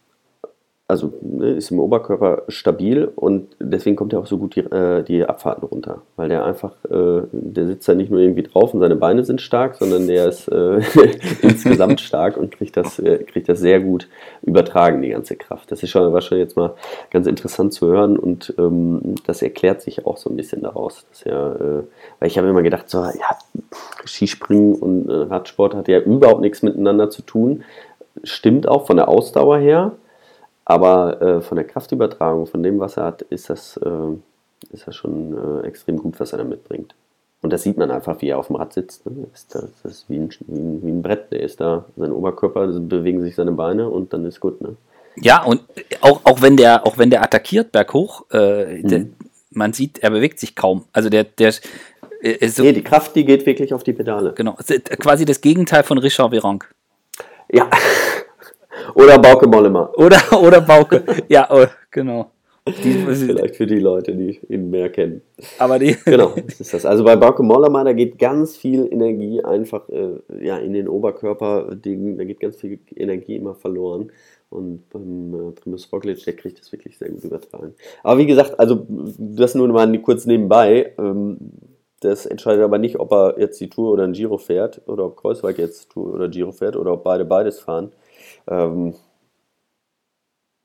also 0.88 1.12
ne, 1.20 1.50
ist 1.50 1.72
im 1.72 1.80
Oberkörper 1.80 2.42
stabil 2.46 3.10
und 3.16 3.56
deswegen 3.58 3.96
kommt 3.96 4.12
er 4.12 4.20
auch 4.20 4.26
so 4.26 4.38
gut 4.38 4.54
die, 4.54 4.60
äh, 4.60 5.02
die 5.02 5.24
Abfahrten 5.24 5.64
runter. 5.64 6.02
Weil 6.14 6.28
der 6.28 6.44
einfach, 6.44 6.72
äh, 6.84 7.22
der 7.32 7.66
sitzt 7.66 7.88
da 7.88 7.94
nicht 7.94 8.10
nur 8.10 8.20
irgendwie 8.20 8.44
drauf 8.44 8.72
und 8.72 8.78
seine 8.78 8.94
Beine 8.94 9.24
sind 9.24 9.40
stark, 9.40 9.74
sondern 9.74 10.06
der 10.06 10.28
ist 10.28 10.46
äh, 10.46 10.80
insgesamt 11.42 12.00
stark 12.00 12.36
und 12.36 12.52
kriegt 12.52 12.76
das, 12.76 13.00
äh, 13.00 13.18
kriegt 13.24 13.48
das 13.48 13.58
sehr 13.58 13.80
gut 13.80 14.08
übertragen, 14.42 15.02
die 15.02 15.08
ganze 15.08 15.34
Kraft. 15.34 15.72
Das 15.72 15.82
ist 15.82 15.90
schon, 15.90 16.12
war 16.12 16.20
schon 16.20 16.38
jetzt 16.38 16.56
mal 16.56 16.74
ganz 17.10 17.26
interessant 17.26 17.72
zu 17.72 17.88
hören 17.88 18.16
und 18.16 18.54
ähm, 18.56 19.16
das 19.26 19.42
erklärt 19.42 19.82
sich 19.82 20.06
auch 20.06 20.18
so 20.18 20.30
ein 20.30 20.36
bisschen 20.36 20.62
daraus. 20.62 21.04
Er, 21.24 21.56
äh, 21.60 21.82
weil 22.20 22.28
ich 22.28 22.38
habe 22.38 22.48
immer 22.48 22.62
gedacht, 22.62 22.88
so, 22.88 22.98
ja, 22.98 23.36
Skispringen 24.04 24.76
und 24.76 25.08
äh, 25.08 25.12
Radsport 25.12 25.74
hat 25.74 25.88
ja 25.88 25.98
überhaupt 25.98 26.42
nichts 26.42 26.62
miteinander 26.62 27.10
zu 27.10 27.22
tun. 27.22 27.64
Stimmt 28.22 28.68
auch 28.68 28.86
von 28.86 28.96
der 28.96 29.08
Ausdauer 29.08 29.58
her. 29.58 29.92
Aber 30.66 31.22
äh, 31.22 31.40
von 31.40 31.56
der 31.56 31.64
Kraftübertragung, 31.66 32.46
von 32.46 32.62
dem, 32.62 32.78
was 32.80 32.96
er 32.98 33.04
hat, 33.04 33.22
ist 33.22 33.48
das, 33.48 33.76
äh, 33.78 34.72
ist 34.74 34.86
das 34.86 34.94
schon 34.96 35.62
äh, 35.62 35.66
extrem 35.66 35.96
gut, 35.96 36.18
was 36.20 36.32
er 36.32 36.38
da 36.38 36.44
mitbringt. 36.44 36.94
Und 37.40 37.52
das 37.52 37.62
sieht 37.62 37.76
man 37.78 37.90
einfach, 37.90 38.20
wie 38.20 38.28
er 38.28 38.38
auf 38.38 38.48
dem 38.48 38.56
Rad 38.56 38.72
sitzt. 38.72 39.06
Ne? 39.06 39.26
Das, 39.30 39.42
ist, 39.42 39.54
das 39.54 39.92
ist 39.92 40.10
wie 40.10 40.16
ein, 40.18 40.30
wie, 40.48 40.58
ein, 40.58 40.82
wie 40.84 40.90
ein 40.90 41.02
Brett. 41.02 41.30
Der 41.30 41.40
ist 41.40 41.60
da, 41.60 41.84
sein 41.96 42.10
Oberkörper, 42.12 42.66
bewegen 42.66 43.22
sich 43.22 43.36
seine 43.36 43.52
Beine 43.52 43.88
und 43.88 44.12
dann 44.12 44.24
ist 44.24 44.40
gut. 44.40 44.60
Ne? 44.60 44.76
Ja, 45.16 45.44
und 45.44 45.62
auch, 46.00 46.20
auch 46.24 46.42
wenn 46.42 46.56
der, 46.56 46.84
auch 46.86 46.98
wenn 46.98 47.10
der 47.10 47.22
attackiert 47.22 47.70
berghoch, 47.72 48.24
äh, 48.30 48.82
der, 48.82 48.98
Mhm. 49.00 49.14
man 49.50 49.72
sieht, 49.72 50.00
er 50.00 50.10
bewegt 50.10 50.40
sich 50.40 50.56
kaum. 50.56 50.84
Also 50.92 51.08
der, 51.10 51.24
der 51.24 51.54
äh, 52.22 52.30
ist 52.32 52.56
so, 52.56 52.64
Nee, 52.64 52.72
die 52.72 52.82
Kraft, 52.82 53.14
die 53.14 53.24
geht 53.24 53.46
wirklich 53.46 53.72
auf 53.72 53.84
die 53.84 53.92
Pedale. 53.92 54.32
genau, 54.32 54.56
quasi 54.98 55.24
das 55.24 55.40
Gegenteil 55.40 55.84
von 55.84 55.98
Richard 55.98 56.32
Virenque. 56.32 56.66
Ja. 57.52 57.70
Oder 58.94 59.18
Bauke 59.18 59.46
Mollema. 59.46 59.92
Oder, 59.96 60.18
oder 60.40 60.60
Bauke. 60.60 61.04
ja, 61.28 61.48
oh, 61.50 61.66
genau. 61.90 62.30
Die, 62.82 62.94
Vielleicht 63.14 63.54
für 63.54 63.66
die 63.66 63.78
Leute, 63.78 64.12
die 64.16 64.40
ihn 64.48 64.70
mehr 64.70 64.90
kennen. 64.90 65.22
aber 65.58 65.78
die, 65.78 65.96
Genau, 66.04 66.32
das 66.34 66.60
ist 66.60 66.74
das. 66.74 66.84
Also 66.84 67.04
bei 67.04 67.14
Bauke 67.14 67.44
Mollema, 67.44 67.84
da 67.84 67.92
geht 67.92 68.18
ganz 68.18 68.56
viel 68.56 68.88
Energie 68.90 69.40
einfach 69.44 69.88
äh, 69.88 70.18
ja, 70.44 70.56
in 70.56 70.72
den 70.72 70.88
Oberkörper. 70.88 71.76
Da 71.76 72.24
geht 72.24 72.40
ganz 72.40 72.56
viel 72.56 72.80
Energie 72.96 73.36
immer 73.36 73.54
verloren. 73.54 74.10
Und 74.48 74.88
beim 74.90 75.34
äh, 75.34 75.52
Primus 75.52 75.92
Roglic, 75.92 76.24
der 76.24 76.34
kriegt 76.34 76.58
das 76.58 76.72
wirklich 76.72 76.98
sehr 76.98 77.10
gut 77.10 77.22
übertragen. 77.22 77.74
Aber 78.02 78.18
wie 78.18 78.26
gesagt, 78.26 78.58
also 78.58 78.84
das 78.88 79.54
nur 79.54 79.68
mal 79.68 79.98
kurz 79.98 80.26
nebenbei. 80.26 80.92
Ähm, 80.98 81.38
das 82.00 82.26
entscheidet 82.26 82.62
aber 82.62 82.78
nicht, 82.78 82.98
ob 82.98 83.12
er 83.12 83.36
jetzt 83.38 83.60
die 83.60 83.70
Tour 83.70 83.92
oder 83.92 84.04
ein 84.04 84.12
Giro 84.12 84.38
fährt 84.38 84.82
oder 84.86 85.06
ob 85.06 85.16
Kreuzweig 85.16 85.58
jetzt 85.58 85.90
Tour 85.90 86.14
oder 86.14 86.28
Giro 86.28 86.52
fährt 86.52 86.76
oder 86.76 86.92
ob 86.92 87.04
beide 87.04 87.24
beides 87.24 87.60
fahren. 87.60 87.92
Ähm, 88.48 88.94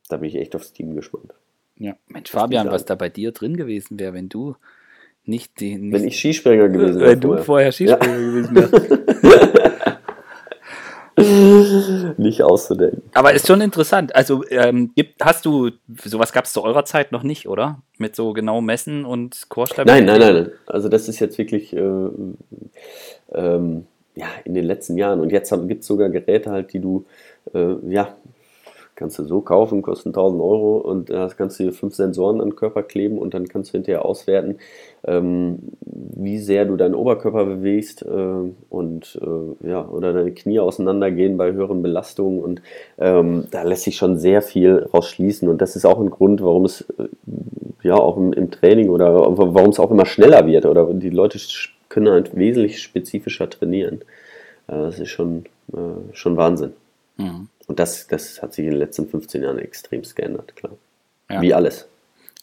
da 0.10 0.18
bin 0.18 0.30
ich 0.30 0.36
echt 0.36 0.56
aufs 0.56 0.74
Team 0.74 0.96
gespannt. 0.96 1.34
ja, 1.78 1.96
Mensch, 2.08 2.30
Fabian, 2.30 2.66
sagen. 2.66 2.74
was 2.74 2.86
da 2.86 2.96
bei 2.96 3.10
dir 3.10 3.32
drin 3.32 3.58
gewesen 3.58 4.00
wäre, 4.00 4.14
wenn 4.14 4.30
du 4.30 4.56
nicht 5.24 5.60
die, 5.60 5.78
nicht, 5.78 5.94
Wenn 5.94 6.08
ich 6.08 6.18
Skispringer 6.20 6.70
gewesen 6.70 7.00
wäre. 7.00 7.12
wenn 7.12 7.22
du 7.22 7.38
vorher 7.38 7.72
Skispringer 7.72 8.18
gewesen 8.18 8.56
wärst. 8.56 9.38
Nicht 12.18 12.42
auszudenken. 12.42 13.04
Aber 13.14 13.34
ist 13.34 13.46
schon 13.46 13.62
interessant. 13.62 14.16
Also 14.16 14.44
ähm, 14.50 14.92
gibt, 14.96 15.24
hast 15.24 15.46
du, 15.46 15.70
sowas 16.04 16.32
gab 16.34 16.46
es 16.46 16.54
zu 16.54 16.64
eurer 16.64 16.86
Zeit 16.86 17.12
noch 17.12 17.22
nicht, 17.22 17.48
oder? 17.48 17.82
Mit 17.98 18.16
so 18.16 18.34
genau 18.34 18.62
Messen 18.62 19.06
und 19.06 19.50
Chorstabilität? 19.50 20.06
Nein, 20.06 20.20
nein, 20.20 20.34
nein, 20.34 20.44
nein. 20.44 20.54
Also 20.68 20.90
das 20.90 21.08
ist 21.10 21.20
jetzt 21.20 21.38
wirklich 21.38 21.76
äh, 21.76 21.80
ähm, 23.34 23.86
ja, 24.16 24.28
in 24.46 24.54
den 24.54 24.66
letzten 24.66 24.98
Jahren. 24.98 25.20
Und 25.20 25.32
jetzt 25.32 25.54
gibt 25.68 25.82
es 25.82 25.88
sogar 25.88 26.10
Geräte 26.10 26.52
halt, 26.52 26.74
die 26.74 26.80
du, 26.80 27.06
äh, 27.54 27.76
ja, 27.90 28.16
kannst 29.02 29.18
du 29.18 29.24
so 29.24 29.42
kaufen, 29.42 29.82
kosten 29.82 30.10
1000 30.10 30.42
Euro 30.42 30.78
und 30.78 31.10
da 31.10 31.28
kannst 31.36 31.60
du 31.60 31.64
dir 31.64 31.74
fünf 31.74 31.96
Sensoren 31.96 32.40
an 32.40 32.50
den 32.50 32.56
Körper 32.56 32.84
kleben 32.84 33.18
und 33.18 33.34
dann 33.34 33.48
kannst 33.48 33.74
du 33.74 33.78
hinterher 33.78 34.06
auswerten, 34.06 34.58
ähm, 35.06 35.58
wie 35.82 36.38
sehr 36.38 36.66
du 36.66 36.76
deinen 36.76 36.94
Oberkörper 36.94 37.46
bewegst 37.46 38.04
äh, 38.04 38.52
und 38.70 39.20
äh, 39.22 39.68
ja, 39.68 39.88
oder 39.88 40.14
deine 40.14 40.32
Knie 40.34 40.60
auseinandergehen 40.60 41.38
bei 41.38 41.52
höheren 41.52 41.82
Belastungen 41.82 42.44
und 42.44 42.62
ähm, 43.00 43.48
da 43.50 43.64
lässt 43.64 43.84
sich 43.84 43.96
schon 43.96 44.18
sehr 44.20 44.44
viel 44.44 44.88
rausschließen 44.94 45.50
und 45.50 45.62
das 45.62 45.76
ist 45.76 45.86
auch 45.86 46.00
ein 46.00 46.12
Grund, 46.12 46.44
warum 46.44 46.66
es 46.66 46.82
äh, 47.00 47.08
ja 47.82 47.96
auch 47.96 48.18
im, 48.18 48.34
im 48.34 48.52
Training 48.52 48.90
oder 48.90 49.16
warum 49.16 49.72
es 49.72 49.80
auch 49.80 49.90
immer 49.90 50.06
schneller 50.06 50.46
wird 50.46 50.68
oder 50.68 50.94
die 50.94 51.10
Leute 51.10 51.40
können 51.90 52.10
halt 52.10 52.36
wesentlich 52.36 52.82
spezifischer 52.82 53.50
trainieren. 53.50 54.02
Äh, 54.68 54.74
das 54.74 55.00
ist 55.00 55.10
schon, 55.10 55.46
äh, 55.74 56.14
schon 56.14 56.38
Wahnsinn. 56.38 56.74
Mhm. 57.22 57.48
Und 57.68 57.80
das, 57.80 58.08
das 58.08 58.42
hat 58.42 58.54
sich 58.54 58.66
in 58.66 58.72
den 58.72 58.80
letzten 58.80 59.08
15 59.08 59.44
Jahren 59.44 59.60
extrem 59.60 60.02
geändert, 60.16 60.56
klar. 60.56 60.74
Ja. 61.30 61.42
Wie 61.42 61.54
alles. 61.54 61.88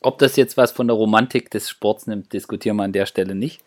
Ob 0.01 0.19
das 0.19 0.37
jetzt 0.37 0.57
was 0.57 0.71
von 0.73 0.87
der 0.87 0.97
Romantik 0.97 1.51
des 1.51 1.69
Sports 1.69 2.07
nimmt, 2.07 2.33
diskutieren 2.33 2.77
wir 2.77 2.85
an 2.85 2.93
der 2.93 3.07
Stelle 3.07 3.35
nicht. 3.35 3.63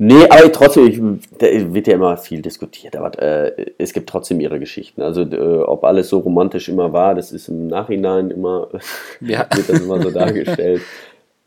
Nee, 0.00 0.28
aber 0.28 0.52
trotzdem, 0.52 0.86
ich, 0.86 1.38
da 1.38 1.46
wird 1.74 1.88
ja 1.88 1.94
immer 1.94 2.16
viel 2.16 2.40
diskutiert, 2.40 2.94
aber 2.94 3.20
äh, 3.20 3.72
es 3.78 3.92
gibt 3.92 4.08
trotzdem 4.08 4.38
ihre 4.40 4.60
Geschichten. 4.60 5.02
Also 5.02 5.22
äh, 5.22 5.62
ob 5.62 5.82
alles 5.84 6.08
so 6.08 6.18
romantisch 6.18 6.68
immer 6.68 6.92
war, 6.92 7.16
das 7.16 7.32
ist 7.32 7.48
im 7.48 7.66
Nachhinein 7.66 8.30
immer, 8.30 8.68
Ja. 9.20 9.48
wird 9.52 9.68
das 9.68 9.80
immer 9.80 10.00
so 10.00 10.10
dargestellt. 10.10 10.82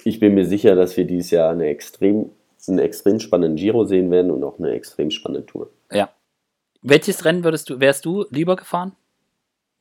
Ich 0.03 0.19
bin 0.19 0.33
mir 0.33 0.45
sicher, 0.45 0.75
dass 0.75 0.97
wir 0.97 1.05
dieses 1.05 1.31
Jahr 1.31 1.51
eine 1.51 1.67
extrem, 1.67 2.29
einen 2.67 2.79
extrem 2.79 3.19
spannenden 3.19 3.55
Giro 3.55 3.85
sehen 3.85 4.11
werden 4.11 4.31
und 4.31 4.43
auch 4.43 4.59
eine 4.59 4.71
extrem 4.71 5.11
spannende 5.11 5.45
Tour. 5.45 5.69
Welches 6.81 7.25
Rennen 7.25 7.43
würdest 7.43 7.69
du, 7.69 7.79
wärst 7.79 8.05
du 8.05 8.25
lieber 8.29 8.55
gefahren? 8.55 8.93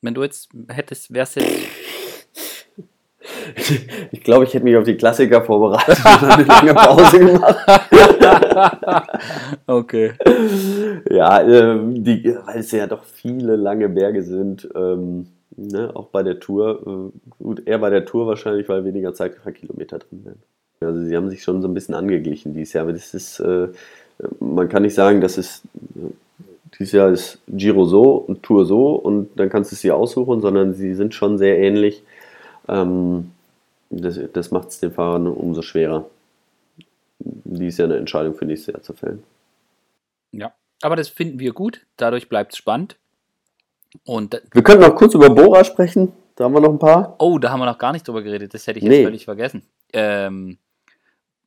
Wenn 0.03 0.15
du 0.15 0.23
jetzt 0.23 0.51
hättest, 0.69 1.13
wärst 1.13 1.37
jetzt. 1.37 1.51
Ich 4.11 4.23
glaube, 4.23 4.45
ich 4.45 4.55
hätte 4.55 4.65
mich 4.65 4.77
auf 4.77 4.85
die 4.85 4.97
Klassiker 4.97 5.43
vorbereitet 5.43 5.99
und 6.05 6.25
eine 6.25 6.45
lange 6.45 6.75
Pause 6.75 7.19
gemacht. 7.19 7.57
okay. 9.67 10.13
Ja, 11.11 11.43
ähm, 11.43 12.03
die, 12.03 12.37
weil 12.45 12.59
es 12.59 12.71
ja 12.73 12.87
doch 12.87 13.05
viele 13.05 13.57
lange 13.57 13.89
Berge 13.89 14.23
sind. 14.23 14.69
Ähm, 14.75 15.27
Ne, 15.57 15.91
auch 15.95 16.07
bei 16.07 16.23
der 16.23 16.39
Tour, 16.39 17.11
äh, 17.13 17.43
gut, 17.43 17.67
eher 17.67 17.79
bei 17.79 17.91
der 17.91 18.07
Tour 18.07 18.27
wahrscheinlich, 18.27 18.69
weil 18.69 18.85
weniger 18.85 19.13
Zeitkilometer 19.13 19.99
drin 19.99 20.25
werden. 20.25 20.43
Also 20.81 21.05
sie 21.05 21.15
haben 21.15 21.29
sich 21.29 21.43
schon 21.43 21.61
so 21.61 21.69
ein 21.69 21.75
bisschen 21.75 21.95
angeglichen 21.95 22.55
dieses 22.55 22.73
Jahr, 22.73 22.85
aber 22.85 22.95
das 22.95 23.13
ist, 23.13 23.41
äh, 23.41 23.69
man 24.39 24.69
kann 24.69 24.83
nicht 24.83 24.95
sagen, 24.95 25.21
dass 25.21 25.37
es 25.37 25.63
dieses 26.79 26.93
Jahr 26.93 27.11
ist 27.11 27.39
Giro 27.49 27.85
so 27.85 28.15
und 28.15 28.43
Tour 28.43 28.65
so 28.65 28.95
und 28.95 29.39
dann 29.39 29.51
kannst 29.51 29.71
du 29.73 29.75
es 29.75 29.83
dir 29.83 29.97
aussuchen, 29.97 30.41
sondern 30.41 30.75
sie 30.75 30.95
sind 30.95 31.15
schon 31.15 31.39
sehr 31.39 31.59
ähnlich. 31.59 32.03
Ähm, 32.69 33.33
das 33.91 34.19
das 34.33 34.51
macht 34.51 34.69
es 34.69 34.81
den 34.81 34.93
Fahrern 34.93 35.27
umso 35.27 35.63
schwerer, 35.63 36.09
dies 37.19 37.79
Jahr 37.79 37.89
eine 37.89 37.97
Entscheidung 37.97 38.35
für 38.35 38.45
nächstes 38.45 38.75
Jahr 38.75 38.83
zu 38.83 38.93
fällen. 38.93 39.23
Ja, 40.33 40.53
aber 40.83 40.97
das 40.97 41.09
finden 41.09 41.41
wir 41.41 41.53
gut, 41.53 41.87
dadurch 41.97 42.29
bleibt 42.29 42.53
es 42.53 42.59
spannend. 42.59 42.97
Und 44.05 44.41
wir 44.53 44.63
können 44.63 44.83
noch 44.83 44.95
kurz 44.95 45.15
über 45.15 45.31
Bora 45.31 45.65
sprechen. 45.65 46.13
Da 46.37 46.45
haben 46.45 46.55
wir 46.55 46.61
noch 46.61 46.71
ein 46.71 46.79
paar. 46.79 47.17
Oh, 47.19 47.39
da 47.39 47.51
haben 47.51 47.61
wir 47.61 47.67
noch 47.67 47.79
gar 47.79 47.93
nicht 47.93 48.07
drüber 48.07 48.23
geredet. 48.23 48.55
Das 48.55 48.67
hätte 48.67 48.79
ich 48.79 48.85
jetzt 48.85 48.93
nee. 48.93 49.05
völlig 49.05 49.25
vergessen. 49.25 49.63
Ähm, 49.93 50.59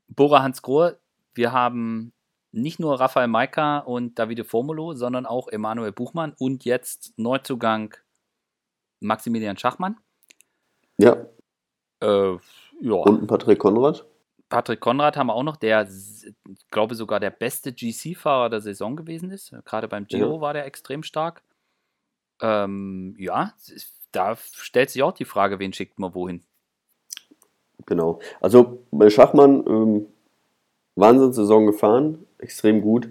Bora 0.09 0.43
Hans 0.43 0.61
Grohe, 0.61 0.97
wir 1.33 1.53
haben 1.53 2.11
nicht 2.53 2.79
nur 2.79 2.99
Rafael 2.99 3.27
Maika 3.27 3.79
und 3.79 4.19
Davide 4.19 4.43
Formulo, 4.43 4.93
sondern 4.93 5.25
auch 5.25 5.47
Emanuel 5.47 5.91
Buchmann 5.91 6.33
und 6.37 6.65
jetzt 6.65 7.13
Neuzugang 7.17 7.95
Maximilian 8.99 9.57
Schachmann. 9.57 9.97
Ja. 10.97 11.25
Äh, 11.99 12.37
ja. 12.79 12.93
Und 12.93 13.27
Patrick 13.27 13.59
Konrad. 13.59 14.05
Patrick 14.49 14.79
Konrad 14.79 15.17
haben 15.17 15.27
wir 15.27 15.33
auch 15.33 15.43
noch, 15.43 15.57
der, 15.57 15.87
ich 15.89 16.69
glaube, 16.69 16.93
sogar 16.93 17.19
der 17.19 17.31
beste 17.31 17.73
GC-Fahrer 17.73 18.51
der 18.51 18.61
Saison 18.61 18.95
gewesen 18.95 19.31
ist. 19.31 19.51
Gerade 19.65 19.87
beim 19.87 20.05
Giro 20.05 20.35
ja. 20.35 20.41
war 20.41 20.53
der 20.53 20.65
extrem 20.65 21.01
stark. 21.01 21.41
Ähm, 22.39 23.15
ja, 23.17 23.53
da 24.11 24.35
stellt 24.35 24.91
sich 24.91 25.01
auch 25.01 25.13
die 25.13 25.25
Frage, 25.25 25.57
wen 25.57 25.73
schickt 25.73 25.97
man 25.97 26.13
wohin? 26.13 26.43
Genau. 27.87 28.19
Also 28.41 28.85
bei 28.91 29.09
Schachmann, 29.09 29.65
ähm, 29.67 30.05
Wahnsinnssaison 30.95 31.65
gefahren, 31.65 32.25
extrem 32.43 32.81
gut. 32.81 33.09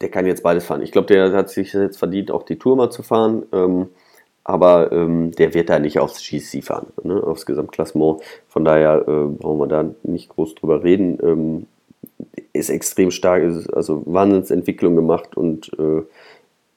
Der 0.00 0.10
kann 0.10 0.26
jetzt 0.26 0.42
beides 0.42 0.66
fahren. 0.66 0.82
Ich 0.82 0.92
glaube, 0.92 1.06
der 1.06 1.32
hat 1.32 1.48
sich 1.48 1.72
jetzt 1.72 1.98
verdient, 1.98 2.30
auch 2.30 2.42
die 2.42 2.58
Tour 2.58 2.76
mal 2.76 2.90
zu 2.90 3.02
fahren. 3.02 3.44
Ähm, 3.52 3.88
aber 4.44 4.92
ähm, 4.92 5.30
der 5.32 5.54
wird 5.54 5.70
da 5.70 5.78
nicht 5.78 5.98
aufs 5.98 6.22
GC 6.22 6.62
fahren, 6.62 6.88
ne, 7.02 7.22
aufs 7.22 7.46
Gesamtklassement. 7.46 8.20
Von 8.48 8.64
daher 8.64 9.02
äh, 9.08 9.26
brauchen 9.26 9.58
wir 9.58 9.66
da 9.66 9.90
nicht 10.02 10.28
groß 10.28 10.54
drüber 10.54 10.84
reden. 10.84 11.18
Ähm, 11.22 11.66
ist 12.52 12.68
extrem 12.68 13.10
stark, 13.10 13.42
ist 13.42 13.72
also 13.72 14.02
Wahnsinnsentwicklung 14.04 14.94
gemacht 14.94 15.36
und 15.36 15.72
äh, 15.78 16.02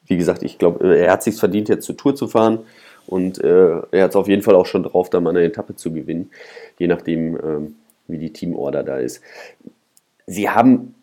wie 0.07 0.17
gesagt, 0.17 0.43
ich 0.43 0.57
glaube, 0.57 0.97
er 0.97 1.11
hat 1.11 1.23
sich 1.23 1.35
verdient, 1.35 1.69
jetzt 1.69 1.85
zur 1.85 1.97
Tour 1.97 2.15
zu 2.15 2.27
fahren 2.27 2.59
und 3.05 3.43
äh, 3.43 3.81
er 3.91 4.03
hat 4.03 4.11
es 4.11 4.15
auf 4.15 4.27
jeden 4.27 4.41
Fall 4.41 4.55
auch 4.55 4.65
schon 4.65 4.83
drauf, 4.83 5.09
da 5.09 5.19
mal 5.19 5.31
eine 5.31 5.43
Etappe 5.43 5.75
zu 5.75 5.91
gewinnen, 5.91 6.31
je 6.79 6.87
nachdem, 6.87 7.37
ähm, 7.43 7.75
wie 8.07 8.17
die 8.17 8.31
Teamorder 8.31 8.83
da 8.83 8.97
ist. 8.97 9.21
Sie 10.25 10.49
haben 10.49 10.95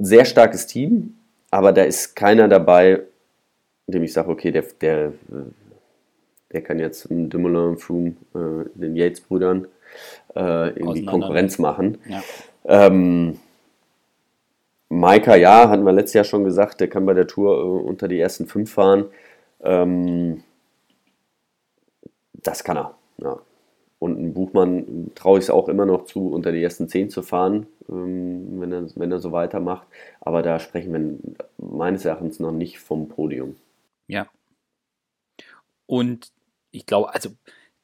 ein 0.00 0.04
sehr 0.04 0.24
starkes 0.24 0.66
Team, 0.66 1.14
aber 1.50 1.72
da 1.72 1.82
ist 1.82 2.16
keiner 2.16 2.48
dabei, 2.48 3.02
dem 3.86 4.02
ich 4.02 4.12
sage, 4.12 4.30
okay, 4.30 4.50
der, 4.50 4.64
der, 4.80 5.12
der 6.52 6.62
kann 6.62 6.78
jetzt 6.78 7.06
Dumoulin, 7.10 7.76
Froome, 7.76 8.16
äh, 8.34 8.68
den 8.74 8.96
Yates-Brüdern 8.96 9.66
äh, 10.34 10.70
irgendwie 10.70 11.04
Konkurrenz 11.04 11.58
machen. 11.58 11.98
Ja. 12.08 12.22
Ähm, 12.64 13.38
Maika, 14.88 15.36
ja, 15.36 15.68
hatten 15.68 15.84
wir 15.84 15.92
letztes 15.92 16.14
Jahr 16.14 16.24
schon 16.24 16.44
gesagt, 16.44 16.80
der 16.80 16.88
kann 16.88 17.06
bei 17.06 17.14
der 17.14 17.26
Tour 17.26 17.58
äh, 17.58 17.88
unter 17.88 18.08
die 18.08 18.18
ersten 18.18 18.46
fünf 18.46 18.72
fahren. 18.72 19.06
Ähm, 19.62 20.42
das 22.32 22.64
kann 22.64 22.76
er. 22.76 22.94
Ja. 23.18 23.40
Und 24.00 24.18
ein 24.18 24.32
Buchmann 24.32 25.12
traue 25.14 25.38
ich 25.38 25.44
es 25.44 25.50
auch 25.50 25.68
immer 25.68 25.84
noch 25.84 26.06
zu, 26.06 26.32
unter 26.32 26.52
die 26.52 26.62
ersten 26.62 26.88
zehn 26.88 27.10
zu 27.10 27.22
fahren, 27.22 27.66
ähm, 27.88 28.58
wenn, 28.58 28.72
er, 28.72 28.86
wenn 28.96 29.12
er 29.12 29.20
so 29.20 29.30
weitermacht. 29.30 29.86
Aber 30.22 30.42
da 30.42 30.58
sprechen 30.58 30.92
wir 30.92 31.68
meines 31.68 32.06
Erachtens 32.06 32.40
noch 32.40 32.50
nicht 32.50 32.78
vom 32.78 33.08
Podium. 33.08 33.56
Ja. 34.08 34.26
Und 35.86 36.32
ich 36.70 36.86
glaube, 36.86 37.12
also 37.12 37.28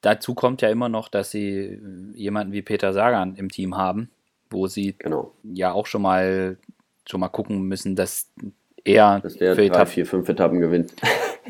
dazu 0.00 0.34
kommt 0.34 0.62
ja 0.62 0.70
immer 0.70 0.88
noch, 0.88 1.08
dass 1.08 1.30
sie 1.30 1.78
jemanden 2.14 2.54
wie 2.54 2.62
Peter 2.62 2.94
Sagan 2.94 3.36
im 3.36 3.50
Team 3.50 3.76
haben, 3.76 4.10
wo 4.48 4.68
sie 4.68 4.94
genau. 4.98 5.32
ja 5.42 5.72
auch 5.72 5.86
schon 5.86 6.02
mal 6.02 6.56
schon 7.04 7.20
mal 7.20 7.28
gucken 7.28 7.62
müssen, 7.62 7.94
dass 7.94 8.32
er 8.86 9.20
dass 9.20 9.36
der 9.36 9.54
drei, 9.54 9.66
Etappen, 9.66 9.86
vier, 9.86 10.06
fünf 10.06 10.28
Etappen 10.28 10.60
gewinnt. 10.60 10.92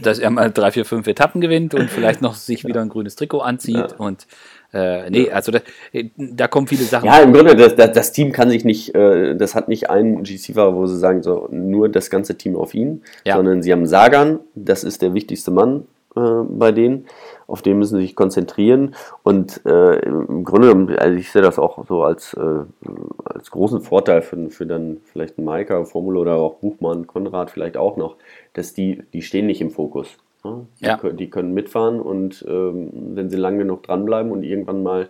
Dass 0.03 0.19
er 0.19 0.29
mal 0.29 0.51
drei, 0.51 0.73
vier, 0.73 0.85
fünf 0.85 1.07
Etappen 1.07 1.41
gewinnt 1.41 1.73
und 1.73 1.89
vielleicht 1.89 2.21
noch 2.21 2.35
sich 2.35 2.67
wieder 2.67 2.83
ein 2.83 2.91
grünes 2.91 3.17
Trikot 3.17 3.41
anzieht. 3.41 3.77
Ja. 3.77 3.97
Und 3.97 4.27
äh, 4.75 5.09
nee, 5.09 5.31
also 5.31 5.53
da, 5.53 5.61
da, 6.17 6.49
kommen 6.49 6.67
viele 6.67 6.85
Sachen. 6.85 7.07
Ja, 7.07 7.21
im 7.21 7.33
Grunde, 7.33 7.57
das, 7.57 7.77
das, 7.77 7.93
das 7.93 8.13
Team 8.13 8.31
kann 8.31 8.51
sich 8.51 8.63
nicht, 8.67 8.95
äh, 8.95 9.35
das 9.35 9.55
hat 9.55 9.69
nicht 9.69 9.89
einen 9.89 10.23
GC-Fahrer, 10.23 10.75
wo 10.75 10.87
sie 10.87 10.99
sagen, 10.99 11.23
so 11.23 11.49
nur 11.51 11.89
das 11.89 12.11
ganze 12.11 12.37
Team 12.37 12.57
auf 12.57 12.75
ihn, 12.75 13.03
ja. 13.25 13.37
sondern 13.37 13.63
sie 13.63 13.73
haben 13.73 13.87
Sagan, 13.87 14.41
das 14.55 14.85
ist 14.85 15.01
der 15.01 15.15
wichtigste 15.15 15.51
Mann 15.51 15.85
äh, 16.17 16.43
bei 16.49 16.73
denen 16.73 17.07
auf 17.47 17.63
den 17.63 17.79
müssen 17.79 17.97
sie 17.97 18.03
sich 18.03 18.17
konzentrieren. 18.17 18.95
Und 19.23 19.65
äh, 19.67 20.01
im 20.01 20.45
Grunde, 20.45 21.01
also 21.01 21.17
ich 21.17 21.31
sehe 21.31 21.43
das 21.43 21.59
auch 21.59 21.87
so 21.87 22.03
als, 22.03 22.35
äh, 22.35 22.65
als 23.25 23.51
großen 23.51 23.81
Vorteil 23.81 24.23
für, 24.23 24.51
für 24.51 24.67
dann 24.67 24.99
vielleicht 25.05 25.39
einen 25.39 25.45
Maika, 25.45 25.85
Formula 25.85 26.21
oder 26.21 26.35
auch 26.37 26.57
Buchmann, 26.57 27.07
Konrad 27.07 27.51
vielleicht 27.51 27.77
auch 27.77 27.97
noch, 27.97 28.17
dass 28.53 28.75
die, 28.75 29.03
die 29.13 29.23
stehen 29.23 29.47
nicht 29.47 29.61
im 29.61 29.71
Fokus. 29.71 30.17
Ne? 30.45 30.67
Ja. 30.81 30.97
Die, 30.97 31.17
die, 31.17 31.31
können 31.31 31.55
mitfahren 31.55 32.01
und 32.01 32.45
ähm, 32.49 32.91
wenn 33.15 33.31
sie 33.31 33.37
lange 33.37 33.59
genug 33.59 33.85
dranbleiben 33.85 34.33
und 34.33 34.43
irgendwann 34.43 34.83
mal 34.83 35.09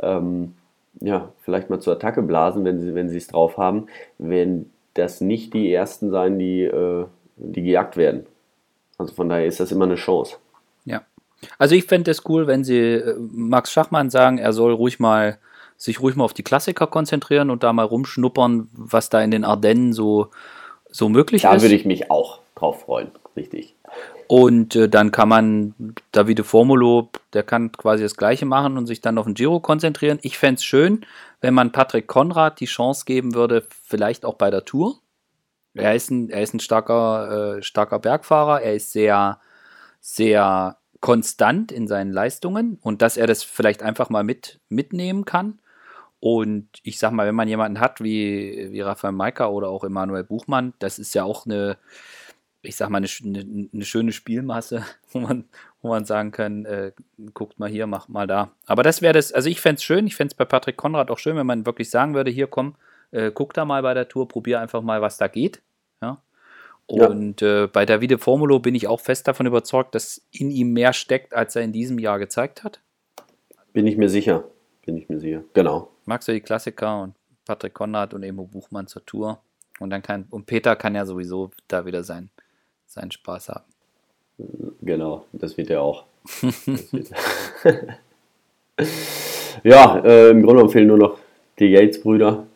ähm, 0.00 0.54
ja, 1.00 1.32
vielleicht 1.40 1.70
mal 1.70 1.80
zur 1.80 1.94
Attacke 1.94 2.22
blasen, 2.22 2.64
wenn 2.64 2.80
sie 2.80 2.94
wenn 2.94 3.08
es 3.08 3.26
drauf 3.26 3.56
haben, 3.56 3.86
werden 4.18 4.70
das 4.94 5.20
nicht 5.20 5.54
die 5.54 5.72
ersten 5.72 6.10
sein, 6.10 6.38
die, 6.38 6.62
äh, 6.62 7.06
die 7.36 7.62
gejagt 7.62 7.96
werden. 7.96 8.26
Also 8.96 9.12
von 9.12 9.28
daher 9.28 9.46
ist 9.46 9.58
das 9.58 9.72
immer 9.72 9.86
eine 9.86 9.96
Chance. 9.96 10.36
Also 11.58 11.74
ich 11.74 11.84
fände 11.84 12.10
es 12.10 12.28
cool, 12.28 12.46
wenn 12.46 12.64
sie 12.64 12.78
äh, 12.78 13.14
Max 13.18 13.72
Schachmann 13.72 14.10
sagen, 14.10 14.38
er 14.38 14.52
soll 14.52 14.72
ruhig 14.72 14.98
mal 14.98 15.38
sich 15.76 16.00
ruhig 16.00 16.16
mal 16.16 16.24
auf 16.24 16.34
die 16.34 16.42
Klassiker 16.42 16.86
konzentrieren 16.86 17.50
und 17.50 17.62
da 17.62 17.72
mal 17.72 17.84
rumschnuppern, 17.84 18.68
was 18.72 19.08
da 19.08 19.20
in 19.22 19.30
den 19.30 19.44
Ardennen 19.44 19.92
so, 19.92 20.30
so 20.90 21.08
möglich 21.08 21.42
da 21.42 21.52
ist. 21.52 21.62
Da 21.62 21.62
würde 21.62 21.74
ich 21.74 21.84
mich 21.84 22.10
auch 22.10 22.40
drauf 22.54 22.82
freuen, 22.82 23.10
richtig. 23.36 23.74
Und 24.26 24.74
äh, 24.76 24.88
dann 24.88 25.10
kann 25.10 25.28
man 25.28 25.74
Davide 26.12 26.44
Formulo, 26.44 27.10
der 27.32 27.42
kann 27.42 27.72
quasi 27.72 28.02
das 28.02 28.16
Gleiche 28.16 28.46
machen 28.46 28.78
und 28.78 28.86
sich 28.86 29.00
dann 29.00 29.18
auf 29.18 29.26
den 29.26 29.34
Giro 29.34 29.60
konzentrieren. 29.60 30.18
Ich 30.22 30.38
fände 30.38 30.58
es 30.58 30.64
schön, 30.64 31.04
wenn 31.40 31.54
man 31.54 31.72
Patrick 31.72 32.06
Konrad 32.06 32.60
die 32.60 32.66
Chance 32.66 33.04
geben 33.04 33.34
würde, 33.34 33.66
vielleicht 33.84 34.24
auch 34.24 34.34
bei 34.34 34.50
der 34.50 34.64
Tour. 34.64 34.98
Er 35.74 35.94
ist 35.94 36.10
ein, 36.10 36.30
er 36.30 36.42
ist 36.42 36.54
ein 36.54 36.60
starker, 36.60 37.56
äh, 37.58 37.62
starker 37.62 37.98
Bergfahrer, 37.98 38.62
er 38.62 38.74
ist 38.74 38.92
sehr, 38.92 39.40
sehr 40.00 40.78
konstant 41.04 41.70
in 41.70 41.86
seinen 41.86 42.14
Leistungen 42.14 42.78
und 42.80 43.02
dass 43.02 43.18
er 43.18 43.26
das 43.26 43.42
vielleicht 43.42 43.82
einfach 43.82 44.08
mal 44.08 44.24
mit, 44.24 44.58
mitnehmen 44.70 45.26
kann. 45.26 45.58
Und 46.18 46.66
ich 46.82 46.98
sag 46.98 47.12
mal, 47.12 47.26
wenn 47.26 47.34
man 47.34 47.46
jemanden 47.46 47.78
hat 47.78 48.02
wie, 48.02 48.68
wie 48.70 48.80
Rafael 48.80 49.12
Maika 49.12 49.48
oder 49.48 49.68
auch 49.68 49.84
Emanuel 49.84 50.24
Buchmann, 50.24 50.72
das 50.78 50.98
ist 50.98 51.14
ja 51.14 51.24
auch 51.24 51.44
eine, 51.44 51.76
ich 52.62 52.76
sag 52.76 52.88
mal, 52.88 52.96
eine, 52.96 53.08
eine, 53.22 53.68
eine 53.70 53.84
schöne 53.84 54.12
Spielmasse, 54.12 54.82
wo 55.12 55.18
man, 55.18 55.44
wo 55.82 55.88
man 55.88 56.06
sagen 56.06 56.30
kann, 56.30 56.64
äh, 56.64 56.92
guckt 57.34 57.58
mal 57.58 57.68
hier, 57.68 57.86
mach 57.86 58.08
mal 58.08 58.26
da. 58.26 58.52
Aber 58.64 58.82
das 58.82 59.02
wäre 59.02 59.12
das, 59.12 59.30
also 59.30 59.50
ich 59.50 59.60
fände 59.60 59.80
es 59.80 59.84
schön, 59.84 60.06
ich 60.06 60.16
fände 60.16 60.32
es 60.32 60.34
bei 60.38 60.46
Patrick 60.46 60.78
Konrad 60.78 61.10
auch 61.10 61.18
schön, 61.18 61.36
wenn 61.36 61.46
man 61.46 61.66
wirklich 61.66 61.90
sagen 61.90 62.14
würde, 62.14 62.30
hier 62.30 62.46
komm, 62.46 62.76
äh, 63.10 63.30
guck 63.30 63.52
da 63.52 63.66
mal 63.66 63.82
bei 63.82 63.92
der 63.92 64.08
Tour, 64.08 64.26
probier 64.26 64.58
einfach 64.58 64.80
mal, 64.80 65.02
was 65.02 65.18
da 65.18 65.28
geht. 65.28 65.60
Und 66.86 67.40
ja. 67.40 67.64
äh, 67.64 67.66
bei 67.66 67.86
Davide 67.86 68.18
Formulo 68.18 68.58
bin 68.58 68.74
ich 68.74 68.86
auch 68.86 69.00
fest 69.00 69.26
davon 69.26 69.46
überzeugt, 69.46 69.94
dass 69.94 70.22
in 70.30 70.50
ihm 70.50 70.72
mehr 70.72 70.92
steckt, 70.92 71.34
als 71.34 71.56
er 71.56 71.62
in 71.62 71.72
diesem 71.72 71.98
Jahr 71.98 72.18
gezeigt 72.18 72.62
hat. 72.62 72.80
Bin 73.72 73.86
ich 73.86 73.96
mir 73.96 74.08
sicher. 74.08 74.44
Bin 74.84 74.96
ich 74.96 75.08
mir 75.08 75.18
sicher. 75.18 75.44
Genau. 75.54 75.90
Magst 76.04 76.28
du 76.28 76.32
die 76.32 76.40
Klassiker 76.40 77.02
und 77.02 77.14
Patrick 77.46 77.74
Konrad 77.74 78.12
und 78.12 78.22
Emo 78.22 78.44
Buchmann 78.44 78.86
zur 78.86 79.04
Tour? 79.06 79.40
Und 79.80 79.90
dann 79.90 80.02
kann, 80.02 80.26
und 80.30 80.46
Peter 80.46 80.76
kann 80.76 80.94
ja 80.94 81.06
sowieso 81.06 81.50
da 81.68 81.86
wieder 81.86 82.04
sein, 82.04 82.30
seinen 82.86 83.10
Spaß 83.10 83.48
haben. 83.48 83.64
Genau, 84.82 85.26
das 85.32 85.56
wird 85.56 85.70
er 85.70 85.82
auch. 85.82 86.04
wird 86.40 87.10
ja, 89.64 89.98
äh, 90.04 90.30
im 90.30 90.42
Grunde 90.42 90.68
fehlen 90.68 90.88
nur 90.88 90.98
noch 90.98 91.18
die 91.58 91.66
Yates-Brüder. 91.66 92.46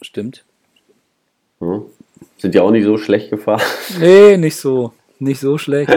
Stimmt. 0.00 0.44
Hm. 1.60 1.84
Sind 2.42 2.56
ja 2.56 2.62
auch 2.62 2.72
nicht 2.72 2.84
so 2.84 2.98
schlecht 2.98 3.30
gefahren. 3.30 3.62
Nee, 4.00 4.36
nicht 4.36 4.56
so. 4.56 4.92
Nicht 5.20 5.38
so 5.38 5.58
schlecht. 5.58 5.90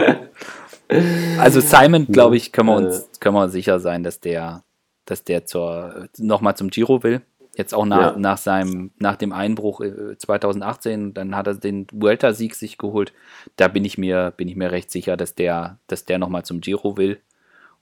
Also 1.40 1.58
Simon, 1.58 2.06
glaube 2.06 2.36
ich, 2.36 2.52
können 2.52 2.68
wir 2.68 2.76
uns 2.76 3.10
können 3.18 3.34
wir 3.34 3.48
sicher 3.48 3.80
sein, 3.80 4.04
dass 4.04 4.20
der, 4.20 4.62
dass 5.04 5.24
der 5.24 5.44
zur 5.44 6.08
nochmal 6.16 6.56
zum 6.56 6.70
Giro 6.70 7.02
will. 7.02 7.22
Jetzt 7.56 7.74
auch 7.74 7.84
nach, 7.84 8.12
ja. 8.12 8.18
nach 8.20 8.38
seinem, 8.38 8.92
nach 9.00 9.16
dem 9.16 9.32
Einbruch 9.32 9.80
2018, 9.80 11.08
äh, 11.08 11.12
dann 11.12 11.34
hat 11.34 11.48
er 11.48 11.54
den 11.54 11.88
Vuelta-Sieg 11.90 12.54
sich 12.54 12.78
geholt. 12.78 13.12
Da 13.56 13.66
bin 13.66 13.84
ich 13.84 13.98
mir, 13.98 14.30
bin 14.36 14.46
ich 14.46 14.54
mir 14.54 14.70
recht 14.70 14.92
sicher, 14.92 15.16
dass 15.16 15.34
der, 15.34 15.80
dass 15.88 16.04
der 16.04 16.18
nochmal 16.18 16.44
zum 16.44 16.60
Giro 16.60 16.96
will, 16.96 17.18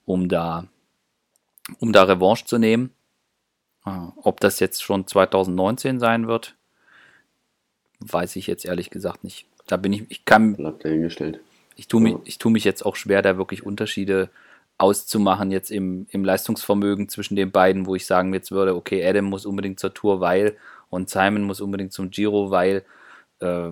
um 0.05 0.27
da, 0.27 0.65
um 1.77 1.93
da 1.93 2.05
Revanche 2.05 2.45
zu 2.45 2.57
nehmen. 2.57 2.89
Ah, 3.83 4.13
ob 4.23 4.39
das 4.39 4.59
jetzt 4.59 4.81
schon 4.81 5.05
2019 5.05 5.99
sein 5.99 6.27
wird, 6.27 6.55
weiß 7.99 8.35
ich 8.35 8.47
jetzt 8.47 8.65
ehrlich 8.65 8.89
gesagt 8.89 9.23
nicht. 9.23 9.45
Da 9.67 9.77
bin 9.77 9.93
ich, 9.93 10.03
ich 10.09 10.25
kann. 10.25 10.75
Dahingestellt. 10.79 11.39
Ich 11.75 11.87
tue, 11.87 12.01
mich, 12.01 12.15
ich 12.23 12.37
tue 12.37 12.51
mich 12.51 12.63
jetzt 12.63 12.85
auch 12.85 12.95
schwer, 12.95 13.21
da 13.21 13.37
wirklich 13.37 13.65
Unterschiede 13.65 14.29
auszumachen, 14.77 15.51
jetzt 15.51 15.71
im, 15.71 16.05
im 16.09 16.23
Leistungsvermögen 16.23 17.09
zwischen 17.09 17.35
den 17.35 17.51
beiden, 17.51 17.85
wo 17.85 17.95
ich 17.95 18.05
sagen 18.05 18.33
jetzt 18.33 18.51
würde, 18.51 18.75
okay, 18.75 19.05
Adam 19.07 19.25
muss 19.25 19.45
unbedingt 19.45 19.79
zur 19.79 19.93
Tour, 19.93 20.19
weil 20.19 20.55
und 20.89 21.09
Simon 21.09 21.43
muss 21.43 21.61
unbedingt 21.61 21.93
zum 21.93 22.09
Giro, 22.09 22.51
weil 22.51 22.83
äh, 23.39 23.69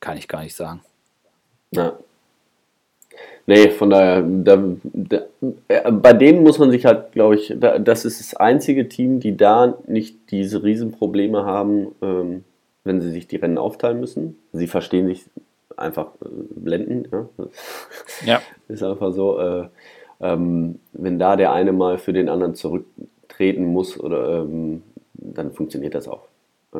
kann 0.00 0.16
ich 0.16 0.28
gar 0.28 0.42
nicht 0.42 0.56
sagen. 0.56 0.80
Ja. 1.72 1.96
Nee, 3.46 3.70
von 3.70 3.90
daher, 3.90 4.22
da, 4.22 4.62
da, 4.84 5.90
bei 5.90 6.12
denen 6.12 6.44
muss 6.44 6.58
man 6.58 6.70
sich 6.70 6.84
halt, 6.84 7.12
glaube 7.12 7.34
ich, 7.34 7.52
da, 7.58 7.78
das 7.78 8.04
ist 8.04 8.20
das 8.20 8.34
einzige 8.34 8.88
Team, 8.88 9.18
die 9.18 9.36
da 9.36 9.76
nicht 9.86 10.30
diese 10.30 10.62
Riesenprobleme 10.62 11.44
haben, 11.44 11.88
ähm, 12.02 12.44
wenn 12.84 13.00
sie 13.00 13.10
sich 13.10 13.26
die 13.26 13.36
Rennen 13.36 13.58
aufteilen 13.58 14.00
müssen. 14.00 14.38
Sie 14.52 14.66
verstehen 14.66 15.06
sich 15.06 15.24
einfach 15.76 16.08
äh, 16.24 16.28
blendend. 16.56 17.08
Ja. 17.12 17.28
ja. 18.24 18.42
Ist 18.68 18.82
einfach 18.82 19.12
so. 19.12 19.38
Äh, 19.38 19.68
ähm, 20.20 20.78
wenn 20.92 21.18
da 21.18 21.36
der 21.36 21.52
eine 21.52 21.72
mal 21.72 21.98
für 21.98 22.12
den 22.12 22.28
anderen 22.28 22.54
zurücktreten 22.54 23.64
muss, 23.66 23.98
oder, 23.98 24.42
ähm, 24.42 24.82
dann 25.14 25.52
funktioniert 25.52 25.94
das 25.94 26.08
auch. 26.08 26.28
Äh, 26.74 26.78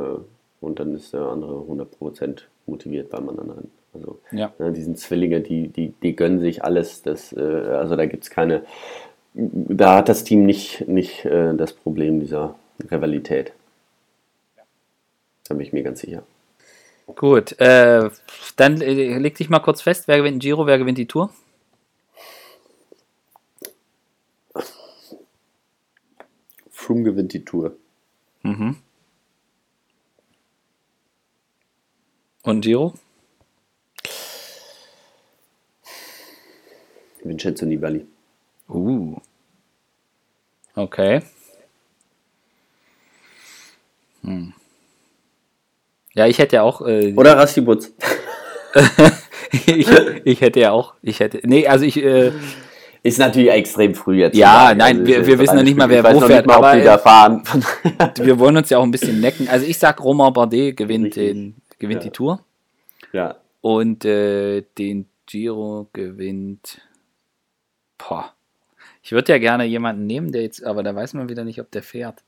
und 0.61 0.78
dann 0.78 0.94
ist 0.94 1.12
der 1.12 1.22
andere 1.22 1.55
100% 1.55 2.42
motiviert 2.66 3.11
beim 3.11 3.28
anderen. 3.28 3.68
Also 3.92 4.20
ja. 4.30 4.53
ne, 4.59 4.72
die 4.72 4.82
sind 4.82 4.96
Zwillinge, 4.96 5.40
die, 5.40 5.68
die, 5.68 5.92
die 6.03 6.14
gönnen 6.14 6.38
sich 6.38 6.64
alles. 6.64 7.03
Das, 7.03 7.32
äh, 7.32 7.40
also 7.40 7.96
da 7.96 8.07
gibt 8.07 8.22
es 8.22 8.30
keine, 8.30 8.62
da 9.34 9.96
hat 9.96 10.09
das 10.09 10.22
Team 10.22 10.46
nicht, 10.46 10.86
nicht 10.86 11.24
äh, 11.24 11.55
das 11.55 11.72
Problem 11.72 12.20
dieser 12.20 12.55
Rivalität. 12.90 13.53
Da 15.53 15.59
bin 15.59 15.66
ich 15.66 15.74
mir 15.74 15.82
ganz 15.82 16.00
sicher. 16.00 16.22
Gut, 17.14 17.61
äh, 17.61 18.09
dann 18.57 18.80
äh, 18.80 19.18
leg 19.18 19.34
dich 19.34 19.50
mal 19.50 19.61
kurz 19.61 19.82
fest, 19.82 20.09
wer 20.09 20.16
gewinnt 20.16 20.36
den 20.36 20.40
Giro, 20.40 20.66
wer 20.66 20.78
gewinnt 20.78 20.96
die 20.96 21.07
Tour? 21.07 21.30
Froome 26.70 27.03
gewinnt 27.03 27.34
die 27.34 27.44
Tour. 27.44 27.76
Mhm. 28.40 28.76
Und 32.44 32.62
Giro? 32.62 32.94
Vincenzo 37.22 37.66
Nibali. 37.66 38.07
Uh. 38.70 39.20
Okay. 40.74 41.20
Hm. 44.22 44.55
Ja, 46.14 46.26
ich 46.26 46.38
hätte 46.38 46.56
ja 46.56 46.62
auch. 46.62 46.82
Äh, 46.86 47.14
Oder 47.14 47.36
Rastibutz. 47.36 47.92
ich, 49.66 49.88
ich 50.24 50.40
hätte 50.40 50.60
ja 50.60 50.72
auch. 50.72 50.94
Ich 51.02 51.20
hätte. 51.20 51.40
Nee, 51.44 51.66
also 51.66 51.84
ich. 51.84 52.02
Äh, 52.02 52.32
ist 53.04 53.18
natürlich 53.18 53.50
extrem 53.50 53.96
früh 53.96 54.20
jetzt. 54.20 54.36
Ja, 54.36 54.66
sagen. 54.66 54.78
nein, 54.78 55.00
also 55.00 55.06
wir, 55.08 55.26
wir 55.26 55.38
wissen 55.40 55.56
noch 55.56 55.64
nicht 55.64 55.76
mal, 55.76 55.90
wer 55.90 56.04
wo 56.04 56.20
fährt. 56.20 56.46
Mal, 56.46 56.54
aber, 56.54 56.80
wieder 56.80 56.98
fahren. 57.00 57.42
wir 58.18 58.38
wollen 58.38 58.56
uns 58.56 58.70
ja 58.70 58.78
auch 58.78 58.84
ein 58.84 58.92
bisschen 58.92 59.20
necken. 59.20 59.48
Also 59.48 59.66
ich 59.66 59.76
sag, 59.76 60.02
Romain 60.04 60.32
Bardet 60.32 60.76
gewinnt, 60.76 61.16
den, 61.16 61.56
gewinnt 61.80 62.02
ja. 62.02 62.10
die 62.10 62.12
Tour. 62.12 62.44
Ja. 63.12 63.36
Und 63.60 64.04
äh, 64.04 64.62
den 64.78 65.08
Giro 65.26 65.88
gewinnt. 65.92 66.80
Boah. 67.98 68.32
Ich 69.02 69.10
würde 69.10 69.32
ja 69.32 69.38
gerne 69.38 69.64
jemanden 69.64 70.06
nehmen, 70.06 70.30
der 70.30 70.42
jetzt, 70.42 70.64
aber 70.64 70.84
da 70.84 70.94
weiß 70.94 71.14
man 71.14 71.28
wieder 71.28 71.44
nicht, 71.44 71.60
ob 71.60 71.72
der 71.72 71.82
fährt. 71.82 72.22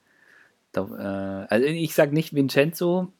Da, 0.72 1.46
äh, 1.48 1.54
also 1.54 1.66
ich 1.66 1.94
sag 1.94 2.12
nicht 2.12 2.34
Vincenzo. 2.34 3.12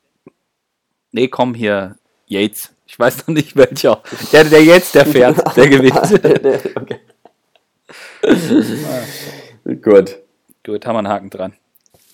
Nee, 1.14 1.28
komm 1.28 1.54
hier, 1.54 1.94
Yates. 2.26 2.74
Ich 2.88 2.98
weiß 2.98 3.28
noch 3.28 3.34
nicht 3.34 3.54
welcher. 3.54 4.02
Der, 4.32 4.42
der 4.42 4.64
jetzt, 4.64 4.96
der 4.96 5.06
fährt, 5.06 5.56
der 5.56 5.68
gewinnt. 5.68 5.94
okay. 6.76 6.98
Gut. 9.80 10.18
Gut, 10.66 10.84
haben 10.84 10.94
wir 10.96 10.98
einen 10.98 11.08
Haken 11.08 11.30
dran. 11.30 11.52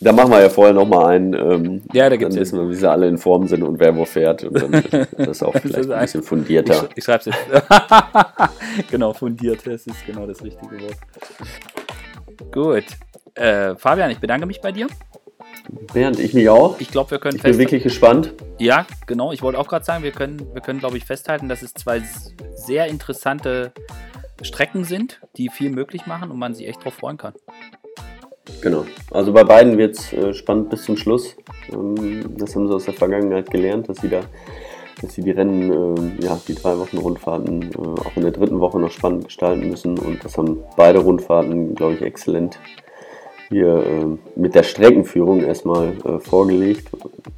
Da 0.00 0.12
machen 0.12 0.30
wir 0.30 0.42
ja 0.42 0.50
vorher 0.50 0.74
nochmal 0.74 1.14
einen. 1.14 1.32
Ähm, 1.32 1.82
ja, 1.94 2.10
da 2.10 2.16
gibt's 2.16 2.34
Dann 2.34 2.42
wissen 2.42 2.58
wir, 2.58 2.68
wie 2.68 2.74
sie 2.74 2.90
alle 2.90 3.08
in 3.08 3.16
Form 3.16 3.48
sind 3.48 3.62
und 3.62 3.80
wer 3.80 3.96
wo 3.96 4.04
fährt. 4.04 4.44
Und 4.44 4.60
dann 4.60 4.74
ist 4.82 5.08
das 5.16 5.42
auch 5.42 5.52
vielleicht 5.52 5.78
das 5.78 5.88
ein 5.88 6.02
bisschen 6.02 6.22
fundierter. 6.22 6.88
Ich, 6.90 6.98
ich 6.98 7.04
schreibe 7.04 7.20
es 7.20 7.24
jetzt. 7.24 8.90
genau, 8.90 9.14
fundiert, 9.14 9.66
das 9.66 9.86
ist 9.86 10.04
genau 10.04 10.26
das 10.26 10.44
richtige 10.44 10.78
Wort. 10.78 12.52
Gut. 12.52 12.84
Äh, 13.34 13.76
Fabian, 13.76 14.10
ich 14.10 14.18
bedanke 14.18 14.44
mich 14.44 14.60
bei 14.60 14.72
dir. 14.72 14.88
Bernd, 15.92 16.18
ich 16.18 16.34
mich 16.34 16.48
auch. 16.48 16.80
Ich 16.80 16.90
glaube, 16.90 17.12
wir 17.12 17.18
können 17.18 17.36
Ich 17.36 17.42
bin 17.42 17.58
wirklich 17.58 17.82
gespannt. 17.82 18.34
Ja, 18.58 18.86
genau. 19.06 19.32
Ich 19.32 19.42
wollte 19.42 19.58
auch 19.58 19.68
gerade 19.68 19.84
sagen, 19.84 20.02
wir 20.04 20.12
können, 20.12 20.40
wir 20.52 20.60
können, 20.60 20.80
glaube 20.80 20.96
ich, 20.96 21.04
festhalten, 21.04 21.48
dass 21.48 21.62
es 21.62 21.74
zwei 21.74 22.02
sehr 22.54 22.86
interessante 22.86 23.72
Strecken 24.42 24.84
sind, 24.84 25.20
die 25.36 25.48
viel 25.48 25.70
möglich 25.70 26.06
machen 26.06 26.30
und 26.30 26.38
man 26.38 26.54
sich 26.54 26.66
echt 26.66 26.84
drauf 26.84 26.94
freuen 26.94 27.16
kann. 27.16 27.34
Genau. 28.62 28.84
Also 29.10 29.32
bei 29.32 29.44
beiden 29.44 29.78
wird 29.78 29.96
es 29.96 30.12
äh, 30.12 30.34
spannend 30.34 30.70
bis 30.70 30.84
zum 30.84 30.96
Schluss. 30.96 31.36
Ähm, 31.72 32.36
das 32.36 32.54
haben 32.54 32.66
sie 32.66 32.74
aus 32.74 32.84
der 32.84 32.94
Vergangenheit 32.94 33.50
gelernt, 33.50 33.88
dass 33.88 33.98
sie 33.98 34.08
da, 34.08 34.20
dass 35.00 35.14
sie 35.14 35.22
die 35.22 35.30
Rennen, 35.30 36.18
äh, 36.20 36.24
ja, 36.24 36.40
die 36.46 36.54
drei 36.54 36.76
Wochen 36.78 36.98
Rundfahrten 36.98 37.70
äh, 37.72 37.76
auch 37.76 38.16
in 38.16 38.22
der 38.22 38.32
dritten 38.32 38.60
Woche 38.60 38.78
noch 38.78 38.90
spannend 38.90 39.26
gestalten 39.26 39.68
müssen. 39.68 39.98
Und 39.98 40.24
das 40.24 40.36
haben 40.36 40.58
beide 40.76 40.98
Rundfahrten, 40.98 41.74
glaube 41.74 41.94
ich, 41.94 42.02
exzellent 42.02 42.58
hier 43.50 43.84
äh, 43.84 44.38
mit 44.38 44.54
der 44.54 44.62
Streckenführung 44.62 45.42
erstmal 45.42 45.92
äh, 46.04 46.18
vorgelegt. 46.20 46.88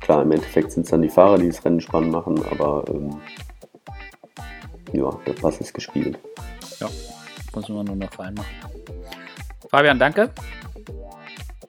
Klar, 0.01 0.23
im 0.23 0.33
Endeffekt 0.33 0.73
sind 0.73 0.85
es 0.85 0.91
dann 0.91 1.03
die 1.03 1.09
Fahrer, 1.09 1.39
die 1.39 1.49
das 1.49 1.65
Rennen 1.65 1.81
spannend 1.81 2.13
machen, 2.13 2.41
aber 2.51 2.85
ähm, 2.89 3.17
ja, 4.93 5.11
der 5.27 5.33
Pass 5.33 5.59
ist 5.61 5.73
gespielt. 5.73 6.19
Ja, 6.79 6.89
muss 7.55 7.69
man 7.69 7.87
nur 7.87 7.97
noch 7.97 8.19
reinmachen. 8.19 8.51
Fabian, 9.69 9.99
danke. 9.99 10.31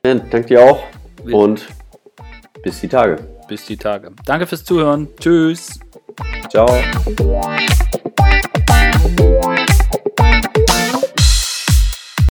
Ja, 0.06 0.16
danke 0.16 0.48
dir 0.48 0.62
auch 0.62 0.84
und 1.32 1.66
bis 2.62 2.82
die 2.82 2.90
Tage. 2.90 3.26
Bis 3.48 3.66
die 3.66 3.78
Tage. 3.78 4.12
Danke 4.26 4.46
fürs 4.46 4.66
Zuhören. 4.66 5.08
Tschüss. 5.20 5.80
Ciao. 6.50 6.68